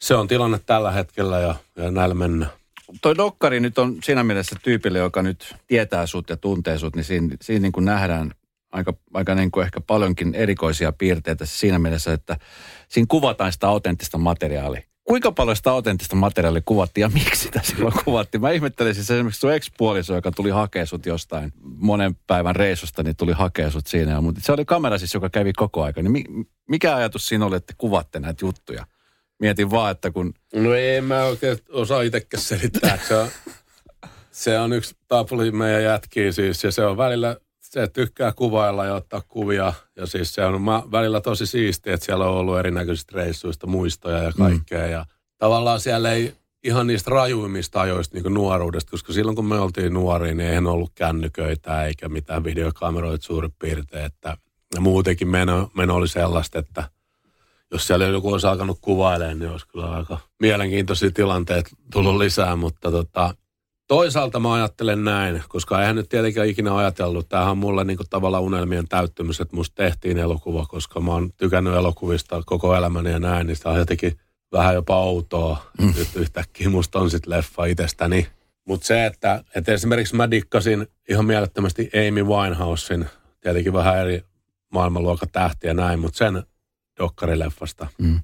se 0.00 0.14
on 0.14 0.28
tilanne 0.28 0.60
tällä 0.66 0.90
hetkellä 0.90 1.40
ja, 1.40 1.54
ja 1.76 1.90
näillä 1.90 2.14
mennään. 2.14 2.50
Toi 3.02 3.16
dokkari 3.16 3.60
nyt 3.60 3.78
on 3.78 3.96
siinä 4.02 4.24
mielessä 4.24 4.56
tyypille, 4.62 4.98
joka 4.98 5.22
nyt 5.22 5.56
tietää 5.66 6.06
sut 6.06 6.30
ja 6.30 6.36
tuntee 6.36 6.78
sut, 6.78 6.96
niin 6.96 7.04
siinä, 7.04 7.36
siinä 7.42 7.62
niin 7.62 7.72
kuin 7.72 7.84
nähdään 7.84 8.32
aika, 8.72 8.94
aika 9.14 9.34
niin 9.34 9.50
kuin 9.50 9.64
ehkä 9.64 9.80
paljonkin 9.80 10.34
erikoisia 10.34 10.92
piirteitä 10.92 11.46
siinä 11.46 11.78
mielessä, 11.78 12.12
että 12.12 12.36
siinä 12.88 13.06
kuvataan 13.08 13.52
sitä 13.52 13.68
autenttista 13.68 14.18
materiaalia. 14.18 14.82
Kuinka 15.04 15.32
paljon 15.32 15.56
sitä 15.56 15.70
autenttista 15.70 16.16
materiaalia 16.16 16.62
kuvattiin 16.64 17.02
ja 17.02 17.08
miksi 17.08 17.42
sitä 17.42 17.60
silloin 17.64 17.94
kuvattiin? 18.04 18.40
Mä 18.40 18.50
ihmettelin 18.50 18.94
siis 18.94 19.10
esimerkiksi 19.10 19.40
sun 19.40 19.52
ex-puoliso, 19.52 20.14
joka 20.14 20.30
tuli 20.30 20.50
hakea 20.50 20.86
sut 20.86 21.06
jostain 21.06 21.52
monen 21.62 22.16
päivän 22.26 22.56
reissusta, 22.56 23.02
niin 23.02 23.16
tuli 23.16 23.32
hakea 23.32 23.70
sut 23.70 23.86
siinä. 23.86 24.20
Mutta 24.20 24.40
se 24.44 24.52
oli 24.52 24.64
kamera 24.64 24.98
siis, 24.98 25.14
joka 25.14 25.30
kävi 25.30 25.52
koko 25.52 25.82
aika. 25.82 26.02
Niin 26.02 26.46
mikä 26.68 26.96
ajatus 26.96 27.28
siinä 27.28 27.46
oli, 27.46 27.56
että 27.56 27.74
kuvatte 27.78 28.20
näitä 28.20 28.44
juttuja? 28.44 28.86
Mietin 29.38 29.70
vaan, 29.70 29.90
että 29.90 30.10
kun... 30.10 30.34
No 30.54 30.74
ei 30.74 31.00
mä 31.00 31.24
oikein 31.24 31.58
osaa 31.70 32.02
itsekään 32.02 32.42
selittää. 32.42 32.98
Se 33.08 33.16
on, 33.16 33.28
se 34.30 34.58
on 34.58 34.72
yksi 34.72 34.96
tapuli 35.08 35.50
meidän 35.50 35.82
jätkiä 35.82 36.32
siis 36.32 36.64
ja 36.64 36.72
se 36.72 36.84
on 36.84 36.96
välillä 36.96 37.36
se 37.74 37.88
tykkää 37.88 38.32
kuvailla 38.32 38.84
ja 38.84 38.94
ottaa 38.94 39.22
kuvia. 39.28 39.72
Ja 39.96 40.06
siis 40.06 40.34
se 40.34 40.44
on 40.44 40.64
välillä 40.92 41.20
tosi 41.20 41.46
siistiä, 41.46 41.94
että 41.94 42.06
siellä 42.06 42.28
on 42.28 42.36
ollut 42.36 42.58
erinäköisistä 42.58 43.12
reissuista 43.16 43.66
muistoja 43.66 44.22
ja 44.22 44.32
kaikkea. 44.32 44.84
Mm. 44.84 44.92
Ja 44.92 45.06
tavallaan 45.38 45.80
siellä 45.80 46.12
ei 46.12 46.34
ihan 46.64 46.86
niistä 46.86 47.10
rajuimmista 47.10 47.80
ajoista 47.80 48.18
niin 48.18 48.34
nuoruudesta, 48.34 48.90
koska 48.90 49.12
silloin 49.12 49.36
kun 49.36 49.44
me 49.44 49.58
oltiin 49.58 49.94
nuoria, 49.94 50.34
niin 50.34 50.48
eihän 50.48 50.66
ollut 50.66 50.92
kännyköitä 50.94 51.84
eikä 51.84 52.08
mitään 52.08 52.44
videokameroita 52.44 53.26
suurin 53.26 53.54
piirtein. 53.58 54.04
Että 54.04 54.36
ja 54.74 54.80
muutenkin 54.80 55.28
meno, 55.28 55.70
meno 55.76 55.94
oli 55.94 56.08
sellaista, 56.08 56.58
että 56.58 56.84
jos 57.70 57.86
siellä 57.86 58.06
joku 58.06 58.32
olisi 58.32 58.46
alkanut 58.46 58.78
kuvailemaan, 58.80 59.38
niin 59.38 59.50
olisi 59.50 59.68
kyllä 59.68 59.90
aika 59.90 60.18
mielenkiintoisia 60.40 61.10
tilanteita 61.10 61.70
tullut 61.92 62.16
lisää, 62.16 62.56
mutta 62.56 62.90
tota, 62.90 63.34
Toisaalta 63.88 64.40
mä 64.40 64.52
ajattelen 64.52 65.04
näin, 65.04 65.42
koska 65.48 65.80
eihän 65.80 65.96
nyt 65.96 66.08
tietenkään 66.08 66.48
ikinä 66.48 66.76
ajatellut. 66.76 67.28
Tämähän 67.28 67.50
on 67.50 67.58
mulle 67.58 67.84
niin 67.84 67.98
tavallaan 68.10 68.42
unelmien 68.42 68.88
täyttymys, 68.88 69.40
että 69.40 69.56
musta 69.56 69.74
tehtiin 69.74 70.18
elokuva, 70.18 70.66
koska 70.66 71.00
mä 71.00 71.12
oon 71.12 71.32
tykännyt 71.32 71.74
elokuvista 71.74 72.42
koko 72.46 72.74
elämäni 72.74 73.10
ja 73.10 73.18
näin, 73.18 73.46
niin 73.46 73.56
sitä 73.56 73.70
on 73.70 73.78
jotenkin 73.78 74.18
vähän 74.52 74.74
jopa 74.74 74.96
outoa. 74.96 75.70
Mm. 75.80 75.94
Nyt 75.96 76.08
yhtäkkiä 76.16 76.68
musta 76.68 76.98
on 76.98 77.10
sitten 77.10 77.30
leffa 77.30 77.64
itsestäni. 77.64 78.26
Mutta 78.68 78.86
se, 78.86 79.06
että, 79.06 79.44
että 79.54 79.72
esimerkiksi 79.72 80.16
mä 80.16 80.30
dikkasin 80.30 80.86
ihan 81.08 81.24
mielettömästi 81.24 81.90
Amy 82.08 82.24
Winehousein, 82.24 83.06
tietenkin 83.40 83.72
vähän 83.72 83.98
eri 83.98 84.24
maailmanluokan 84.72 85.28
tähtiä 85.32 85.70
ja 85.70 85.74
näin, 85.74 85.98
mutta 85.98 86.18
sen 86.18 86.42
dokkarileffasta, 86.98 87.86
mm. 87.98 88.20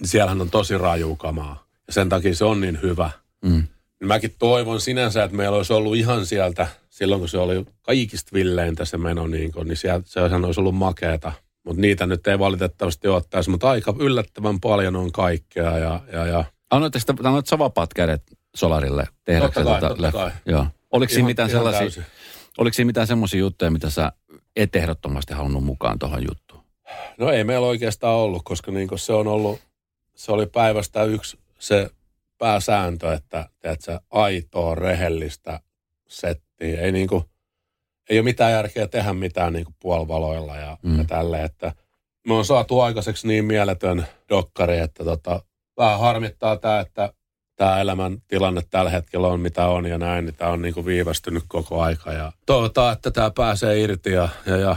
niin 0.00 0.08
siellähän 0.08 0.40
on 0.40 0.50
tosi 0.50 0.78
raju 0.78 1.16
kamaa. 1.16 1.64
Ja 1.86 1.92
sen 1.92 2.08
takia 2.08 2.34
se 2.34 2.44
on 2.44 2.60
niin 2.60 2.82
hyvä. 2.82 3.10
Mm. 3.44 3.62
Niin 4.00 4.08
mäkin 4.08 4.34
toivon 4.38 4.80
sinänsä, 4.80 5.24
että 5.24 5.36
meillä 5.36 5.56
olisi 5.56 5.72
ollut 5.72 5.96
ihan 5.96 6.26
sieltä, 6.26 6.66
silloin 6.90 7.20
kun 7.20 7.28
se 7.28 7.38
oli 7.38 7.66
kaikista 7.82 8.30
villeintä 8.32 8.84
se 8.84 8.98
meno, 8.98 9.26
niin, 9.26 9.52
kun, 9.52 9.68
niin 9.68 9.76
sieltä, 9.76 10.08
se 10.08 10.20
olisi 10.20 10.60
ollut 10.60 10.74
makeeta. 10.74 11.32
Mutta 11.64 11.80
niitä 11.80 12.06
nyt 12.06 12.26
ei 12.26 12.38
valitettavasti 12.38 13.08
ottaisi, 13.08 13.50
mutta 13.50 13.70
aika 13.70 13.94
yllättävän 13.98 14.60
paljon 14.60 14.96
on 14.96 15.12
kaikkea. 15.12 15.78
Ja, 15.78 16.00
ja, 16.12 16.26
ja. 16.26 16.44
Annoitteko 16.70 17.12
annoit 17.24 17.46
sä 17.46 17.58
vapaat 17.58 17.94
kädet 17.94 18.22
Solarille 18.56 19.08
tehdä 19.24 19.40
totta 19.40 19.64
kai, 19.64 19.80
totta 19.80 20.12
kai. 20.12 20.30
Joo. 20.46 20.66
Oliko 20.90 21.12
siinä 21.12 21.26
mitään 21.26 21.50
sellaisia, 21.50 22.04
oliko 22.58 22.74
siinä 22.74 22.86
mitään 22.86 23.06
semmoisia 23.06 23.40
juttuja, 23.40 23.70
mitä 23.70 23.90
sä 23.90 24.12
et 24.56 24.76
ehdottomasti 24.76 25.34
halunnut 25.34 25.64
mukaan 25.64 25.98
tuohon 25.98 26.22
juttuun? 26.28 26.64
No 27.18 27.30
ei 27.30 27.44
meillä 27.44 27.66
oikeastaan 27.66 28.14
ollut, 28.14 28.42
koska 28.44 28.70
niin 28.70 28.88
se 28.96 29.12
on 29.12 29.26
ollut, 29.26 29.60
se 30.14 30.32
oli 30.32 30.46
päivästä 30.46 31.04
yksi 31.04 31.38
se 31.58 31.90
pääsääntö, 32.38 33.12
että 33.12 33.48
teetkö, 33.58 34.00
aitoa, 34.10 34.74
rehellistä 34.74 35.60
settiä. 36.08 36.80
Ei, 36.80 36.92
niin 36.92 37.08
kuin, 37.08 37.24
ei 38.10 38.18
ole 38.18 38.24
mitään 38.24 38.52
järkeä 38.52 38.86
tehdä 38.86 39.12
mitään 39.12 39.52
niin 39.52 39.64
kuin 39.64 39.76
puolivaloilla 39.80 40.56
ja, 40.56 40.78
mm. 40.82 40.98
ja 40.98 41.04
tälle, 41.04 41.42
että 41.42 41.72
me 42.26 42.34
on 42.34 42.44
saatu 42.44 42.80
aikaiseksi 42.80 43.28
niin 43.28 43.44
mieletön 43.44 44.06
dokkari, 44.28 44.78
että 44.78 45.04
tota, 45.04 45.40
vähän 45.76 46.00
harmittaa 46.00 46.56
tämä, 46.56 46.80
että 46.80 47.12
tämä 47.56 47.80
elämän 47.80 48.22
tilanne 48.28 48.62
tällä 48.70 48.90
hetkellä 48.90 49.28
on 49.28 49.40
mitä 49.40 49.66
on 49.66 49.86
ja 49.86 49.98
näin, 49.98 50.24
niin 50.24 50.34
tämä 50.34 50.50
on 50.50 50.62
niin 50.62 50.74
kuin 50.74 50.86
viivästynyt 50.86 51.44
koko 51.48 51.80
aika. 51.80 52.12
Ja 52.12 52.32
toivotaan, 52.46 52.92
että 52.92 53.10
tämä 53.10 53.30
pääsee 53.30 53.80
irti 53.80 54.12
ja, 54.12 54.28
ja, 54.46 54.56
ja 54.56 54.76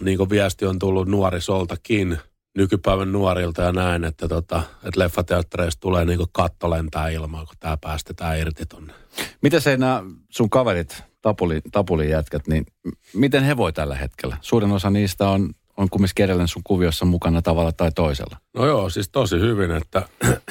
niin 0.00 0.18
kuin 0.18 0.30
viesti 0.30 0.66
on 0.66 0.78
tullut 0.78 1.08
nuorisoltakin, 1.08 2.18
nykypäivän 2.56 3.12
nuorilta 3.12 3.62
ja 3.62 3.72
näin, 3.72 4.04
että, 4.04 4.28
tota, 4.28 4.62
että 4.84 5.00
leffateattereista 5.00 5.80
tulee 5.80 6.04
niin 6.04 6.18
kuin 6.18 6.30
katto 6.32 6.70
lentää 6.70 7.08
ilmaan, 7.08 7.46
kun 7.46 7.56
tämä 7.60 7.76
päästetään 7.76 8.38
irti 8.38 8.66
tonne. 8.66 8.92
Miten 9.42 9.60
se 9.60 9.76
nämä 9.76 10.02
sun 10.30 10.50
kaverit, 10.50 11.02
tapuli, 11.22 11.60
tapulin 11.72 12.10
jätkät, 12.10 12.46
niin 12.46 12.66
miten 13.14 13.44
he 13.44 13.56
voi 13.56 13.72
tällä 13.72 13.94
hetkellä? 13.94 14.36
Suurin 14.40 14.72
osa 14.72 14.90
niistä 14.90 15.28
on, 15.28 15.50
on 15.76 15.90
kumminkin 15.90 16.24
edelleen 16.24 16.48
sun 16.48 16.62
kuviossa 16.64 17.04
mukana 17.04 17.42
tavalla 17.42 17.72
tai 17.72 17.92
toisella. 17.92 18.36
No 18.54 18.66
joo, 18.66 18.90
siis 18.90 19.08
tosi 19.08 19.40
hyvin, 19.40 19.70
että 19.70 20.02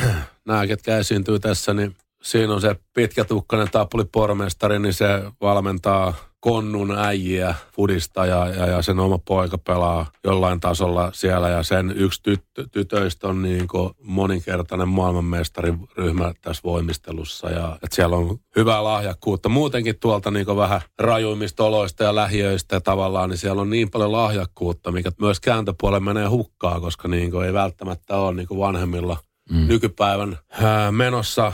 nämä, 0.48 0.68
ketkä 0.68 0.98
esiintyy 0.98 1.40
tässä, 1.40 1.74
niin 1.74 1.96
siinä 2.22 2.54
on 2.54 2.62
se 2.62 2.76
pitkätukkainen 2.94 3.72
tapulipormestari, 3.72 4.80
niin 4.80 4.94
se 4.94 5.08
valmentaa 5.42 6.14
konnun 6.46 6.98
äijiä 6.98 7.56
fudista 7.76 8.26
ja, 8.26 8.48
ja, 8.48 8.66
ja 8.66 8.82
sen 8.82 9.00
oma 9.00 9.18
poika 9.18 9.58
pelaa 9.58 10.06
jollain 10.24 10.60
tasolla 10.60 11.12
siellä 11.14 11.50
ja 11.50 11.64
sen 11.64 11.94
yksi 11.96 12.24
tyttö, 12.24 12.68
tytöistä 12.72 13.28
on 13.28 13.42
niin 13.42 13.68
moninkertainen 14.04 14.88
maailmanmestariryhmä 14.88 16.34
tässä 16.42 16.62
voimistelussa 16.64 17.50
ja 17.50 17.76
että 17.84 17.96
siellä 17.96 18.16
on 18.16 18.40
hyvää 18.56 18.84
lahjakkuutta. 18.84 19.50
Muutenkin 19.50 20.00
tuolta 20.00 20.32
niin 20.32 20.48
vähän 20.48 20.82
rajuimmista 21.00 21.64
oloista 21.64 22.04
ja 22.04 22.16
lähiöistä 22.16 22.76
ja 22.76 22.82
tavallaan, 22.82 23.30
niin 23.30 23.38
siellä 23.38 23.62
on 23.62 23.70
niin 23.70 23.90
paljon 23.90 24.12
lahjakkuutta, 24.12 24.92
mikä 24.92 25.12
myös 25.22 25.40
kääntöpuolelle 25.40 26.06
menee 26.06 26.28
hukkaa, 26.28 26.80
koska 26.80 27.08
niin 27.08 27.44
ei 27.46 27.54
välttämättä 27.54 28.18
ole 28.18 28.34
niin 28.34 28.48
vanhemmilla 28.58 29.18
mm. 29.52 29.68
nykypäivän 29.68 30.38
ää, 30.62 30.92
menossa 30.92 31.54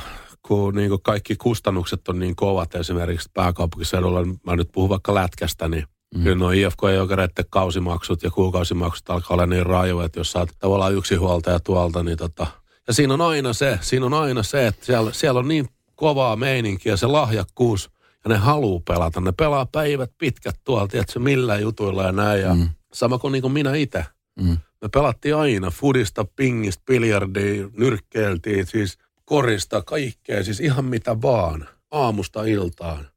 kun 0.51 0.75
niin 0.75 0.89
kuin 0.89 1.01
kaikki 1.01 1.35
kustannukset 1.35 2.07
on 2.07 2.19
niin 2.19 2.35
kovat 2.35 2.75
esimerkiksi 2.75 3.29
pääkaupunkiseudulla, 3.33 4.25
mä 4.45 4.55
nyt 4.55 4.69
puhun 4.71 4.89
vaikka 4.89 5.15
lätkästä, 5.15 5.67
niin 5.67 5.85
Mm. 6.15 6.23
Kyllä 6.23 6.35
nuo 6.35 6.51
IFK 6.51 6.77
ja 6.83 6.91
jokereiden 6.91 7.45
kausimaksut 7.49 8.23
ja 8.23 8.31
kuukausimaksut 8.31 9.09
alkaa 9.09 9.35
olla 9.35 9.45
niin 9.45 9.65
rajoja, 9.65 10.05
että 10.05 10.19
jos 10.19 10.31
sä 10.31 10.39
oot 10.39 10.49
tavallaan 10.59 10.95
yksinhuoltaja 10.95 11.59
tuolta, 11.59 12.03
niin 12.03 12.17
tota... 12.17 12.47
Ja 12.87 12.93
siinä 12.93 13.13
on 13.13 13.21
aina 13.21 13.53
se, 13.53 13.79
siinä 13.81 14.05
on 14.05 14.13
aina 14.13 14.43
se, 14.43 14.67
että 14.67 14.85
siellä, 14.85 15.13
siellä 15.13 15.39
on 15.39 15.47
niin 15.47 15.67
kovaa 15.95 16.35
meininkiä, 16.35 16.97
se 16.97 17.07
lahjakkuus, 17.07 17.89
ja 18.23 18.29
ne 18.29 18.37
haluu 18.37 18.79
pelata. 18.79 19.21
Ne 19.21 19.31
pelaa 19.31 19.65
päivät 19.65 20.11
pitkät 20.17 20.55
tuolta, 20.63 20.97
että 20.97 21.13
se 21.13 21.19
millä 21.19 21.59
jutuilla 21.59 22.03
ja 22.03 22.11
näin. 22.11 22.41
Ja 22.41 22.53
mm. 22.53 22.69
Sama 22.93 23.17
kuin, 23.17 23.31
niin 23.31 23.41
kuin 23.41 23.53
minä 23.53 23.75
itse. 23.75 24.05
Mm. 24.41 24.57
Me 24.81 24.89
pelattiin 24.93 25.35
aina 25.35 25.71
fudista, 25.71 26.25
pingistä, 26.35 26.83
biljardia, 26.85 27.67
nyrkkeiltiin, 27.77 28.67
siis 28.67 28.97
korista, 29.31 29.81
kaikkea, 29.81 30.43
siis 30.43 30.59
ihan 30.59 30.85
mitä 30.85 31.21
vaan, 31.21 31.67
aamusta 31.91 32.43
iltaan. 32.43 33.07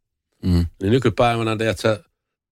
Mm. 0.42 0.66
Niin 0.82 0.92
nykypäivänä, 0.92 1.56
tiedätkö, 1.56 2.02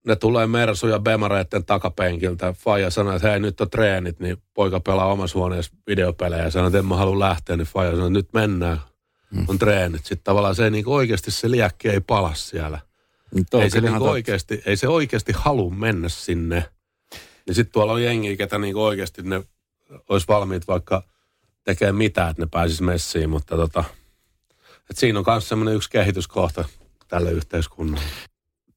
ne 0.07 0.17
tulee 0.17 0.47
Mersu 0.47 0.87
ja 0.87 0.99
Bemareiden 0.99 1.65
takapenkiltä. 1.65 2.53
Faija 2.53 2.91
sanoi, 2.91 3.17
että 3.17 3.31
hei 3.31 3.41
nyt 3.41 3.61
on 3.61 3.71
treenit, 3.71 4.21
niin 4.21 4.37
poika 4.55 4.81
pelaa 4.81 5.13
omassa 5.13 5.39
huoneessa 5.39 5.73
videopelejä. 5.87 6.51
Sanoi, 6.51 6.67
että 6.67 6.79
en 6.79 6.87
mä 6.87 6.97
halua 6.97 7.19
lähteä, 7.19 7.57
niin 7.57 7.67
Faija 7.67 7.91
sanoi, 7.91 8.07
että 8.07 8.19
nyt 8.19 8.33
mennään. 8.33 8.81
Mm. 9.31 9.45
On 9.49 9.59
treenit. 9.59 10.05
Sitten 10.05 10.25
tavallaan 10.25 10.55
se 10.55 10.71
niin 10.71 10.89
oikeasti 10.89 11.31
se 11.31 11.51
liäkki 11.51 11.89
ei 11.89 12.01
pala 12.01 12.35
siellä. 12.35 12.79
Ei 13.63 13.71
se, 13.71 13.81
niin 13.81 14.03
oikeasti, 14.03 14.63
ei 14.67 14.77
se 14.77 14.89
oikeasti 14.89 15.33
halua 15.37 15.71
mennä 15.71 16.09
sinne. 16.09 16.65
Niin 17.47 17.55
sitten 17.55 17.73
tuolla 17.73 17.93
on 17.93 18.03
jengi, 18.03 18.37
ketä 18.37 18.59
niin 18.59 18.77
oikeasti 18.77 19.23
ne 19.23 19.45
olisi 20.09 20.29
valmiit 20.29 20.69
vaikka 20.69 21.12
tekee 21.65 21.93
mitään, 21.93 22.31
että 22.31 22.43
ne 22.43 22.49
pääsis 22.51 22.81
messiin, 22.81 23.31
mutta 23.31 23.57
tota, 23.57 23.85
et 24.91 24.97
siinä 24.97 25.19
on 25.19 25.25
myös 25.29 25.49
semmoinen 25.49 25.75
yksi 25.75 25.91
kehityskohta 25.91 26.65
tälle 27.09 27.31
yhteiskunnalle. 27.31 28.07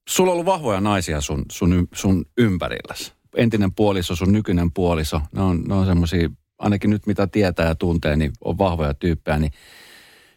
Sulla 0.10 0.32
on 0.32 0.34
ollut 0.34 0.46
vahvoja 0.46 0.82
naisia 0.82 1.22
sun, 1.22 1.46
sun, 1.52 1.88
sun 1.94 2.26
ympärilläsi. 2.38 3.14
Entinen 3.36 3.74
puoliso, 3.74 4.16
sun 4.16 4.32
nykyinen 4.32 4.72
puoliso, 4.72 5.22
ne 5.32 5.42
on, 5.42 5.64
ne 5.68 5.74
on 5.76 5.86
semmoisia, 5.86 6.30
ainakin 6.60 6.90
nyt 6.90 7.08
mitä 7.08 7.28
tietää 7.28 7.68
ja 7.68 7.76
tuntee, 7.76 8.16
niin 8.16 8.32
on 8.44 8.58
vahvoja 8.58 8.94
tyyppejä. 8.94 9.40
Niin 9.40 9.52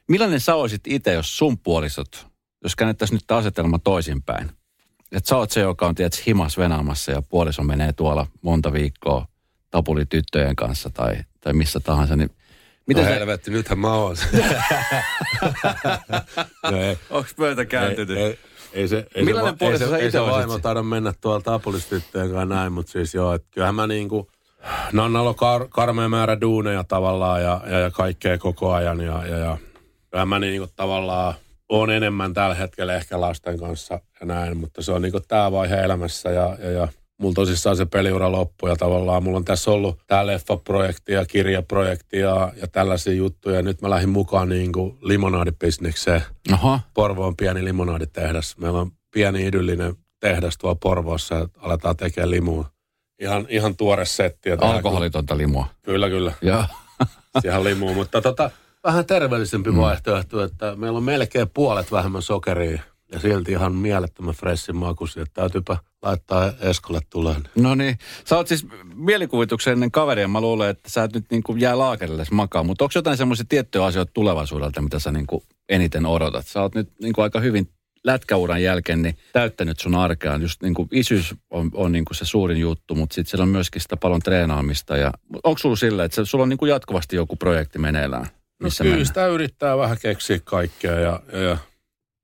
millainen 0.09 0.41
sä 0.41 0.55
olisit 0.55 0.81
itse, 0.87 1.13
jos 1.13 1.39
sun 1.39 1.59
puolisot, 1.59 2.27
jos 2.63 2.77
käännettäisiin 2.77 3.17
nyt 3.17 3.31
asetelma 3.31 3.79
toisinpäin, 3.79 4.51
että 5.13 5.29
sä 5.29 5.37
oot 5.37 5.51
se, 5.51 5.61
joka 5.61 5.87
on 5.87 5.95
tietysti 5.95 6.27
himas 6.27 6.59
venaamassa 6.59 7.13
ja 7.13 7.23
puoliso 7.23 7.63
menee 7.63 7.93
tuolla 7.93 8.27
monta 8.43 8.73
viikkoa 8.73 9.29
tapuli 9.71 10.07
tyttöjen 10.07 10.57
kanssa 10.57 10.91
tai, 10.91 11.17
tai 11.41 11.53
missä 11.53 11.81
tahansa, 11.81 12.17
niin 12.17 12.31
Miten 12.89 13.05
no 13.05 13.11
se... 13.11 13.15
helvetti, 13.15 13.51
nythän 13.51 13.79
mä 13.79 13.95
oon. 13.95 14.17
no 16.63 16.79
Onko 17.11 17.29
pöytä 17.37 17.65
kääntynyt? 17.65 18.19
Ei, 18.19 18.25
ei, 18.25 18.39
ei 18.73 18.89
se, 18.89 19.07
ei 19.15 19.25
Millainen 19.25 19.59
se, 19.59 19.67
ei 19.67 19.79
se, 19.79 19.97
ei 19.97 20.11
se 20.11 20.21
vaimo 20.21 20.59
taida 20.59 20.83
mennä 20.83 21.13
tuolla 21.21 21.41
tapulistyttöjen 21.41 22.31
kanssa 22.31 22.55
näin, 22.55 22.73
mutta 22.73 22.93
siis 22.93 23.15
joo, 23.15 23.35
että 23.35 23.49
kyllähän 23.51 23.75
mä 23.75 23.87
niinku, 23.87 24.31
Nannalla 24.93 25.31
on 25.31 25.37
kar, 25.37 25.67
karmea 25.69 26.09
määrä 26.09 26.41
duuneja 26.41 26.85
tavallaan 26.85 27.43
ja, 27.43 27.61
ja, 27.67 27.79
ja 27.79 27.91
kaikkea 27.91 28.39
koko 28.39 28.73
ajan 28.73 29.01
ja, 29.01 29.27
ja, 29.27 29.37
ja 29.37 29.59
kyllähän 30.11 30.29
mä 30.29 30.39
niinku 30.39 30.69
tavallaan 30.77 31.35
on 31.69 31.91
enemmän 31.91 32.35
tällä 32.35 32.55
hetkellä 32.55 32.95
ehkä 32.95 33.21
lasten 33.21 33.59
kanssa 33.59 34.01
ja 34.21 34.27
näin, 34.27 34.57
mutta 34.57 34.83
se 34.83 34.93
on 34.93 35.03
niinku 35.03 35.21
tämä 35.21 35.53
vaihe 35.53 35.77
elämässä 35.77 36.31
ja, 36.31 36.57
ja, 36.63 36.71
ja 36.71 36.89
mulla 37.19 37.35
tosissaan 37.35 37.77
se 37.77 37.87
peliura 37.87 38.33
loppu 38.33 38.69
ja 38.69 38.77
tavallaan 38.77 39.23
mulla 39.23 39.37
on 39.37 39.45
tässä 39.45 39.71
ollut 39.71 39.99
tämä 40.07 40.27
leffaprojekti 40.27 41.13
ja 41.13 41.25
kirjaprojekti 41.25 42.19
ja, 42.19 42.53
ja 42.61 42.69
tällaisia 42.69 43.13
juttuja. 43.13 43.63
Nyt 43.63 43.83
mä 43.83 43.91
lähdin 43.91 44.09
mukaan 44.09 44.49
niin 44.49 44.73
kuin 44.73 44.99
limonaadibisnekseen. 45.01 46.23
Aha. 46.53 46.81
Porvo 46.95 47.27
on 47.27 47.37
pieni 47.37 47.65
limonaaditehdas. 47.65 48.59
Meillä 48.59 48.81
on 48.81 48.91
pieni 49.11 49.47
idyllinen 49.47 49.95
tehdas 50.21 50.59
tuolla 50.59 50.79
Porvoossa 50.83 51.35
ja 51.35 51.49
aletaan 51.57 51.97
tekemään 51.97 52.31
limua. 52.31 52.71
Ihan, 53.21 53.47
ihan 53.49 53.77
tuore 53.77 54.05
setti. 54.05 54.51
Alkoholitonta 54.51 55.37
limua. 55.37 55.67
Kyllä, 55.83 56.09
kyllä. 56.09 56.33
Joo. 56.43 56.65
Siihen 57.41 57.65
limua, 57.65 57.93
mutta 57.93 58.21
tota, 58.21 58.51
vähän 58.85 59.07
terveellisempi 59.07 59.71
mm. 59.71 59.77
vaihtoehto, 59.77 60.43
että 60.43 60.77
meillä 60.77 60.97
on 60.97 61.03
melkein 61.03 61.51
puolet 61.55 61.93
vähemmän 61.93 62.23
sokeria 62.23 62.83
ja 63.13 63.21
silti 63.21 63.53
ihan 63.53 63.75
mielettömän 63.75 64.35
freshin 64.35 64.77
makuisia. 64.77 65.25
Täytyypä 65.35 65.77
laittaa 66.03 66.53
Eskolle 66.61 67.01
tuleen. 67.11 67.49
No 67.55 67.75
niin. 67.75 67.99
Sä 68.25 68.37
oot 68.37 68.49
siis 68.49 68.67
mielikuvituksen 68.95 69.73
ennen 69.73 69.91
kaveria. 69.91 70.29
Mä 70.29 70.41
luulen, 70.41 70.71
että 70.71 70.91
sä 70.91 71.05
et 71.05 71.15
nyt 71.15 71.25
niin 71.31 71.43
kuin 71.43 71.61
jää 71.61 71.79
laakerille 71.79 72.25
makaa. 72.31 72.63
Mutta 72.63 72.85
onko 72.85 72.93
jotain 72.95 73.17
semmoisia 73.17 73.47
tiettyjä 73.49 73.85
asioita 73.85 74.13
tulevaisuudelta, 74.15 74.83
mitä 74.83 74.99
sä 74.99 75.13
niin 75.13 75.27
kuin 75.27 75.43
eniten 75.69 76.07
odotat? 76.07 76.47
Sä 76.47 76.63
oot 76.63 76.75
nyt 76.75 76.89
niin 77.01 77.13
kuin 77.13 77.23
aika 77.23 77.41
hyvin 77.41 77.69
lätkäuran 78.05 78.63
jälkeen 78.63 79.03
niin 79.03 79.19
täyttänyt 79.33 79.81
sun 79.81 79.95
arkea. 79.95 80.37
Just 80.37 80.63
niin 80.63 80.75
kuin 80.75 80.89
isyys 80.93 81.35
on, 81.51 81.71
on 81.75 81.93
niin 81.93 82.05
kuin 82.05 82.17
se 82.17 82.25
suurin 82.25 82.59
juttu, 82.59 82.95
mutta 82.95 83.15
sitten 83.15 83.31
siellä 83.31 83.43
on 83.43 83.49
myöskin 83.49 83.83
sitä 83.83 83.97
paljon 83.97 84.21
treenaamista. 84.21 84.97
Ja, 84.97 85.13
onko 85.45 85.59
sulla 85.59 85.77
sillä, 85.77 86.05
että 86.05 86.25
sulla 86.25 86.43
on 86.43 86.49
niin 86.49 86.59
kuin 86.59 86.71
jatkuvasti 86.71 87.17
joku 87.17 87.37
projekti 87.37 87.79
meneillään? 87.79 88.27
Missä 88.63 88.85
no 88.85 88.87
kyllä 88.87 88.95
mennään? 88.95 89.07
sitä 89.07 89.27
yrittää 89.27 89.79
vähän 89.79 89.97
keksiä 90.03 90.39
kaikkea 90.45 90.95
ja, 90.95 91.21
ja, 91.33 91.39
ja 91.39 91.57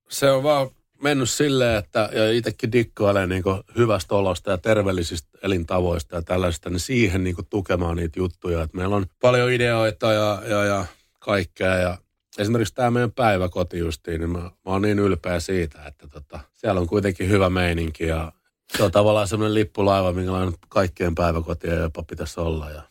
se 0.09 0.31
on 0.31 0.43
vaan 0.43 0.70
mennyt 1.05 1.31
silleen, 1.31 1.79
että 1.79 2.09
ja 2.13 2.33
itsekin 2.33 2.73
dikkailee 2.73 3.27
niin 3.27 3.43
hyvästä 3.77 4.15
olosta 4.15 4.51
ja 4.51 4.59
terveellisistä 4.59 5.39
elintavoista 5.43 6.17
ja 6.17 6.23
tällaista, 6.23 6.71
niin 6.71 6.81
siihen 6.81 7.25
niin 7.25 7.37
tukemaan 7.51 7.97
niitä 7.97 8.19
juttuja. 8.19 8.63
Että 8.63 8.77
meillä 8.77 8.97
on 8.97 9.07
paljon 9.21 9.53
ideoita 9.53 10.13
ja, 10.13 10.43
ja, 10.49 10.65
ja 10.65 10.85
kaikkea 11.19 11.77
ja 11.77 11.99
esimerkiksi 12.39 12.75
tämä 12.75 12.91
meidän 12.91 13.13
päiväkoti 13.13 13.79
justiin, 13.79 14.21
niin 14.21 14.31
mä, 14.31 14.39
mä 14.39 14.51
oon 14.65 14.83
niin 14.83 14.99
ylpeä 14.99 15.41
siitä, 15.41 15.87
että 15.87 16.09
tota, 16.09 16.41
siellä 16.53 16.81
on 16.81 16.87
kuitenkin 16.87 17.29
hyvä 17.29 17.51
meininki 17.51 18.07
ja 18.07 18.33
se 18.77 18.83
on 18.83 18.91
tavallaan 18.91 19.29
semmoinen 19.29 19.55
lippulaiva, 19.55 20.13
minkälainen 20.13 20.55
kaikkien 20.69 21.15
päiväkotia 21.15 21.75
jopa 21.75 22.03
pitäisi 22.03 22.41
olla 22.41 22.71
ja 22.71 22.83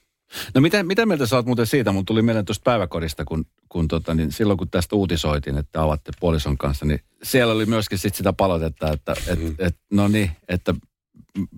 No 0.55 0.61
mitä, 0.61 0.83
mitä 0.83 1.05
mieltä 1.05 1.25
sä 1.25 1.35
oot 1.35 1.45
muuten 1.45 1.67
siitä? 1.67 1.91
Mun 1.91 2.05
tuli 2.05 2.21
mieleen 2.21 2.45
tuosta 2.45 2.63
päiväkodista, 2.63 3.25
kun, 3.25 3.45
kun 3.69 3.87
tota, 3.87 4.13
niin 4.13 4.31
silloin 4.31 4.57
kun 4.57 4.69
tästä 4.69 4.95
uutisoitiin, 4.95 5.57
että 5.57 5.81
avatte 5.81 6.11
puolison 6.19 6.57
kanssa, 6.57 6.85
niin 6.85 6.99
siellä 7.23 7.53
oli 7.53 7.65
myöskin 7.65 7.97
sit 7.97 8.15
sitä 8.15 8.33
palautetta, 8.33 8.91
että 8.91 9.15
et, 9.27 9.39
mm. 9.39 9.55
et, 9.59 9.77
no 9.91 10.07
niin, 10.07 10.31
että 10.47 10.73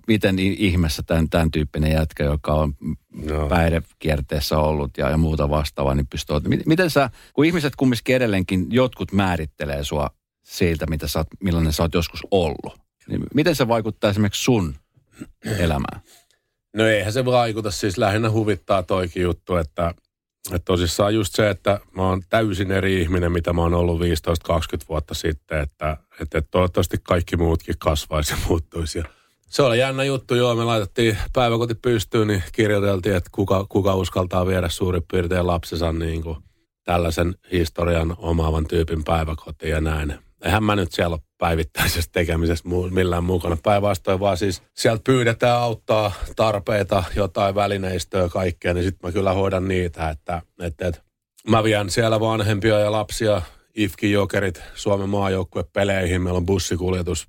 miten 0.06 0.38
ihmeessä 0.38 1.02
tämän, 1.02 1.30
tämän 1.30 1.50
tyyppinen 1.50 1.92
jätkä, 1.92 2.24
joka 2.24 2.54
on 2.54 2.74
no. 3.24 3.48
päihdekierteessä 3.48 4.58
ollut 4.58 4.98
ja, 4.98 5.10
ja 5.10 5.16
muuta 5.16 5.50
vastaavaa, 5.50 5.94
niin 5.94 6.06
pystyy... 6.06 6.36
Miten 6.66 6.90
sä, 6.90 7.10
kun 7.32 7.44
ihmiset 7.44 7.76
kumminkin 7.76 8.16
edelleenkin 8.16 8.66
jotkut 8.70 9.12
määrittelee 9.12 9.84
sua 9.84 10.10
siitä, 10.42 10.86
mitä 10.86 11.08
sä 11.08 11.18
oot, 11.18 11.28
millainen 11.40 11.72
sä 11.72 11.82
oot 11.82 11.94
joskus 11.94 12.20
ollut, 12.30 12.80
niin 13.08 13.22
miten 13.34 13.56
se 13.56 13.68
vaikuttaa 13.68 14.10
esimerkiksi 14.10 14.44
sun 14.44 14.74
elämään? 15.44 16.00
No 16.76 16.86
eihän 16.86 17.12
se 17.12 17.24
vaikuta, 17.24 17.70
siis 17.70 17.98
lähinnä 17.98 18.30
huvittaa 18.30 18.82
toikin 18.82 19.22
juttu, 19.22 19.56
että, 19.56 19.94
että 20.52 20.64
tosissaan 20.64 21.14
just 21.14 21.34
se, 21.34 21.50
että 21.50 21.80
mä 21.96 22.02
oon 22.02 22.22
täysin 22.28 22.72
eri 22.72 23.00
ihminen, 23.00 23.32
mitä 23.32 23.52
mä 23.52 23.62
oon 23.62 23.74
ollut 23.74 24.00
15-20 24.00 24.04
vuotta 24.88 25.14
sitten, 25.14 25.60
että, 25.60 25.96
että 26.20 26.42
toivottavasti 26.50 26.96
kaikki 27.02 27.36
muutkin 27.36 27.74
kasvaisi 27.78 28.32
ja 28.32 28.38
muuttuisi. 28.48 29.02
Se 29.48 29.62
oli 29.62 29.78
jännä 29.78 30.04
juttu, 30.04 30.34
joo, 30.34 30.54
me 30.54 30.64
laitettiin 30.64 31.18
päiväkoti 31.32 31.74
pystyyn, 31.74 32.28
niin 32.28 32.42
kirjoiteltiin, 32.52 33.16
että 33.16 33.30
kuka, 33.32 33.66
kuka 33.68 33.94
uskaltaa 33.94 34.46
viedä 34.46 34.68
suurin 34.68 35.02
piirtein 35.10 35.46
lapsensa 35.46 35.92
niin 35.92 36.22
kuin 36.22 36.36
tällaisen 36.84 37.34
historian 37.52 38.14
omaavan 38.18 38.66
tyypin 38.66 39.04
päiväkotiin 39.04 39.70
ja 39.70 39.80
näin. 39.80 40.25
Eihän 40.46 40.64
mä 40.64 40.76
nyt 40.76 40.92
siellä 40.92 41.18
päivittäisessä 41.38 42.10
tekemisessä 42.12 42.68
millään 42.90 43.24
mukana. 43.24 43.56
Päinvastoin 43.62 44.20
vaan 44.20 44.36
siis 44.36 44.62
sieltä 44.74 45.02
pyydetään 45.04 45.58
auttaa 45.58 46.12
tarpeita, 46.36 47.04
jotain 47.16 47.54
välineistöä, 47.54 48.28
kaikkea, 48.28 48.74
niin 48.74 48.84
sitten 48.84 49.08
mä 49.08 49.12
kyllä 49.12 49.32
hoidan 49.32 49.68
niitä, 49.68 50.10
että, 50.10 50.42
että, 50.60 50.88
että 50.88 51.00
mä 51.50 51.64
vien 51.64 51.90
siellä 51.90 52.20
vanhempia 52.20 52.78
ja 52.78 52.92
lapsia 52.92 53.42
IFKin 53.74 54.12
jokerit 54.12 54.62
Suomen 54.74 55.10
peleihin. 55.72 56.22
Meillä 56.22 56.36
on 56.36 56.46
bussikuljetus 56.46 57.28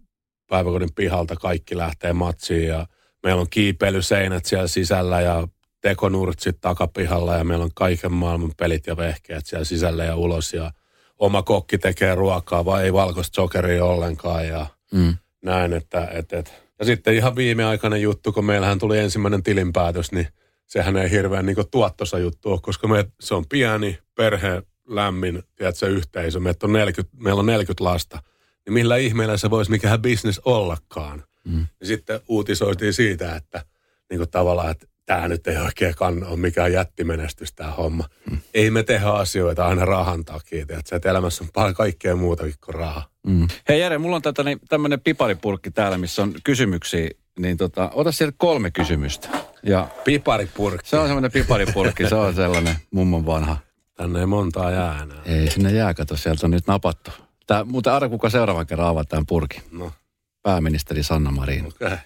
päiväkodin 0.49 0.93
pihalta, 0.95 1.35
kaikki 1.35 1.77
lähtee 1.77 2.13
matsiin 2.13 2.67
ja 2.67 2.87
meillä 3.23 3.41
on 3.41 3.49
kiipeilyseinät 3.49 4.45
siellä 4.45 4.67
sisällä 4.67 5.21
ja 5.21 5.47
tekonurtsit 5.81 6.57
takapihalla 6.61 7.35
ja 7.35 7.43
meillä 7.43 7.63
on 7.63 7.71
kaiken 7.75 8.13
maailman 8.13 8.51
pelit 8.57 8.87
ja 8.87 8.97
vehkeet 8.97 9.45
siellä 9.45 9.65
sisällä 9.65 10.03
ja 10.03 10.15
ulos 10.15 10.53
ja 10.53 10.71
oma 11.19 11.43
kokki 11.43 11.77
tekee 11.77 12.15
ruokaa, 12.15 12.65
vai 12.65 12.83
ei 12.83 12.93
valkoista 12.93 13.35
sokeria 13.35 13.85
ollenkaan 13.85 14.47
ja, 14.47 14.65
mm. 14.93 15.15
näin, 15.41 15.73
että 15.73 16.07
et, 16.11 16.33
et. 16.33 16.53
Ja 16.79 16.85
sitten 16.85 17.15
ihan 17.15 17.35
viimeaikainen 17.35 18.01
juttu, 18.01 18.31
kun 18.31 18.45
meillähän 18.45 18.79
tuli 18.79 18.97
ensimmäinen 18.97 19.43
tilinpäätös, 19.43 20.11
niin 20.11 20.27
sehän 20.67 20.97
ei 20.97 21.11
hirveän 21.11 21.45
niin 21.45 21.57
tuottosa 21.71 22.19
juttu 22.19 22.51
ole, 22.51 22.59
koska 22.61 22.87
me, 22.87 23.05
se 23.19 23.35
on 23.35 23.45
pieni 23.49 23.99
perhe, 24.15 24.63
lämmin, 24.87 25.43
tiedätkö, 25.55 25.87
yhteisö. 25.87 26.39
Meillä 26.39 26.57
on 26.63 26.73
40, 26.73 27.17
meillä 27.23 27.39
on 27.39 27.45
40 27.45 27.83
lasta. 27.83 28.23
Niin 28.65 28.73
millä 28.73 28.97
ihmeellä 28.97 29.37
se 29.37 29.49
voisi 29.49 29.71
mikähän 29.71 30.01
bisnes 30.01 30.41
ollakaan. 30.45 31.23
Mm. 31.43 31.67
Ja 31.79 31.85
sitten 31.87 32.19
uutisoitiin 32.27 32.93
siitä, 32.93 33.35
että 33.35 33.65
niin 34.09 34.17
kuin 34.17 34.29
tavallaan, 34.29 34.71
että 34.71 34.87
tämä 35.07 35.27
nyt 35.27 35.47
ei 35.47 35.57
oikein 35.57 35.95
kann 35.95 36.23
ole 36.23 36.37
mikään 36.37 36.73
jättimenestys 36.73 37.53
tämä 37.53 37.71
homma. 37.71 38.09
Mm. 38.31 38.37
Ei 38.53 38.71
me 38.71 38.83
tehdä 38.83 39.09
asioita 39.09 39.67
aina 39.67 39.85
rahan 39.85 40.25
takia, 40.25 40.65
että, 40.69 40.95
että 40.95 41.09
elämässä 41.09 41.43
on 41.43 41.49
paljon 41.53 41.75
kaikkea 41.75 42.15
muutakin 42.15 42.53
kuin 42.65 42.75
raha. 42.75 43.03
Mm. 43.27 43.47
Hei 43.69 43.79
Jere, 43.79 43.97
mulla 43.97 44.15
on 44.15 44.21
tätä, 44.21 44.43
niin, 44.43 44.59
tämmöinen 44.69 45.01
piparipurkki 45.01 45.71
täällä, 45.71 45.97
missä 45.97 46.23
on 46.23 46.33
kysymyksiä, 46.43 47.09
niin 47.39 47.57
tota, 47.57 47.89
ota 47.93 48.11
sieltä 48.11 48.35
kolme 48.37 48.71
kysymystä. 48.71 49.29
Ja 49.63 49.87
piparipurkki. 50.03 50.89
Se 50.89 50.97
on 50.97 51.07
semmoinen 51.07 51.31
piparipurkki, 51.31 52.09
se 52.09 52.15
on 52.15 52.35
sellainen 52.35 52.75
mummon 52.91 53.25
vanha. 53.25 53.57
Tänne 53.95 54.19
ei 54.19 54.25
montaa 54.25 54.71
jää 54.71 55.03
enää. 55.03 55.21
Ei 55.25 55.51
sinne 55.51 55.71
jää, 55.71 55.93
kato, 55.93 56.17
sieltä 56.17 56.47
on 56.47 56.51
nyt 56.51 56.67
napattu. 56.67 57.11
Tää, 57.47 57.63
muuten 57.63 57.93
arvo, 57.93 58.09
kuka 58.09 58.29
seuraavan 58.29 58.67
kerran 58.67 58.87
avaa 58.87 59.03
tämän 59.03 59.25
purkin. 59.25 59.61
No. 59.71 59.91
Pääministeri 60.41 61.03
Sanna 61.03 61.31
Marin. 61.31 61.65
Okei. 61.65 61.87
Okay. 61.87 61.97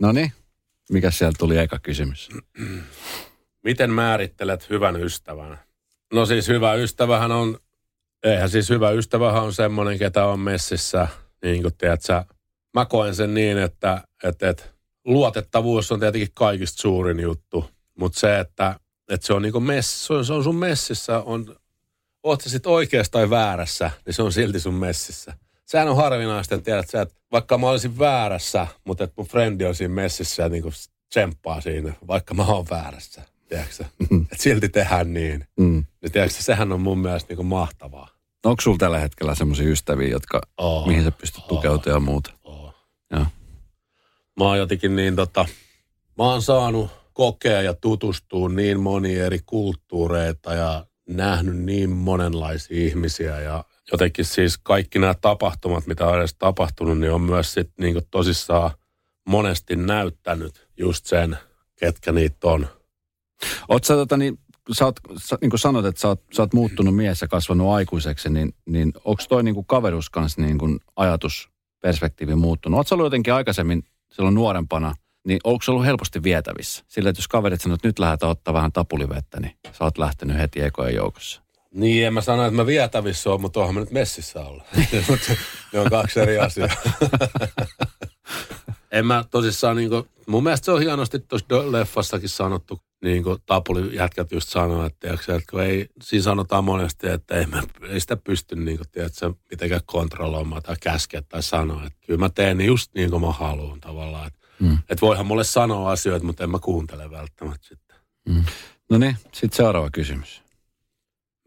No 0.00 0.12
niin, 0.12 0.32
mikä 0.88 1.10
sieltä 1.10 1.36
tuli 1.38 1.58
eka 1.58 1.78
kysymys? 1.78 2.28
Miten 3.64 3.90
määrittelet 3.90 4.70
hyvän 4.70 5.02
ystävän? 5.02 5.58
No 6.12 6.26
siis 6.26 6.48
hyvä 6.48 6.74
ystävähän 6.74 7.32
on, 7.32 7.58
eihän 8.22 8.50
siis 8.50 8.70
hyvä 8.70 8.90
ystävähän 8.90 9.42
on 9.42 9.52
semmoinen, 9.52 9.98
ketä 9.98 10.24
on 10.24 10.40
messissä, 10.40 11.08
niin 11.42 11.62
kuin 11.62 11.76
tiedät 11.76 12.02
sä, 12.02 12.24
mä 12.74 12.84
koen 12.86 13.14
sen 13.14 13.34
niin, 13.34 13.58
että, 13.58 14.02
että, 14.24 14.48
että 14.48 14.64
luotettavuus 15.04 15.92
on 15.92 16.00
tietenkin 16.00 16.32
kaikista 16.34 16.82
suurin 16.82 17.20
juttu, 17.20 17.70
mutta 17.98 18.20
se, 18.20 18.38
että, 18.38 18.80
että 19.08 19.26
se 19.26 19.32
on 19.32 19.42
niin 19.42 19.52
kuin 19.52 19.64
mess, 19.64 20.06
se 20.06 20.12
on, 20.12 20.24
se 20.24 20.32
on 20.32 20.44
sun 20.44 20.56
messissä, 20.56 21.18
on, 21.20 21.56
oot 22.22 22.40
sä 22.40 22.50
sitten 22.50 22.72
oikeassa 22.72 23.12
tai 23.12 23.30
väärässä, 23.30 23.90
niin 24.06 24.14
se 24.14 24.22
on 24.22 24.32
silti 24.32 24.60
sun 24.60 24.74
messissä 24.74 25.34
sehän 25.68 25.88
on 25.88 25.96
harvinaista, 25.96 26.54
että 26.54 26.64
tiedät 26.64 26.90
sä, 26.90 27.02
että 27.02 27.14
vaikka 27.32 27.58
mä 27.58 27.68
olisin 27.68 27.98
väärässä, 27.98 28.66
mutta 28.84 29.04
että 29.04 29.14
mun 29.16 29.26
frendi 29.26 29.64
on 29.64 29.74
siinä 29.74 29.94
messissä 29.94 30.42
ja 30.42 30.48
niin 30.48 30.62
kuin 30.62 30.74
tsemppaa 31.08 31.60
siinä, 31.60 31.92
vaikka 32.06 32.34
mä 32.34 32.44
oon 32.44 32.66
väärässä, 32.70 33.22
tiedätkö 33.48 33.84
mm. 34.10 34.22
Että 34.22 34.42
silti 34.42 34.68
tehdään 34.68 35.14
niin. 35.14 35.46
Mm. 35.58 35.84
Niin 36.02 36.12
tiedätkö 36.12 36.42
sehän 36.42 36.72
on 36.72 36.80
mun 36.80 36.98
mielestä 36.98 37.28
niin 37.28 37.36
kuin 37.36 37.46
mahtavaa. 37.46 38.08
Onko 38.44 38.60
sulla 38.60 38.78
tällä 38.78 38.98
hetkellä 38.98 39.34
semmoisia 39.34 39.68
ystäviä, 39.68 40.08
jotka, 40.08 40.40
oh, 40.56 40.86
mihin 40.86 41.04
sä 41.04 41.10
pystyt 41.10 41.42
oh, 41.42 41.48
tukeutumaan 41.48 41.96
ja 41.96 42.00
muuta? 42.00 42.32
Oh. 42.44 42.74
Ja. 43.10 43.26
Mä 44.38 44.44
oon 44.44 44.58
jotenkin 44.58 44.96
niin 44.96 45.16
tota, 45.16 45.46
mä 46.18 46.24
oon 46.24 46.42
saanut 46.42 46.90
kokea 47.12 47.62
ja 47.62 47.74
tutustua 47.74 48.48
niin 48.48 48.80
moniin 48.80 49.20
eri 49.20 49.38
kulttuureita 49.46 50.54
ja 50.54 50.86
nähnyt 51.08 51.56
niin 51.56 51.90
monenlaisia 51.90 52.86
ihmisiä 52.86 53.40
ja 53.40 53.64
jotenkin 53.92 54.24
siis 54.24 54.58
kaikki 54.58 54.98
nämä 54.98 55.14
tapahtumat, 55.14 55.86
mitä 55.86 56.06
on 56.06 56.18
edes 56.18 56.34
tapahtunut, 56.34 56.98
niin 56.98 57.12
on 57.12 57.22
myös 57.22 57.52
sit 57.52 57.70
niin 57.80 58.00
tosissaan 58.10 58.70
monesti 59.28 59.76
näyttänyt 59.76 60.68
just 60.78 61.06
sen, 61.06 61.38
ketkä 61.76 62.12
niitä 62.12 62.48
on. 62.48 62.66
Oot 63.68 63.84
sä, 63.84 63.94
tota, 63.94 64.16
niin, 64.16 64.38
sä, 64.72 64.84
oot, 64.84 65.00
sä 65.16 65.38
niin 65.40 65.50
kuin 65.50 65.60
sanot, 65.60 65.84
että 65.84 66.00
sä 66.00 66.08
oot, 66.08 66.22
sä 66.36 66.42
oot 66.42 66.54
muuttunut 66.54 66.96
mies 66.96 67.20
ja 67.20 67.28
kasvanut 67.28 67.72
aikuiseksi, 67.72 68.30
niin, 68.30 68.54
niin 68.66 68.92
onko 69.04 69.22
toi 69.28 69.42
niin 69.42 69.54
kuin 69.54 69.66
kaverus 69.66 70.10
kanssa 70.10 70.42
niin 70.42 70.58
kuin 70.58 70.80
ajatusperspektiivi 70.96 72.34
muuttunut? 72.34 72.88
Sä 72.88 72.94
ollut 72.94 73.06
jotenkin 73.06 73.34
aikaisemmin 73.34 73.82
silloin 74.12 74.34
nuorempana, 74.34 74.94
niin 75.26 75.40
onko 75.44 75.62
se 75.62 75.70
ollut 75.70 75.86
helposti 75.86 76.22
vietävissä? 76.22 76.84
Sillä, 76.88 77.10
että 77.10 77.20
jos 77.20 77.28
kaverit 77.28 77.60
sanoo, 77.60 77.74
että 77.74 77.88
nyt 77.88 77.98
lähdetään 77.98 78.30
ottaa 78.30 78.54
vähän 78.54 78.72
tapulivettä, 78.72 79.40
niin 79.40 79.56
sä 79.72 79.84
oot 79.84 79.98
lähtenyt 79.98 80.38
heti 80.38 80.60
ekojen 80.60 80.94
joukossa. 80.94 81.42
Niin, 81.74 82.06
en 82.06 82.14
mä 82.14 82.20
sano, 82.20 82.44
että 82.44 82.56
mä 82.56 82.66
vietävissä 82.66 83.30
oon, 83.30 83.40
mutta 83.40 83.60
onhan 83.60 83.74
mä 83.74 83.80
nyt 83.80 83.90
messissä 83.90 84.40
olla. 84.40 84.64
ne 85.72 85.80
on 85.80 85.90
kaksi 85.90 86.20
eri 86.20 86.38
asiaa. 86.38 86.68
en 88.92 89.06
mä 89.06 89.24
tosissaan 89.30 89.76
niinku, 89.76 90.08
mun 90.26 90.42
mielestä 90.42 90.64
se 90.64 90.72
on 90.72 90.80
hienosti 90.80 91.18
tuossa 91.18 91.72
leffassakin 91.72 92.28
sanottu, 92.28 92.80
niin 93.04 93.22
kuin 93.22 93.38
Tapuli 93.46 93.96
jätkät 93.96 94.32
just 94.32 94.48
sanoo, 94.48 94.86
että, 94.86 95.12
että 95.12 95.50
kun 95.50 95.62
ei, 95.62 95.88
siinä 96.02 96.22
sanotaan 96.22 96.64
monesti, 96.64 97.08
että 97.08 97.34
ei, 97.34 97.46
mä, 97.46 97.62
ei 97.88 98.00
sitä 98.00 98.16
pysty 98.16 98.56
niin 98.56 98.76
kuin, 98.76 98.88
tiedätkö, 98.92 99.34
mitenkään 99.50 99.80
kontrolloimaan 99.86 100.62
tai 100.62 100.76
käskeä 100.80 101.22
tai 101.22 101.42
sanoa. 101.42 101.86
Että 101.86 101.98
kyllä 102.06 102.20
mä 102.20 102.28
teen 102.28 102.60
just 102.60 102.94
niin 102.94 103.10
kuin 103.10 103.22
mä 103.22 103.32
haluan 103.32 103.80
tavallaan. 103.80 104.26
Että, 104.26 104.38
mm. 104.60 104.72
että 104.74 105.00
voihan 105.00 105.26
mulle 105.26 105.44
sanoa 105.44 105.90
asioita, 105.90 106.26
mutta 106.26 106.44
en 106.44 106.50
mä 106.50 106.58
kuuntele 106.58 107.10
välttämättä 107.10 107.68
sitten. 107.68 107.96
Mm. 108.28 108.44
No 108.90 108.98
niin, 108.98 109.16
sitten 109.32 109.56
seuraava 109.56 109.90
kysymys. 109.90 110.42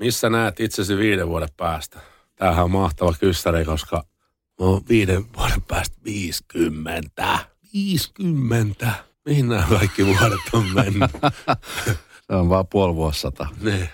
Missä 0.02 0.30
näet 0.30 0.60
itsesi 0.60 0.98
viiden 0.98 1.28
vuoden 1.28 1.50
päästä? 1.58 2.00
Tämähän 2.36 2.64
on 2.64 2.72
mahtava 2.72 3.14
kyssäri, 3.20 3.66
koska 3.66 4.04
mä 4.60 4.66
oon 4.66 4.82
viiden 4.90 5.26
vuoden 5.38 5.62
päästä 5.62 5.98
50. 6.06 7.40
50. 7.74 8.94
Mihin 9.26 9.50
nämä 9.50 9.66
kaikki 9.70 10.06
vuodet 10.06 10.40
on 10.54 10.66
mennyt? 10.74 11.12
Se 12.28 12.36
on 12.36 12.50
vaan 12.50 12.68
puoli 12.68 12.96
vuosisata. 12.96 13.48
Niin. 13.62 13.90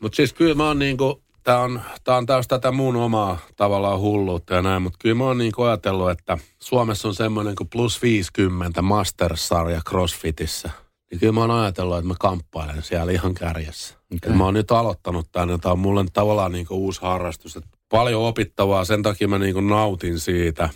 Mutta 0.00 0.16
siis 0.16 0.32
kyllä 0.32 0.54
mä 0.54 0.66
oon 0.66 0.78
niinku, 0.78 1.22
tää 1.42 1.60
on, 1.60 1.82
tää 2.04 2.16
on 2.16 2.26
taas 2.26 2.48
tätä 2.48 2.72
mun 2.72 2.96
omaa 2.96 3.38
tavallaan 3.56 4.00
hulluutta 4.00 4.54
ja 4.54 4.62
näin, 4.62 4.82
mutta 4.82 4.98
kyllä 4.98 5.14
mä 5.14 5.24
oon 5.24 5.38
niinku 5.38 5.62
ajatellut, 5.62 6.10
että 6.10 6.38
Suomessa 6.62 7.08
on 7.08 7.14
semmoinen 7.14 7.56
kuin 7.56 7.68
plus 7.68 8.02
50 8.02 8.82
Masters-sarja 8.82 9.80
CrossFitissä. 9.88 10.70
Niin 11.10 11.20
kyllä 11.20 11.32
mä 11.32 11.40
oon 11.40 11.50
ajatellut, 11.50 11.96
että 11.96 12.08
mä 12.08 12.14
kamppailen 12.18 12.82
siellä 12.82 13.12
ihan 13.12 13.34
kärjessä. 13.34 13.99
Okay. 14.16 14.36
Mä 14.36 14.44
oon 14.44 14.54
nyt 14.54 14.70
aloittanut 14.70 15.26
tänne. 15.32 15.58
Tämä 15.58 15.72
on 15.72 15.78
mulle 15.78 16.04
tavallaan 16.12 16.52
niin 16.52 16.66
uusi 16.70 17.02
harrastus. 17.02 17.56
Että 17.56 17.68
paljon 17.88 18.22
opittavaa, 18.22 18.84
sen 18.84 19.02
takia 19.02 19.28
mä 19.28 19.38
niin 19.38 19.68
nautin 19.68 20.20
siitä 20.20 20.68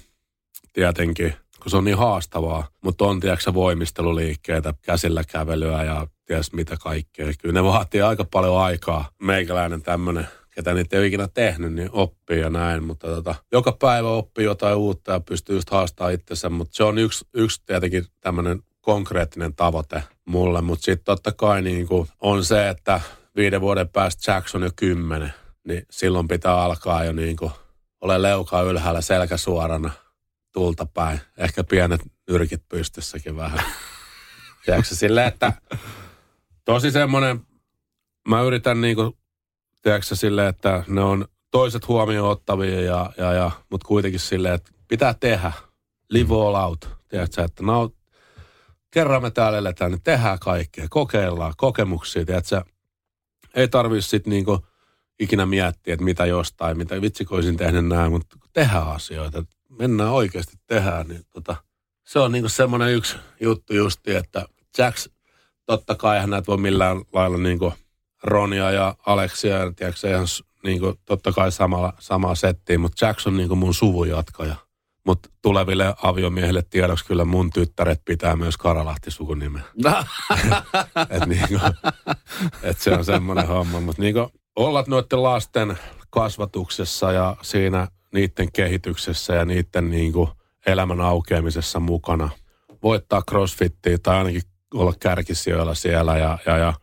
tietenkin, 0.73 1.35
kun 1.63 1.71
se 1.71 1.77
on 1.77 1.85
niin 1.85 1.99
haastavaa. 1.99 2.69
Mutta 2.85 3.05
on, 3.05 3.21
tiedätkö 3.21 3.55
voimisteluliikkeitä, 3.55 4.75
käsillä 4.83 5.25
kävelyä 5.25 5.85
ja 5.85 6.07
ties 6.25 6.53
mitä 6.53 6.77
kaikkea. 6.83 7.27
Kyllä 7.39 7.53
ne 7.53 7.65
vaatii 7.65 8.03
aika 8.03 8.25
paljon 8.25 8.59
aikaa. 8.59 9.09
Meikäläinen 9.23 9.83
tämmöinen 9.83 10.29
ketä 10.55 10.75
niitä 10.75 10.97
ei 10.97 11.01
ole 11.01 11.07
ikinä 11.07 11.29
tehnyt, 11.29 11.73
niin 11.73 11.91
oppii 11.93 12.41
ja 12.41 12.51
näin. 12.51 12.85
Mutta 12.85 13.07
tota, 13.07 13.35
joka 13.53 13.73
päivä 13.73 14.09
oppii 14.09 14.45
jotain 14.45 14.77
uutta 14.77 15.13
ja 15.13 15.21
pystyy 15.21 15.57
just 15.57 15.71
haastamaan 15.71 16.15
itsensä. 16.15 16.49
Mutta 16.49 16.75
se 16.77 16.85
on 16.85 16.99
yksi, 16.99 17.25
yksi 17.35 17.63
tietenkin 17.67 18.05
tämmöinen 18.21 18.63
konkreettinen 18.81 19.55
tavoite 19.55 20.03
mulle. 20.25 20.61
Mutta 20.61 20.85
sitten 20.85 21.05
totta 21.05 21.33
kai 21.33 21.63
niin 21.63 21.87
on 22.21 22.45
se, 22.45 22.69
että 22.69 23.01
viiden 23.37 23.61
vuoden 23.61 23.89
päästä 23.89 24.33
Jackson 24.33 24.63
jo 24.63 24.71
kymmenen, 24.77 25.35
niin 25.67 25.87
silloin 25.91 26.29
pitää 26.29 26.63
alkaa 26.63 27.05
jo 27.05 27.13
niin 27.13 27.37
kuin 27.37 27.53
ole 28.01 28.23
leukaa 28.23 28.63
ylhäällä 28.63 29.01
selkä 29.01 29.37
suorana 29.37 29.91
tulta 30.53 30.87
päin. 30.87 31.21
Ehkä 31.39 31.65
pienet 31.65 32.01
nyrkit 32.31 32.69
pystyssäkin 32.69 33.37
vähän. 33.37 33.61
Tiedätkö 34.65 34.95
silleen, 34.95 35.29
että 35.29 35.53
tosi 36.65 36.91
semmoinen, 36.91 37.41
mä 38.29 38.43
yritän 38.43 38.81
niin 38.81 38.97
kuin, 38.97 39.13
tiedätkö 39.83 40.15
silleen, 40.15 40.49
että 40.49 40.85
ne 40.89 41.01
on 41.01 41.25
toiset 41.51 41.89
huomioon 41.89 42.31
ottavia 42.31 42.81
ja, 42.81 43.11
ja, 43.19 43.33
ja 43.33 43.51
mutta 43.71 43.89
kuitenkin 43.89 44.21
silleen, 44.21 44.55
että 44.55 44.73
pitää 44.89 45.15
tehdä. 45.15 45.53
Live 46.11 46.35
all 46.35 46.55
out. 46.55 46.89
Tiedätkö, 47.09 47.45
että 47.45 47.63
no, 47.63 47.91
kerran 48.91 49.23
me 49.23 49.31
täällä 49.31 49.59
eletään, 49.59 49.91
niin 49.91 50.03
tehdään 50.03 50.39
kaikkea, 50.39 50.87
kokeillaan 50.91 51.53
kokemuksia, 51.57 52.25
tiedätkö, 52.25 52.63
ei 53.55 53.69
tarvitse 53.69 54.09
sitten 54.09 54.31
niinku 54.31 54.67
ikinä 55.21 55.47
miettiä, 55.47 55.95
että 55.95 56.05
mitä 56.05 56.27
jostain, 56.27 56.79
mitä 56.79 57.01
vitsikoisin 57.01 57.57
tehnyt 57.57 57.87
näin, 57.87 58.13
mutta 58.13 58.37
tehdään 58.53 58.89
asioita, 58.89 59.45
mennään 59.69 60.11
oikeasti 60.11 60.57
tehdään, 60.67 61.09
niin 61.09 61.23
tota, 61.31 61.57
se 62.05 62.19
on 62.19 62.33
niinku 62.33 62.49
semmoinen 62.49 62.95
yksi 62.95 63.17
juttu 63.41 63.75
justi, 63.75 64.15
että 64.15 64.47
Jacks, 64.79 65.11
totta 65.67 65.95
kai 65.95 66.21
hän 66.21 66.31
näet 66.31 66.47
voi 66.47 66.57
millään 66.57 67.03
lailla 67.13 67.39
niinku 67.39 67.73
Ronia 68.23 68.71
ja 68.71 68.95
Aleksia, 69.07 69.73
tiedätkö, 69.77 70.11
ihan 70.11 70.27
niinku, 70.65 70.95
totta 71.05 71.33
kai 71.33 71.53
samalla, 71.53 71.93
samaa 71.99 72.35
settiä, 72.35 72.79
mutta 72.79 73.07
Jackson 73.07 73.33
on 73.33 73.37
niinku 73.37 73.57
mun 73.57 73.75
suvun 73.75 74.09
jatkaja. 74.09 74.57
Mutta 75.07 75.29
tuleville 75.43 75.95
aviomiehille 76.03 76.63
tiedoksi 76.71 77.05
kyllä 77.05 77.25
mun 77.25 77.51
tyttäret 77.51 78.01
pitää 78.05 78.37
myös 78.37 78.57
Karalahti 78.57 79.11
sukunimen. 79.11 79.63
et 81.11 81.27
niinku, 81.27 81.55
et 82.63 82.81
se 82.81 82.91
on 82.91 83.05
semmoinen 83.05 83.47
homma. 83.47 83.81
Mutta 83.81 84.03
niinku, 84.03 84.31
olla 84.57 84.85
noiden 84.87 85.23
lasten 85.23 85.79
kasvatuksessa 86.11 87.13
ja 87.13 87.37
siinä 87.43 87.89
niiden 88.15 88.53
kehityksessä 88.53 89.35
ja 89.35 89.45
niiden 89.45 89.91
niinku 89.91 90.29
elämän 90.67 91.01
aukeamisessa 91.01 91.81
mukana. 91.81 92.31
Voittaa 92.83 93.23
crossfittiä 93.31 93.99
tai 93.99 94.17
ainakin 94.17 94.43
olla 94.75 94.93
kärkisijoilla 95.01 95.75
siellä 95.75 96.19
ja, 96.19 96.39
ja, 96.47 96.59
ja, 96.59 96.75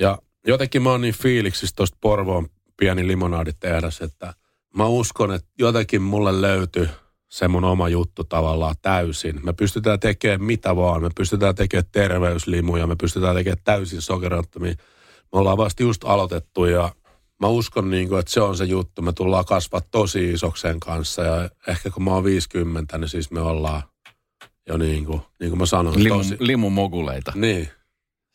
ja 0.00 0.18
jotenkin 0.46 0.82
mä 0.82 0.90
oon 0.90 1.00
niin 1.00 1.14
fiiliksissä 1.14 1.76
tuosta 1.76 1.98
Porvoon 2.00 2.48
pieni 2.76 3.06
limonaaditehdas, 3.06 4.00
että 4.00 4.34
mä 4.76 4.86
uskon, 4.86 5.32
että 5.32 5.48
jotenkin 5.58 6.02
mulle 6.02 6.40
löytyy– 6.40 6.88
se 7.30 7.48
mun 7.48 7.64
oma 7.64 7.88
juttu 7.88 8.24
tavallaan 8.24 8.74
täysin. 8.82 9.40
Me 9.44 9.52
pystytään 9.52 10.00
tekemään 10.00 10.42
mitä 10.42 10.76
vaan. 10.76 11.02
Me 11.02 11.10
pystytään 11.16 11.54
tekemään 11.54 11.88
terveyslimuja, 11.92 12.86
me 12.86 12.96
pystytään 12.96 13.36
tekemään 13.36 13.62
täysin 13.64 14.02
sokerattomia. 14.02 14.74
Me 15.32 15.38
ollaan 15.38 15.56
vasta 15.58 15.82
just 15.82 16.04
aloitettu 16.04 16.64
ja 16.64 16.94
mä 17.40 17.48
uskon, 17.48 17.90
niin 17.90 18.08
kuin, 18.08 18.20
että 18.20 18.32
se 18.32 18.40
on 18.40 18.56
se 18.56 18.64
juttu. 18.64 19.02
Me 19.02 19.12
tullaan 19.12 19.44
kasvaa 19.44 19.80
tosi 19.90 20.32
isoksen 20.32 20.80
kanssa 20.80 21.22
ja 21.22 21.50
ehkä 21.68 21.90
kun 21.90 22.04
mä 22.04 22.10
oon 22.10 22.24
50, 22.24 22.98
niin 22.98 23.08
siis 23.08 23.30
me 23.30 23.40
ollaan 23.40 23.82
jo 24.68 24.76
niin 24.76 25.04
kuin, 25.04 25.20
niin 25.40 25.50
kuin 25.50 25.58
mä 25.58 25.66
sanoin. 25.66 26.04
Limun, 26.04 26.18
tosi, 26.18 26.36
limun 26.40 26.72
moguleita. 26.72 27.32
niin, 27.34 27.68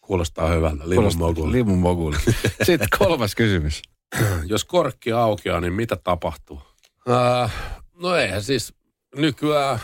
kuulostaa 0.02 0.48
hyvältä. 0.48 0.90
Limun 0.90 1.18
mogul. 1.18 1.52
Limun 1.52 1.78
moguli. 1.78 2.18
Sitten 2.64 2.88
kolmas 3.00 3.36
kysymys. 3.36 3.82
Jos 4.46 4.66
korkki 4.66 5.12
aukeaa, 5.12 5.62
niin 5.62 5.74
mitä 5.74 5.96
tapahtuu? 6.04 6.62
Äh, 7.10 7.54
no 8.02 8.16
eihän 8.16 8.44
siis 8.44 8.74
nykyään 9.16 9.80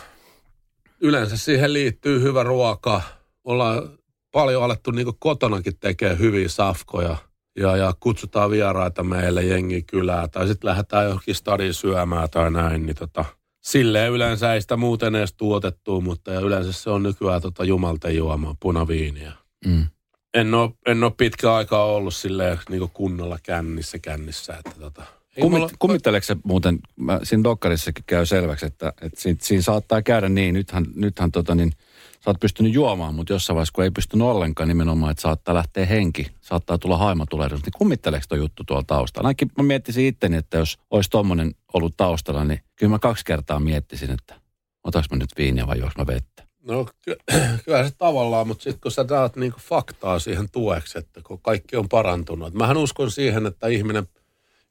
yleensä 1.02 1.38
siihen 1.38 1.74
liittyy 1.74 2.22
hyvä 2.22 2.44
ruoka. 2.44 3.02
Ollaan 3.44 3.90
paljon 4.32 4.64
alettu 4.64 4.92
niin 4.92 5.08
kotonakin 5.20 5.80
tekemään 5.80 6.20
hyviä 6.20 6.50
safkoja 6.50 7.18
ja, 7.60 7.78
ja 7.78 7.94
kutsutaan 8.00 8.52
vieraita 8.52 9.04
meille 9.04 9.44
jengi 9.44 9.82
kylää 9.82 10.28
tai 10.28 10.48
sitten 10.48 10.70
lähdetään 10.70 11.06
johonkin 11.06 11.36
stadiin 11.36 11.74
syömään 11.74 12.30
tai 12.30 12.52
näin, 12.52 12.86
niin 12.86 12.96
tota, 12.96 13.26
silleen 13.62 14.12
yleensä 14.12 14.54
ei 14.54 14.62
sitä 14.62 14.78
muuten 14.78 15.16
edes 15.16 15.34
tuotettu, 15.34 16.02
mutta 16.02 16.32
ja 16.32 16.40
yleensä 16.40 16.72
se 16.72 16.90
on 16.90 17.04
nykyään 17.04 17.42
tota 17.42 17.64
jumalten 17.64 18.16
juomaa, 18.16 18.56
punaviiniä. 18.60 19.32
Mm. 19.66 19.88
En 20.34 20.54
ole, 20.54 20.72
en 20.86 21.04
ole 21.04 21.12
pitkä 21.18 21.56
aikaa 21.56 21.86
ollut 21.86 22.16
silleen 22.16 22.60
niin 22.70 22.90
kunnolla 22.94 23.38
kännissä 23.44 24.00
kännissä, 24.00 24.58
että 24.58 24.80
tota, 24.80 25.04
Kummit, 25.42 25.60
mulla- 25.62 25.74
Kummitteleeko 25.80 26.26
se 26.26 26.36
muuten, 26.44 26.80
mä, 26.96 27.20
siinä 27.24 27.44
dokkarissakin 27.44 28.04
käy 28.08 28.26
selväksi, 28.26 28.66
että, 28.66 28.94
että 29.02 29.22
siinä, 29.22 29.38
siinä 29.42 29.62
saattaa 29.62 30.02
käydä 30.02 30.30
niin, 30.30 30.54
nythän, 30.54 30.86
nythän 30.96 31.32
tota 31.32 31.56
niin, 31.56 31.72
sä 32.12 32.30
oot 32.30 32.40
pystynyt 32.40 32.74
juomaan, 32.74 33.16
mutta 33.16 33.34
jossain 33.34 33.56
vaiheessa, 33.56 33.74
kun 33.76 33.84
ei 33.84 33.92
pystynyt 33.92 34.28
ollenkaan 34.28 34.68
nimenomaan, 34.70 35.12
että 35.12 35.22
saattaa 35.22 35.56
lähteä 35.56 35.86
henki, 35.86 36.28
saattaa 36.42 36.78
tulla 36.78 36.98
haimatulehdus, 36.98 37.62
niin 37.64 37.74
kummitteleeko 37.78 38.26
tuo 38.30 38.38
juttu 38.38 38.64
tuolla 38.64 38.84
taustalla? 38.88 39.28
Ainakin 39.28 39.52
mä 39.58 39.64
miettisin 39.64 40.06
itteni, 40.06 40.38
että 40.38 40.58
jos 40.58 40.78
olisi 40.92 41.10
tommonen 41.10 41.52
ollut 41.74 41.98
taustalla, 41.98 42.44
niin 42.44 42.60
kyllä 42.76 42.90
mä 42.90 43.00
kaksi 43.00 43.26
kertaa 43.26 43.60
miettisin, 43.60 44.12
että 44.12 44.36
otaks 44.84 45.08
mä 45.12 45.18
nyt 45.18 45.30
viiniä 45.38 45.68
vai 45.68 45.80
juoks 45.80 45.96
mä 45.98 46.08
vettä. 46.08 46.44
No 46.68 46.88
ky- 47.02 47.18
kyllä 47.66 47.84
se 47.90 47.96
tavallaan, 47.98 48.48
mutta 48.48 48.64
sitten 48.64 48.82
kun 48.82 48.92
sä 48.92 49.04
taat 49.04 49.36
niinku 49.36 49.60
faktaa 49.62 50.20
siihen 50.20 50.50
tueksi, 50.52 50.98
että 50.98 51.22
kun 51.24 51.40
kaikki 51.42 51.76
on 51.76 51.90
parantunut. 51.90 52.54
Mähän 52.54 52.78
uskon 52.78 53.12
siihen, 53.12 53.46
että 53.46 53.68
ihminen, 53.68 54.08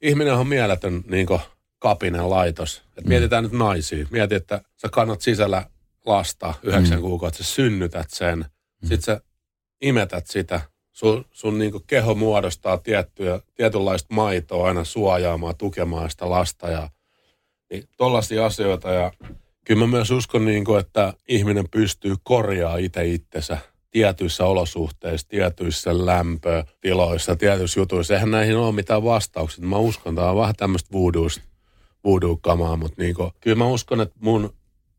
ihminen 0.04 0.34
on 0.34 0.48
mieletön 0.48 1.02
niinku 1.08 1.40
kapinen 1.78 2.30
laitos. 2.30 2.82
Et 2.96 3.04
mietitään 3.06 3.44
nyt 3.44 3.52
naisia. 3.52 4.06
Mieti, 4.10 4.34
että 4.34 4.60
sä 4.76 4.88
kannat 4.88 5.20
sisällä 5.20 5.66
lasta 6.06 6.54
yhdeksän 6.62 6.98
Mm. 6.98 7.02
kuukautta, 7.02 7.44
sä 7.44 7.44
synnytät 7.44 8.10
sen. 8.10 8.44
Sitten 8.80 9.02
sä 9.02 9.20
imetät 9.82 10.26
sitä. 10.26 10.60
Sun, 10.92 11.24
sun 11.30 11.58
niinku 11.58 11.80
keho 11.86 12.14
muodostaa 12.14 12.78
tiettyä, 12.78 13.40
tietynlaista 13.54 14.14
maitoa 14.14 14.68
aina 14.68 14.84
suojaamaan, 14.84 15.56
tukemaan 15.56 16.10
sitä 16.10 16.30
lasta. 16.30 16.68
Ja, 16.70 16.90
niin 17.70 17.84
tollaisia 17.96 18.46
asioita 18.46 18.90
ja 18.90 19.12
kyllä 19.66 19.80
mä 19.80 19.86
myös 19.86 20.10
uskon, 20.10 20.44
niin 20.44 20.64
kuin, 20.64 20.80
että 20.80 21.12
ihminen 21.28 21.64
pystyy 21.70 22.14
korjaamaan 22.22 22.80
itse 22.80 23.06
itsensä 23.06 23.58
tietyissä 23.94 24.44
olosuhteissa, 24.44 25.28
tietyissä 25.28 26.06
lämpötiloissa, 26.06 27.36
tietyissä 27.36 27.80
jutuissa. 27.80 28.14
Eihän 28.14 28.30
näihin 28.30 28.56
ole 28.56 28.72
mitään 28.72 29.04
vastauksia. 29.04 29.64
Mä 29.66 29.76
uskon, 29.76 30.14
tämä 30.14 30.30
on 30.30 30.36
vähän 30.36 30.54
tämmöistä 30.56 30.90
voodoo-kamaa, 32.04 32.76
mutta 32.76 33.02
niin 33.02 33.14
kuin, 33.14 33.30
kyllä 33.40 33.56
mä 33.56 33.66
uskon, 33.66 34.00
että 34.00 34.14
mun, 34.20 34.54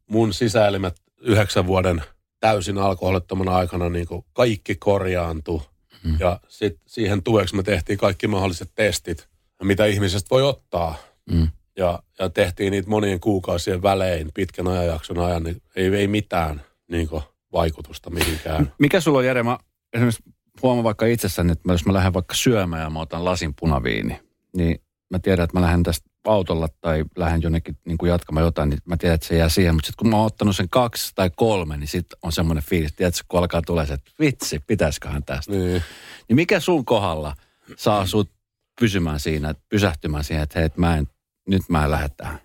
mun 0.10 0.34
sisäelimet 0.34 1.02
yhdeksän 1.22 1.68
vuoden 1.68 2.04
täysin 2.40 2.78
alkoholittomana 2.78 3.56
aikana 3.56 3.90
niin 3.90 4.08
kuin 4.08 4.26
kaikki 4.34 4.76
korjaantui. 4.76 5.62
Mm. 6.04 6.18
Ja 6.20 6.40
sit 6.48 6.80
siihen 6.86 7.24
tueksi 7.24 7.56
me 7.56 7.64
tehtiin 7.64 7.98
kaikki 7.98 8.28
mahdolliset 8.28 8.72
testit, 8.76 9.28
mitä 9.64 9.86
ihmisestä 9.86 10.30
voi 10.30 10.44
ottaa 10.44 10.96
Mm. 11.32 11.48
ja, 11.78 12.00
ja 12.20 12.30
tehtiin 12.30 12.72
niitä 12.72 12.90
monien 12.90 13.20
kuukausien 13.20 13.82
välein 13.82 14.32
pitkän 14.34 14.68
ajanjakson 14.68 15.20
ajan, 15.20 15.44
niin 15.44 15.62
ei, 15.76 15.96
ei 15.96 16.08
mitään 16.08 16.62
niin 16.88 17.08
kuin, 17.08 17.24
vaikutusta 17.56 18.10
mihinkään. 18.10 18.74
Mikä 18.80 19.00
sulla 19.00 19.20
on, 19.20 19.26
Jere, 19.26 19.44
mä 19.44 19.58
esimerkiksi 19.94 20.24
huomaan 20.62 20.84
vaikka 20.84 21.06
itsessäni, 21.06 21.52
että 21.52 21.72
jos 21.74 21.86
mä 21.86 21.94
lähden 21.94 22.14
vaikka 22.14 22.36
syömään 22.36 22.84
ja 22.84 22.90
mä 22.90 23.00
otan 23.00 23.26
lasin 23.26 23.54
punaviini, 23.60 24.20
niin 24.58 24.82
mä 25.10 25.20
tiedän, 25.20 25.44
että 25.44 25.58
mä 25.60 25.66
lähden 25.66 25.84
tästä 25.84 26.10
autolla 26.26 26.68
tai 26.82 27.06
lähden 27.16 27.42
jonnekin 27.42 27.78
niin 27.86 27.98
kuin 27.98 28.10
jatkamaan 28.10 28.46
jotain, 28.46 28.70
niin 28.70 28.80
mä 28.86 28.98
tiedän, 28.98 29.16
että 29.16 29.28
se 29.28 29.38
jää 29.38 29.50
siihen. 29.50 29.76
Mutta 29.76 29.88
sitten 29.88 30.04
kun 30.04 30.10
mä 30.10 30.18
oon 30.18 30.26
ottanut 30.26 30.56
sen 30.56 30.70
kaksi 30.70 31.12
tai 31.16 31.32
kolme, 31.36 31.78
niin 31.78 31.88
sitten 31.88 32.20
on 32.22 32.32
semmoinen 32.32 32.64
fiilis, 32.64 32.94
tiedätkö, 32.94 33.22
kun 33.28 33.40
alkaa 33.40 33.62
tulee 33.62 33.86
se, 33.86 33.94
että 33.94 34.12
vitsi, 34.20 34.60
pitäisiköhän 34.68 35.24
tästä. 35.24 35.52
Niin. 35.52 35.84
Niin 36.28 36.36
mikä 36.36 36.60
sun 36.60 36.86
kohdalla 36.86 37.36
saa 37.78 38.06
sut 38.06 38.32
pysymään 38.80 39.20
siinä, 39.20 39.50
että 39.50 39.64
pysähtymään 39.70 40.24
siihen, 40.24 40.44
että 40.44 40.60
hei, 40.60 40.70
mä 40.78 40.98
en, 40.98 41.08
nyt 41.48 41.62
mä 41.70 41.84
en 41.84 41.92
lähde 41.92 42.10
tähän. 42.18 42.40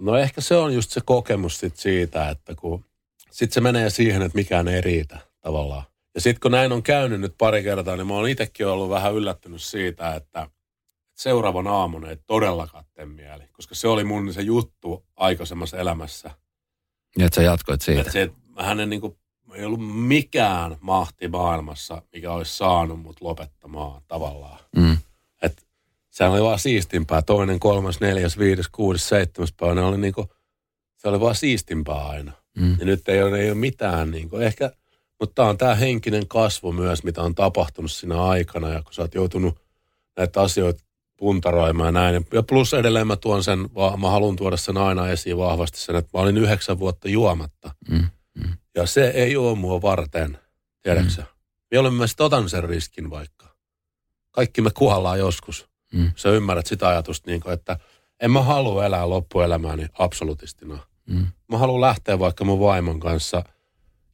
No 0.00 0.16
ehkä 0.16 0.40
se 0.40 0.56
on 0.56 0.74
just 0.74 0.90
se 0.90 1.00
kokemus 1.04 1.60
sit 1.60 1.76
siitä, 1.76 2.30
että 2.30 2.54
kun 2.54 2.84
sitten 3.36 3.54
se 3.54 3.60
menee 3.60 3.90
siihen, 3.90 4.22
että 4.22 4.36
mikään 4.36 4.68
ei 4.68 4.80
riitä 4.80 5.18
tavallaan. 5.40 5.84
Ja 6.14 6.20
sitten 6.20 6.40
kun 6.40 6.50
näin 6.50 6.72
on 6.72 6.82
käynyt 6.82 7.20
nyt 7.20 7.34
pari 7.38 7.62
kertaa, 7.62 7.96
niin 7.96 8.06
mä 8.06 8.14
oon 8.14 8.28
itsekin 8.28 8.66
ollut 8.66 8.90
vähän 8.90 9.14
yllättynyt 9.14 9.62
siitä, 9.62 10.14
että 10.14 10.50
seuraavan 11.14 11.66
aamun 11.66 12.06
ei 12.06 12.16
todellakaan 12.16 12.84
tee 12.94 13.06
mieli. 13.06 13.44
Koska 13.52 13.74
se 13.74 13.88
oli 13.88 14.04
mun 14.04 14.32
se 14.32 14.42
juttu 14.42 15.06
aikaisemmassa 15.16 15.76
elämässä. 15.76 16.30
Niin, 17.16 17.26
että 17.26 17.34
sä 17.34 17.42
jatkoit 17.42 17.80
siitä. 17.80 18.00
Että 18.00 18.12
se, 18.12 18.22
että 18.22 18.38
hänen 18.56 18.90
niin 18.90 19.00
kuin, 19.00 19.18
ei 19.54 19.64
ollut 19.64 20.06
mikään 20.06 20.76
mahti 20.80 21.28
maailmassa, 21.28 22.02
mikä 22.12 22.32
olisi 22.32 22.56
saanut 22.56 23.00
mut 23.00 23.20
lopettamaan 23.20 24.02
tavallaan. 24.08 24.58
Mm. 24.76 24.98
Että 25.42 25.62
sehän 26.10 26.32
oli 26.32 26.42
vaan 26.42 26.58
siistimpää. 26.58 27.22
Toinen, 27.22 27.60
kolmas, 27.60 28.00
neljäs, 28.00 28.38
viides, 28.38 28.68
kuudes, 28.68 29.08
seitsemäs 29.08 29.52
päivä. 29.52 29.74
Ne 29.74 29.82
oli 29.82 29.98
niinku, 29.98 30.30
se 30.96 31.08
oli 31.08 31.20
vaan 31.20 31.34
siistimpää 31.34 32.06
aina. 32.06 32.32
Mm. 32.56 32.76
Ja 32.78 32.86
nyt 32.86 33.08
ei 33.08 33.22
ole, 33.22 33.38
ei 33.38 33.50
ole 33.50 33.58
mitään. 33.58 34.10
Niinku. 34.10 34.36
Ehkä, 34.36 34.70
mutta 35.20 35.34
tämä 35.34 35.48
on 35.48 35.58
tämä 35.58 35.74
henkinen 35.74 36.28
kasvu 36.28 36.72
myös, 36.72 37.04
mitä 37.04 37.22
on 37.22 37.34
tapahtunut 37.34 37.92
siinä 37.92 38.22
aikana. 38.22 38.68
Ja 38.68 38.82
kun 38.82 38.94
sä 38.94 39.02
oot 39.02 39.14
joutunut 39.14 39.58
näitä 40.16 40.40
asioita 40.40 40.84
puntaroimaan 41.16 41.88
ja 41.88 41.92
näin. 41.92 42.26
Ja 42.32 42.42
plus 42.42 42.74
edelleen 42.74 43.06
mä 43.06 43.16
tuon 43.16 43.44
sen, 43.44 43.58
mä 44.00 44.10
haluan 44.10 44.36
tuoda 44.36 44.56
sen 44.56 44.76
aina 44.76 45.08
esiin 45.08 45.38
vahvasti 45.38 45.78
sen, 45.78 45.96
että 45.96 46.10
mä 46.14 46.20
olin 46.20 46.36
yhdeksän 46.36 46.78
vuotta 46.78 47.08
juomatta. 47.08 47.74
Mm. 47.88 48.08
Ja 48.74 48.86
se 48.86 49.08
ei 49.08 49.36
ole 49.36 49.58
mua 49.58 49.82
varten, 49.82 50.38
tiedätkö 50.82 51.12
mm. 51.20 51.26
Mieluummin 51.70 51.98
mä 51.98 52.06
sit 52.06 52.20
otan 52.20 52.48
sen 52.48 52.64
riskin 52.64 53.10
vaikka. 53.10 53.46
Kaikki 54.30 54.60
me 54.60 54.70
kuollaan 54.70 55.18
joskus. 55.18 55.68
Mm. 55.92 56.12
Sä 56.16 56.28
ymmärrät 56.28 56.66
sitä 56.66 56.88
ajatusta, 56.88 57.30
niin 57.30 57.40
kuin, 57.40 57.52
että 57.52 57.78
en 58.20 58.30
mä 58.30 58.42
halua 58.42 58.84
elää 58.84 59.08
loppuelämääni 59.08 59.86
absolutistina. 59.98 60.78
Mm. 61.06 61.26
Mä 61.48 61.58
haluan 61.58 61.80
lähteä 61.80 62.18
vaikka 62.18 62.44
mun 62.44 62.60
vaimon 62.60 63.00
kanssa 63.00 63.42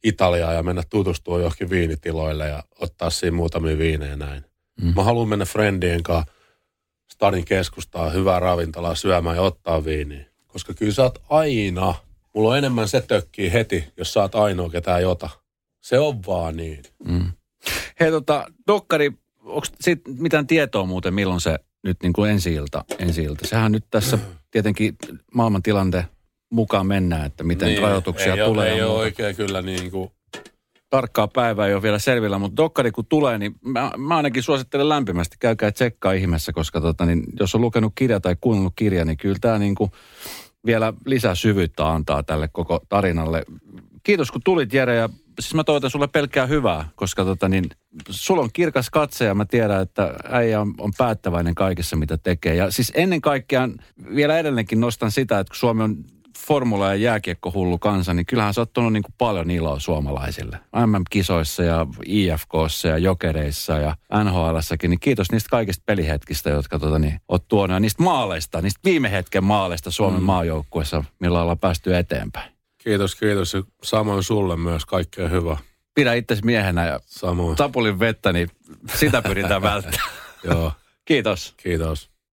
Italiaan 0.03 0.55
ja 0.55 0.63
mennä 0.63 0.83
tutustua 0.89 1.39
johonkin 1.39 1.69
viinitiloille 1.69 2.47
ja 2.47 2.63
ottaa 2.79 3.09
siinä 3.09 3.35
muutamia 3.35 3.77
viinejä 3.77 4.15
näin. 4.15 4.45
Mm. 4.81 4.93
Mä 4.95 5.03
haluan 5.03 5.29
mennä 5.29 5.45
friendien 5.45 6.03
kanssa 6.03 6.33
stadin 7.13 7.45
keskustaan, 7.45 8.13
hyvää 8.13 8.39
ravintolaa 8.39 8.95
syömään 8.95 9.35
ja 9.35 9.41
ottaa 9.41 9.85
viiniä. 9.85 10.25
Koska 10.47 10.73
kyllä 10.73 10.93
sä 10.93 11.03
oot 11.03 11.21
aina, 11.29 11.95
mulla 12.33 12.49
on 12.49 12.57
enemmän 12.57 12.87
se 12.87 13.01
tökkii 13.01 13.53
heti, 13.53 13.83
jos 13.97 14.13
sä 14.13 14.21
oot 14.21 14.35
ainoa 14.35 14.69
ketään 14.69 15.01
jota. 15.01 15.29
Se 15.81 15.99
on 15.99 16.25
vaan 16.27 16.57
niin. 16.57 16.83
Mm. 17.05 17.31
Hei 17.99 18.11
tota, 18.11 18.45
Dokkari, 18.67 19.11
onko 19.39 19.67
siitä 19.81 20.09
mitään 20.17 20.47
tietoa 20.47 20.85
muuten, 20.85 21.13
milloin 21.13 21.41
se 21.41 21.59
nyt 21.83 21.97
niin 22.03 22.13
kuin 22.13 22.31
ensi 22.31 22.53
ilta, 22.53 22.85
ensi 22.99 23.23
ilta? 23.23 23.47
Sehän 23.47 23.71
nyt 23.71 23.85
tässä 23.89 24.19
tietenkin 24.51 24.95
maailman 25.33 25.63
tilanteen 25.63 26.05
mukaan 26.53 26.87
mennään, 26.87 27.25
että 27.25 27.43
miten 27.43 27.67
niin, 27.67 27.81
rajoituksia 27.81 28.33
ei 28.33 28.45
tulee. 28.45 28.71
Ole, 28.71 28.75
ei 28.75 28.83
ole 28.83 28.99
oikein 28.99 29.35
kyllä 29.35 29.61
niin 29.61 29.91
kuin, 29.91 30.11
Tarkkaa 30.89 31.27
päivää 31.27 31.67
ei 31.67 31.73
ole 31.73 31.81
vielä 31.81 31.99
selvillä, 31.99 32.39
mutta 32.39 32.57
Dokkari 32.57 32.91
kun 32.91 33.05
tulee, 33.05 33.37
niin 33.37 33.55
mä, 33.61 33.91
mä 33.97 34.17
ainakin 34.17 34.43
suosittelen 34.43 34.89
lämpimästi. 34.89 35.35
Käykää 35.39 35.71
tsekkaa 35.71 36.11
ihmeessä, 36.11 36.53
koska 36.53 36.81
tota, 36.81 37.05
niin, 37.05 37.23
jos 37.39 37.55
on 37.55 37.61
lukenut 37.61 37.93
kirja 37.95 38.19
tai 38.19 38.35
kuunnellut 38.41 38.73
kirja, 38.75 39.05
niin 39.05 39.17
kyllä 39.17 39.37
tämä 39.41 39.59
niin 39.59 39.75
kuin 39.75 39.91
vielä 40.65 40.93
lisää 41.05 41.35
syvyyttä 41.35 41.89
antaa 41.89 42.23
tälle 42.23 42.47
koko 42.47 42.79
tarinalle. 42.89 43.43
Kiitos 44.03 44.31
kun 44.31 44.41
tulit 44.43 44.73
Jere 44.73 44.95
ja 44.95 45.09
siis 45.39 45.53
mä 45.53 45.63
toivotan 45.63 45.89
sulle 45.89 46.07
pelkkää 46.07 46.45
hyvää, 46.45 46.89
koska 46.95 47.25
tota 47.25 47.49
niin, 47.49 47.65
sulla 48.09 48.41
on 48.41 48.49
kirkas 48.53 48.89
katse 48.89 49.25
ja 49.25 49.35
mä 49.35 49.45
tiedän, 49.45 49.81
että 49.81 50.15
äijä 50.29 50.61
on, 50.61 50.73
on 50.77 50.91
päättäväinen 50.97 51.55
kaikessa 51.55 51.95
mitä 51.95 52.17
tekee. 52.17 52.55
Ja 52.55 52.71
siis 52.71 52.91
ennen 52.95 53.21
kaikkea 53.21 53.69
vielä 54.15 54.39
edelleenkin 54.39 54.79
nostan 54.79 55.11
sitä, 55.11 55.39
että 55.39 55.51
kun 55.51 55.57
Suomi 55.57 55.83
on 55.83 55.97
formula- 56.37 56.87
ja 56.87 56.95
jääkiekkohullu 56.95 57.77
kansa, 57.77 58.13
niin 58.13 58.25
kyllähän 58.25 58.53
se 58.53 58.59
on 58.59 58.63
ottanut 58.63 58.93
niin 58.93 59.03
kuin 59.03 59.13
paljon 59.17 59.51
iloa 59.51 59.79
suomalaisille. 59.79 60.59
MM-kisoissa 60.85 61.63
ja 61.63 61.87
IFKssa 62.05 62.87
ja 62.87 62.97
Jokereissa 62.97 63.73
ja 63.77 63.95
NHLssäkin, 64.23 64.89
niin 64.89 64.99
kiitos 64.99 65.31
niistä 65.31 65.49
kaikista 65.49 65.83
pelihetkistä, 65.85 66.49
jotka 66.49 66.79
tota, 66.79 66.99
niin, 66.99 67.21
oot 67.27 67.47
tuonut. 67.47 67.73
Ja 67.75 67.79
niistä 67.79 68.03
maaleista, 68.03 68.61
niistä 68.61 68.79
viime 68.85 69.11
hetken 69.11 69.43
maaleista 69.43 69.91
Suomen 69.91 70.19
mm. 70.19 70.25
maajoukkuessa, 70.25 71.03
millä 71.19 71.41
ollaan 71.41 71.59
päästy 71.59 71.97
eteenpäin. 71.97 72.51
Kiitos, 72.77 73.15
kiitos. 73.15 73.53
Ja 73.53 73.63
samoin 73.83 74.23
sulle 74.23 74.57
myös. 74.57 74.85
Kaikkea 74.85 75.27
hyvää. 75.29 75.57
Pidä 75.95 76.13
itsesi 76.13 76.45
miehenä 76.45 76.85
ja 76.85 76.99
Samoin. 77.05 77.55
tapulin 77.55 77.99
vettä, 77.99 78.33
niin 78.33 78.49
sitä 78.95 79.21
pyritään 79.21 79.61
välttämään. 79.71 80.09
Joo, 80.43 80.71
Kiitos. 81.05 81.53
kiitos. 81.57 82.12